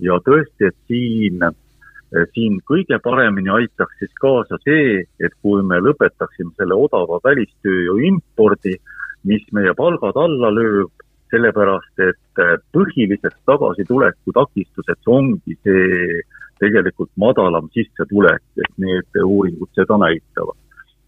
ja 0.00 0.18
tõesti, 0.24 0.70
et 0.70 0.76
siin, 0.88 1.42
eh, 1.42 2.26
siin 2.34 2.58
kõige 2.66 2.98
paremini 3.02 3.52
aitaks 3.52 3.98
siis 3.98 4.12
kaasa 4.20 4.58
see, 4.64 5.04
et 5.20 5.36
kui 5.42 5.62
me 5.62 5.80
lõpetaksime 5.80 6.54
selle 6.56 6.74
odava 6.74 7.20
välistööjõu 7.24 8.00
impordi, 8.08 8.76
mis 9.24 9.44
meie 9.52 9.74
palgad 9.76 10.16
alla 10.16 10.50
lööb, 10.54 10.92
sellepärast 11.30 12.04
et 12.08 12.42
eh, 12.44 12.56
põhiliseks 12.74 13.38
tagasituleku 13.46 14.34
takistuseks 14.34 15.06
ongi 15.06 15.56
see 15.64 16.22
tegelikult 16.60 17.10
madalam 17.16 17.70
sissetulek, 17.72 18.42
et 18.60 18.72
need 18.78 19.22
uuringud 19.24 19.70
seda 19.78 19.96
näitavad. 20.00 20.56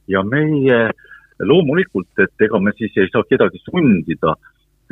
ja 0.09 0.23
meie 0.27 0.91
loomulikult, 1.39 2.11
et 2.19 2.45
ega 2.45 2.59
me 2.59 2.73
siis 2.77 2.97
ei 2.99 3.09
saa 3.13 3.23
kedagi 3.29 3.61
sundida 3.63 4.35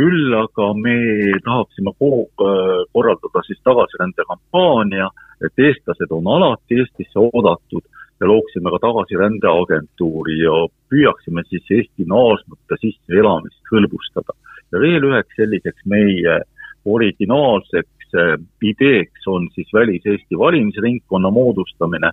küll 0.00 0.34
aga 0.36 0.66
me 0.84 0.96
tahaksime 1.44 1.92
äh, 1.92 2.76
korraldada 2.94 3.42
siis 3.46 3.60
tagasirände-kampaania, 3.68 5.10
et 5.44 5.64
eestlased 5.66 6.12
on 6.16 6.28
alati 6.36 6.78
Eestisse 6.80 7.20
oodatud 7.20 7.84
ja 8.20 8.28
looksime 8.28 8.72
ka 8.72 8.80
tagasirändeagentuuri 8.86 10.38
ja 10.44 10.56
püüaksime 10.92 11.44
siis 11.48 11.68
Eesti 11.76 12.08
naasnute 12.08 12.80
sisseelamist 12.80 13.72
hõlbustada. 13.72 14.36
ja 14.72 14.80
veel 14.80 15.04
üheks 15.10 15.36
selliseks 15.36 15.86
meie 15.92 16.40
originaalseks 16.96 18.14
äh, 18.16 18.36
ideeks 18.72 19.28
on 19.28 19.48
siis 19.54 19.68
Välis-Eesti 19.74 20.38
valimisringkonna 20.38 21.30
moodustamine, 21.30 22.12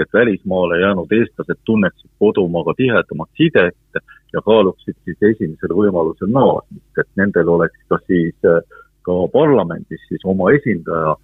et 0.00 0.10
välismaale 0.12 0.80
jäänud 0.80 1.12
eestlased 1.12 1.60
tunneksid 1.64 2.10
kodumaaga 2.18 2.74
tihedamat 2.76 3.30
sidet 3.36 4.02
ja 4.32 4.42
kaaluksid 4.44 4.96
siis 5.04 5.22
esimesel 5.32 5.74
võimalusel 5.76 6.30
naasmist, 6.32 7.00
et 7.00 7.08
nendel 7.20 7.48
oleks 7.56 7.80
ka 7.92 8.00
siis 8.06 8.48
äh, 8.48 8.60
ka 9.06 9.16
parlamendis 9.32 10.04
siis 10.08 10.24
oma 10.28 10.52
esindaja, 10.56 11.16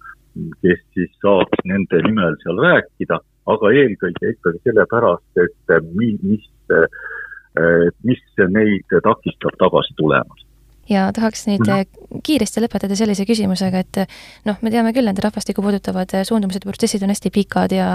kes 0.61 0.81
siis 0.97 1.11
saaks 1.23 1.65
nende 1.69 2.01
nimel 2.07 2.37
seal 2.43 2.59
rääkida, 2.65 3.19
aga 3.53 3.71
eelkõige 3.81 4.33
ikkagi 4.33 4.63
sellepärast, 4.65 5.43
et 5.43 5.77
mi-, 5.93 6.17
mis, 6.23 6.49
äh, 6.73 6.89
mis 8.03 8.25
neid 8.57 8.97
takistab 9.05 9.61
tagasi 9.61 9.95
tulemast 10.01 10.44
ja 10.89 11.09
tahaks 11.15 11.47
nüüd 11.49 11.65
mm 11.65 12.05
kiiresti 12.23 12.61
lõpetada 12.63 12.95
sellise 12.95 13.25
küsimusega, 13.27 13.81
et 13.81 13.97
noh, 14.47 14.59
me 14.63 14.71
teame 14.71 14.93
küll, 14.95 15.09
et 15.09 15.19
rahvastikku 15.19 15.63
puudutavad 15.65 16.13
suundumused 16.27 16.63
ja 16.63 16.69
protsessid 16.69 17.03
on 17.03 17.11
hästi 17.11 17.31
pikad 17.33 17.73
ja 17.75 17.87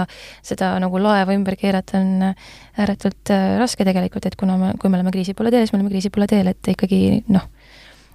seda 0.45 0.73
nagu 0.83 1.01
laeva 1.01 1.33
ümber 1.33 1.57
keerata 1.57 1.97
on 1.97 2.27
ääretult 2.27 3.31
äh, 3.33 3.55
raske 3.61 3.87
tegelikult, 3.87 4.27
et 4.29 4.37
kuna 4.39 4.57
me, 4.61 4.73
kui 4.81 4.91
me 4.91 4.99
oleme 4.99 5.13
kriisi 5.15 5.33
poole 5.37 5.49
teel, 5.53 5.65
siis 5.65 5.73
me 5.73 5.81
oleme 5.81 5.93
kriisi 5.93 6.11
poole 6.13 6.27
teel, 6.29 6.51
et 6.51 6.71
ikkagi 6.75 7.01
noh, 7.33 7.47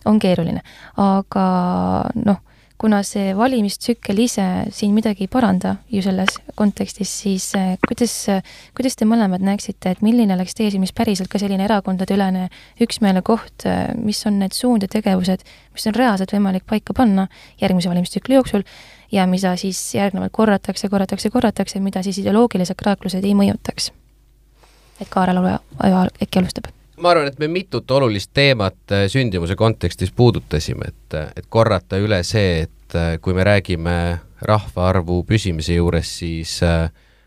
on 0.07 0.21
keeruline. 0.23 0.63
aga 1.03 1.47
noh 2.23 2.43
kuna 2.79 3.01
see 3.07 3.33
valimistsükkel 3.37 4.19
ise 4.21 4.45
siin 4.75 4.93
midagi 4.97 5.25
ei 5.25 5.31
paranda 5.33 5.77
ju 5.93 6.03
selles 6.05 6.37
kontekstis, 6.59 7.13
siis 7.23 7.49
eh, 7.57 7.75
kuidas, 7.89 8.15
kuidas 8.77 8.99
te 8.99 9.09
mõlemad 9.09 9.45
näeksite, 9.45 9.95
et 9.95 10.05
milline 10.05 10.37
oleks 10.37 10.57
teie 10.57 10.71
silmis 10.75 10.93
päriselt 10.97 11.31
ka 11.33 11.41
selline 11.41 11.65
erakondadeülene 11.65 12.49
üksmeele 12.85 13.25
koht, 13.27 13.67
eh, 13.69 13.89
mis 13.97 14.21
on 14.29 14.41
need 14.43 14.57
suund 14.57 14.85
ja 14.85 14.93
tegevused, 14.93 15.45
mis 15.77 15.89
on 15.89 15.97
reaalselt 15.97 16.37
võimalik 16.37 16.67
paika 16.69 16.97
panna 16.97 17.29
järgmise 17.63 17.93
valimistsükli 17.93 18.39
jooksul 18.39 18.67
ja 19.13 19.27
mida 19.31 19.57
siis 19.61 19.81
järgnevalt 19.97 20.35
korratakse, 20.37 20.91
korratakse, 20.93 21.33
korratakse, 21.33 21.81
mida 21.81 22.05
siis 22.05 22.21
ideoloogilised 22.25 22.77
kraaklused 22.77 23.25
ei 23.25 23.37
mõjutaks? 23.39 23.93
et 25.01 25.09
Kaarel 25.13 25.43
äkki 25.45 26.41
alustab 26.41 26.76
ma 27.01 27.13
arvan, 27.13 27.29
et 27.31 27.41
me 27.41 27.49
mitut 27.53 27.91
olulist 27.91 28.33
teemat 28.37 28.95
äh, 28.95 29.07
sündimuse 29.13 29.57
kontekstis 29.59 30.13
puudutasime, 30.17 30.93
et, 30.93 31.17
äh, 31.19 31.33
et 31.37 31.49
korrata 31.53 32.01
üle 32.03 32.23
see, 32.27 32.63
et 32.67 32.97
äh, 32.97 33.17
kui 33.23 33.37
me 33.37 33.45
räägime 33.47 33.97
rahvaarvu 34.47 35.23
püsimise 35.29 35.79
juures, 35.79 36.11
siis 36.19 36.59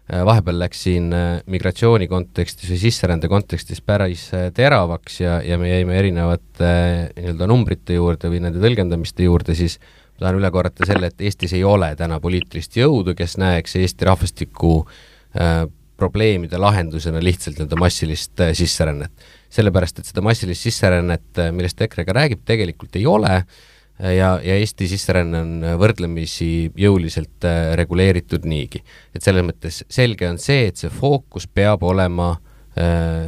vahepeal 0.09 0.59
läks 0.61 0.83
siin 0.85 1.07
migratsiooni 1.49 2.07
kontekstis 2.09 2.69
või 2.69 2.77
sisserände 2.81 3.29
kontekstis 3.29 3.81
päris 3.85 4.27
teravaks 4.57 5.19
ja, 5.21 5.39
ja 5.45 5.57
me 5.61 5.71
jäime 5.71 5.97
erinevate 5.97 6.69
nii-öelda 7.17 7.47
numbrite 7.49 7.97
juurde 7.97 8.29
või 8.29 8.43
nende 8.45 8.61
tõlgendamiste 8.61 9.25
juurde, 9.25 9.57
siis 9.57 9.79
ma 9.81 10.27
tahan 10.27 10.39
üle 10.39 10.51
korrata 10.53 10.85
selle, 10.85 11.09
et 11.09 11.25
Eestis 11.25 11.53
ei 11.57 11.65
ole 11.65 11.91
täna 11.97 12.21
poliitilist 12.21 12.77
jõudu, 12.77 13.17
kes 13.17 13.37
näeks 13.41 13.75
Eesti 13.81 14.09
rahvastiku 14.09 14.73
äh, 14.85 15.65
probleemide 15.99 16.59
lahendusena 16.61 17.21
lihtsalt 17.23 17.59
nii-öelda 17.59 17.79
massilist 17.79 18.39
äh, 18.43 18.53
sisserännet 18.57 19.27
sellepärast 19.53 19.99
et 19.99 20.09
seda 20.09 20.23
massilist 20.25 20.65
sisserännet, 20.67 21.27
äh, 21.41 21.51
millest 21.55 21.81
EKRE 21.81 22.05
ka 22.07 22.15
räägib, 22.15 22.43
tegelikult 22.47 22.95
ei 22.99 23.05
ole 23.09 23.31
äh, 23.35 24.15
ja, 24.15 24.33
ja 24.43 24.57
Eesti 24.57 24.87
sisseränne 24.91 25.43
on 25.43 25.69
võrdlemisi 25.81 26.69
jõuliselt 26.77 27.47
reguleeritud 27.79 28.47
niigi. 28.49 28.83
et 29.15 29.25
selles 29.25 29.45
mõttes 29.45 29.83
selge 29.89 30.29
on 30.29 30.39
see, 30.41 30.69
et 30.69 30.79
see 30.79 30.91
fookus 30.93 31.47
peab 31.47 31.83
olema, 31.83 32.35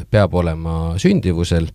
peab 0.09 0.35
olema 0.37 0.75
sündivusel 1.01 1.65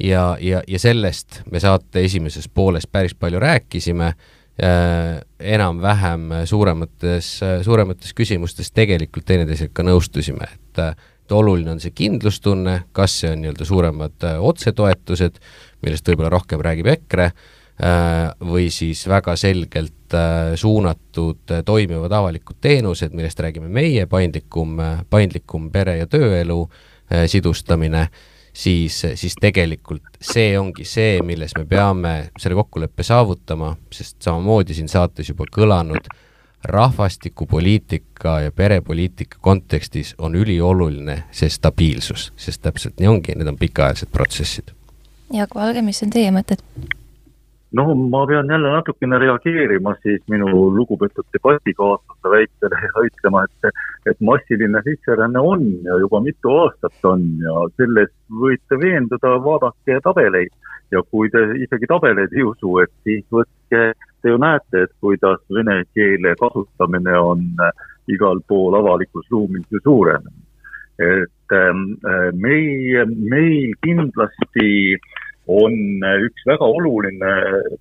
ja, 0.00 0.36
ja, 0.40 0.62
ja 0.66 0.78
sellest 0.78 1.42
me 1.50 1.60
saate 1.60 2.04
esimeses 2.06 2.48
pooles 2.48 2.86
päris 2.86 3.14
palju 3.14 3.40
rääkisime, 3.42 4.14
enam-vähem 4.60 6.26
suuremates, 6.44 7.28
suuremates 7.64 8.12
küsimustes 8.12 8.68
tegelikult 8.76 9.24
teineteisega 9.30 9.72
ka 9.72 9.86
nõustusime, 9.86 10.50
et 10.52 10.82
et 11.30 11.36
oluline 11.38 11.70
on 11.70 11.78
see 11.78 11.94
kindlustunne, 11.94 12.72
kas 12.96 13.20
see 13.20 13.30
on 13.30 13.44
nii-öelda 13.44 13.66
suuremad 13.68 14.26
äh, 14.26 14.40
otsetoetused, 14.42 15.38
millest 15.84 16.08
võib-olla 16.10 16.32
rohkem 16.34 16.62
räägib 16.64 16.90
EKRE, 16.96 17.30
või 18.44 18.66
siis 18.68 19.06
väga 19.08 19.32
selgelt 19.40 20.12
suunatud 20.60 21.52
toimivad 21.64 22.12
avalikud 22.12 22.58
teenused, 22.60 23.14
millest 23.16 23.40
räägime 23.40 23.70
meie, 23.72 24.04
paindlikum, 24.10 24.74
paindlikum 25.08 25.70
pere- 25.72 25.96
ja 26.02 26.08
tööelu 26.10 26.58
sidustamine, 27.08 28.02
siis, 28.52 29.02
siis 29.14 29.36
tegelikult 29.40 30.18
see 30.20 30.58
ongi 30.58 30.84
see, 30.84 31.20
milles 31.26 31.54
me 31.58 31.64
peame 31.68 32.14
selle 32.38 32.58
kokkuleppe 32.58 33.02
saavutama, 33.06 33.74
sest 33.92 34.18
samamoodi 34.22 34.76
siin 34.76 34.88
saates 34.88 35.28
juba 35.28 35.46
kõlanud, 35.52 36.10
rahvastikupoliitika 36.64 38.40
ja 38.44 38.52
perepoliitika 38.52 39.38
kontekstis 39.40 40.14
on 40.18 40.34
ülioluline 40.36 41.22
see 41.32 41.48
stabiilsus, 41.48 42.32
sest 42.36 42.62
täpselt 42.62 43.00
nii 43.00 43.08
ongi, 43.08 43.36
need 43.36 43.48
on 43.48 43.58
pikaajalised 43.58 44.12
protsessid. 44.12 44.74
Jaak 45.32 45.54
Valge, 45.54 45.82
mis 45.82 46.02
on 46.04 46.10
teie 46.12 46.32
mõtted? 46.34 46.60
No 47.72 47.94
ma 47.94 48.26
pean 48.26 48.50
jälle 48.50 48.72
natukene 48.72 49.18
reageerima 49.18 49.94
siis 50.02 50.22
minu 50.28 50.48
lugupeetud 50.76 51.26
debatikaaslase 51.32 52.32
väitele 52.34 52.80
ja 52.86 53.04
ütlema, 53.06 53.44
et, 53.44 53.70
et 54.10 54.20
massiline 54.20 54.82
sisseränne 54.84 55.38
on 55.38 55.62
ja 55.84 55.98
juba 55.98 56.20
mitu 56.20 56.56
aastat 56.56 57.04
on 57.12 57.22
ja 57.44 57.54
selles 57.76 58.10
võite 58.42 58.80
veenduda, 58.80 59.36
vaadake 59.44 60.00
tabeleid 60.02 60.52
ja 60.90 61.02
kui 61.10 61.30
te 61.30 61.44
isegi 61.62 61.86
tabeleid 61.86 62.34
ei 62.34 62.44
usu, 62.46 62.78
et 62.82 62.92
siis 63.06 63.24
võtke 63.32 63.82
te 64.22 64.34
ju 64.34 64.38
näete, 64.40 64.84
et 64.84 64.92
kuidas 65.00 65.40
vene 65.54 65.82
keele 65.94 66.34
kasutamine 66.40 67.16
on 67.18 67.46
äh, 67.62 67.72
igal 68.10 68.42
pool 68.48 68.74
avalikus 68.78 69.26
ruumis 69.30 69.66
ju 69.70 69.80
suurenenud. 69.84 70.46
et 71.00 71.52
ähm, 71.56 71.96
äh, 72.04 72.28
meil, 72.36 73.06
meil 73.08 73.72
kindlasti 73.80 74.98
on 75.50 75.74
üks 76.26 76.44
väga 76.46 76.66
oluline 76.78 77.30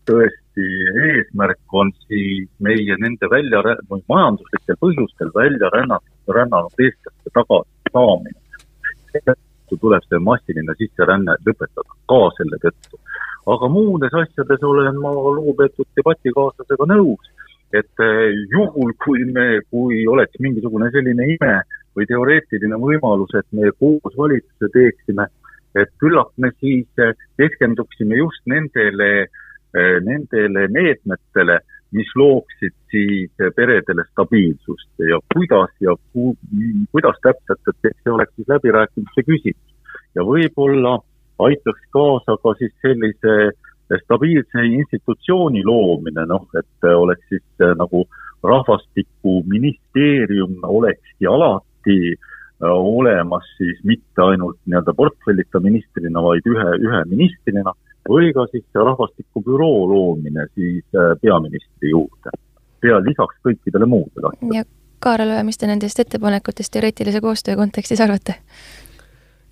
tõesti 0.09 0.67
eesmärk 1.05 1.75
on 1.81 1.91
siis 2.07 2.47
meie 2.65 2.97
nende 3.01 3.29
välja, 3.31 3.61
majanduslikel 4.09 4.79
põhjustel 4.81 5.29
välja 5.35 5.69
rännanud, 5.75 6.33
rännanud 6.39 6.85
eestlaste 6.85 7.35
tagasisaamine. 7.37 8.39
seetõttu 9.11 9.77
tuleb 9.81 10.05
see 10.09 10.19
massiline 10.25 10.73
sisseränne 10.81 11.37
lõpetada, 11.45 11.97
ka 12.09 12.21
selle 12.37 12.61
tõttu 12.65 12.99
aga 13.53 13.69
muudes 13.71 14.13
asjades 14.13 14.63
olen 14.63 14.97
ma 15.01 15.11
lugupeetud 15.13 15.87
debatikaaslasega 15.97 16.87
nõus, 16.91 17.29
et 17.73 18.03
eh, 18.05 18.37
juhul, 18.53 18.93
kui 19.03 19.25
me, 19.29 19.61
kui 19.71 20.05
oleks 20.09 20.39
mingisugune 20.43 20.89
selline 20.93 21.27
ime 21.35 21.55
või 21.97 22.07
teoreetiline 22.09 22.79
võimalus, 22.81 23.33
et 23.37 23.47
me 23.55 23.71
koos 23.81 24.17
valitsuse 24.17 24.71
teeksime, 24.73 25.27
et 25.75 25.89
küllap 26.01 26.31
me 26.37 26.51
siis 26.59 26.87
eh, 27.01 27.13
keskenduksime 27.37 28.15
just 28.17 28.41
nendele, 28.49 29.27
eh, 29.75 29.97
nendele 30.05 30.67
meetmetele, 30.73 31.59
mis 31.91 32.15
looksid 32.15 32.73
siis 32.91 33.31
peredele 33.55 34.03
stabiilsust 34.11 34.89
ja 35.09 35.19
kuidas 35.33 35.69
ja 35.81 35.95
ku, 36.13 36.37
kuidas 36.93 37.17
täpselt, 37.25 37.61
et 37.65 37.75
see 38.03 38.11
oleks 38.13 38.35
siis 38.35 38.47
läbirääkimiste 38.49 39.21
küsimus. 39.25 39.73
ja 40.15 40.21
võib-olla 40.25 40.99
aitaks 41.39 41.81
kaasa 41.93 42.37
ka 42.43 42.53
siis 42.59 42.73
sellise 42.81 43.51
stabiilse 44.03 44.65
institutsiooni 44.65 45.63
loomine, 45.65 46.25
noh, 46.29 46.47
et 46.53 46.83
oleks 46.93 47.27
siis 47.29 47.43
nagu 47.77 48.07
rahvastikuministeerium 48.45 50.57
olekski 50.61 51.25
alati 51.25 52.13
äh, 52.13 52.19
olemas 52.67 53.47
siis 53.57 53.79
mitte 53.83 54.21
ainult 54.21 54.57
nii-öelda 54.65 54.93
portfellita 54.93 55.61
ministrina, 55.63 56.23
vaid 56.23 56.47
ühe, 56.49 56.67
ühe 56.83 57.03
ministrina 57.09 57.73
või 58.09 58.33
ka 58.35 58.45
siis 58.51 58.65
rahvastikubüroo 58.75 59.87
loomine 59.91 60.47
siis 60.55 60.83
äh, 60.97 61.13
peaministri 61.21 61.93
juurde, 61.93 62.35
pea 62.81 62.99
lisaks 63.03 63.39
kõikidele 63.45 63.87
muudele 63.87 64.33
asjadele. 64.33 64.59
ja 64.59 64.67
Kaarel, 64.99 65.31
mis 65.47 65.57
te 65.57 65.67
nendest 65.67 65.99
ettepanekutest 66.03 66.73
teoreetilise 66.73 67.21
koostöö 67.23 67.55
kontekstis 67.55 68.01
arvate? 68.03 68.35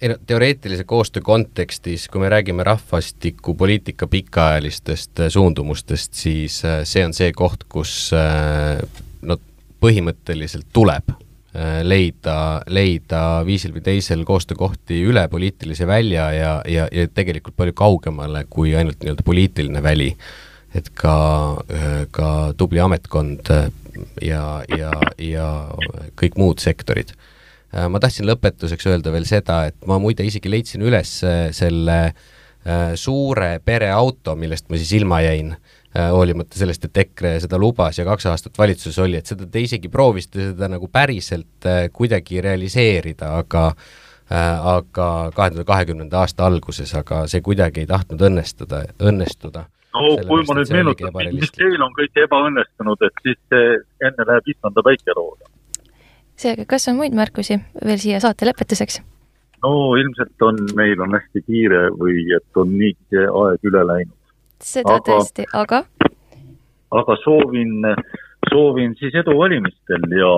ei 0.02 0.10
no 0.10 0.16
teoreetilise 0.28 0.84
koostöö 0.84 1.22
kontekstis, 1.26 2.08
kui 2.10 2.22
me 2.22 2.30
räägime 2.30 2.64
rahvastikupoliitika 2.64 4.08
pikaajalistest 4.08 5.20
äh, 5.20 5.30
suundumustest, 5.30 6.14
siis 6.14 6.66
äh, 6.66 6.82
see 6.84 7.06
on 7.06 7.14
see 7.14 7.32
koht, 7.34 7.64
kus 7.70 8.12
äh, 8.14 8.82
no 9.22 9.40
põhimõtteliselt 9.82 10.70
tuleb 10.74 11.16
leida, 11.84 12.62
leida 12.68 13.22
viisil 13.48 13.72
või 13.74 13.82
teisel 13.86 14.26
koostöökohti 14.28 15.00
üle 15.10 15.24
poliitilise 15.32 15.88
välja 15.88 16.28
ja, 16.36 16.52
ja, 16.70 16.84
ja 16.92 17.08
tegelikult 17.08 17.56
palju 17.58 17.74
kaugemale 17.74 18.44
kui 18.50 18.76
ainult 18.78 19.00
nii-öelda 19.02 19.26
poliitiline 19.26 19.82
väli. 19.84 20.12
et 20.76 20.92
ka, 20.94 21.16
ka 22.12 22.30
tubli 22.58 22.84
ametkond 22.84 23.50
ja, 24.22 24.44
ja, 24.78 24.92
ja 25.18 25.48
kõik 26.20 26.38
muud 26.38 26.62
sektorid 26.62 27.16
Äh, 27.76 27.88
ma 27.92 28.00
tahtsin 28.00 28.28
lõpetuseks 28.28 28.88
öelda 28.88 29.12
veel 29.12 29.28
seda, 29.28 29.66
et 29.68 29.78
ma 29.90 30.00
muide 30.00 30.26
isegi 30.28 30.52
leidsin 30.52 30.86
üles 30.88 31.18
äh, 31.28 31.50
selle 31.56 31.98
äh, 32.08 32.94
suure 32.96 33.58
pereauto, 33.66 34.38
millest 34.40 34.70
ma 34.72 34.80
siis 34.80 34.94
ilma 35.02 35.20
jäin, 35.26 35.52
hoolimata 36.12 36.60
sellest, 36.60 36.88
et 36.88 37.00
EKRE 37.06 37.38
seda 37.44 37.60
lubas 37.62 37.98
ja 38.00 38.06
kaks 38.08 38.28
aastat 38.32 38.60
valitsuses 38.60 39.00
oli, 39.04 39.18
et 39.20 39.30
seda 39.30 39.48
te 39.50 39.64
isegi 39.64 39.90
proovisite 39.90 40.52
seda 40.52 40.70
nagu 40.72 40.90
päriselt 40.92 41.68
kuidagi 41.94 42.44
realiseerida, 42.44 43.34
aga 43.40 43.72
aga 44.28 45.08
kahe 45.32 45.50
tuhande 45.54 45.64
kahekümnenda 45.64 46.20
aasta 46.20 46.46
alguses, 46.50 46.92
aga 47.00 47.22
see 47.32 47.40
kuidagi 47.42 47.86
ei 47.86 47.88
tahtnud 47.88 48.26
õnnestuda, 48.30 48.82
õnnestuda 49.00 49.64
no 49.96 50.10
kui 50.28 50.44
ma 50.50 50.58
nüüd 50.58 50.74
meenutan, 50.76 51.14
mis 51.38 51.54
teil 51.56 51.80
on 51.82 51.96
kõik 51.96 52.20
ebaõnnestunud, 52.26 53.06
et 53.08 53.24
siis 53.24 53.62
enne 54.04 54.28
läheb 54.28 54.52
issanda 54.52 54.84
päike 54.84 55.16
rooda 55.16 55.48
seega, 56.42 56.66
kas 56.70 56.88
on 56.92 57.00
muid 57.00 57.16
märkusi 57.18 57.58
veel 57.86 58.02
siia 58.02 58.22
saate 58.24 58.48
lõpetuseks? 58.50 59.02
no 59.66 59.72
ilmselt 60.00 60.46
on, 60.46 60.62
meil 60.78 61.02
on 61.02 61.16
hästi 61.18 61.44
kiire 61.48 61.88
või 61.98 62.28
et 62.38 62.62
on 62.62 62.76
nii 62.78 63.24
aeg 63.26 63.72
üle 63.72 63.84
läinud. 63.92 64.17
Seda 64.64 64.98
aga, 64.98 65.06
tõesti, 65.10 65.46
aga? 65.54 65.84
aga 66.98 67.18
soovin, 67.24 67.82
soovin 68.50 68.96
siis 69.00 69.16
edu 69.22 69.38
valimistel 69.40 70.08
ja, 70.18 70.32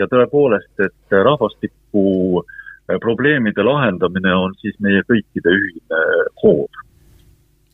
ja 0.00 0.08
tõepoolest, 0.10 0.72
et 0.86 1.16
rahvastiku 1.24 2.04
eh, 2.42 2.98
probleemide 3.02 3.64
lahendamine 3.66 4.34
on 4.36 4.54
siis 4.62 4.78
meie 4.84 5.02
kõikide 5.08 5.56
ühine 5.58 6.04
hoov. 6.42 6.82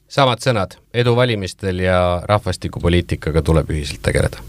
samad 0.09 0.45
sõnad, 0.45 0.79
edu 0.95 1.17
valimistel 1.17 1.85
ja 1.85 2.01
rahvastikupoliitikaga 2.29 3.43
tuleb 3.43 3.71
ühiselt 3.77 4.03
tegeleda 4.03 4.43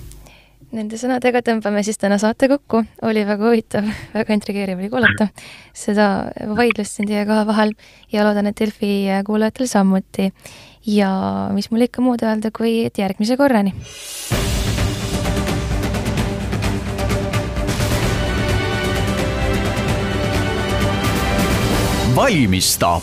Nende 0.73 0.97
sõnadega 0.97 1.43
tõmbame 1.45 1.83
siis 1.85 1.99
täna 2.01 2.15
saate 2.17 2.47
kokku, 2.49 2.79
oli 3.05 3.21
väga 3.27 3.45
huvitav, 3.45 3.89
väga 4.09 4.33
intrigeeriv 4.33 4.79
oli 4.81 4.87
kuulata 4.89 5.27
seda 5.69 6.07
vaidlust 6.57 6.97
siin 6.97 7.11
teie 7.11 7.27
kahe 7.29 7.43
vahel 7.45 7.75
ja 8.09 8.25
loodan, 8.25 8.49
et 8.49 8.57
Delfi 8.57 9.05
kuulajatel 9.27 9.69
samuti. 9.69 10.31
ja 10.89 11.11
mis 11.53 11.69
mul 11.69 11.85
ikka 11.85 12.01
muud 12.01 12.25
öelda, 12.25 12.49
kui 12.49 12.85
et 12.87 12.97
järgmise 12.97 13.37
korrani. 13.37 13.73
valmistab 22.15 23.01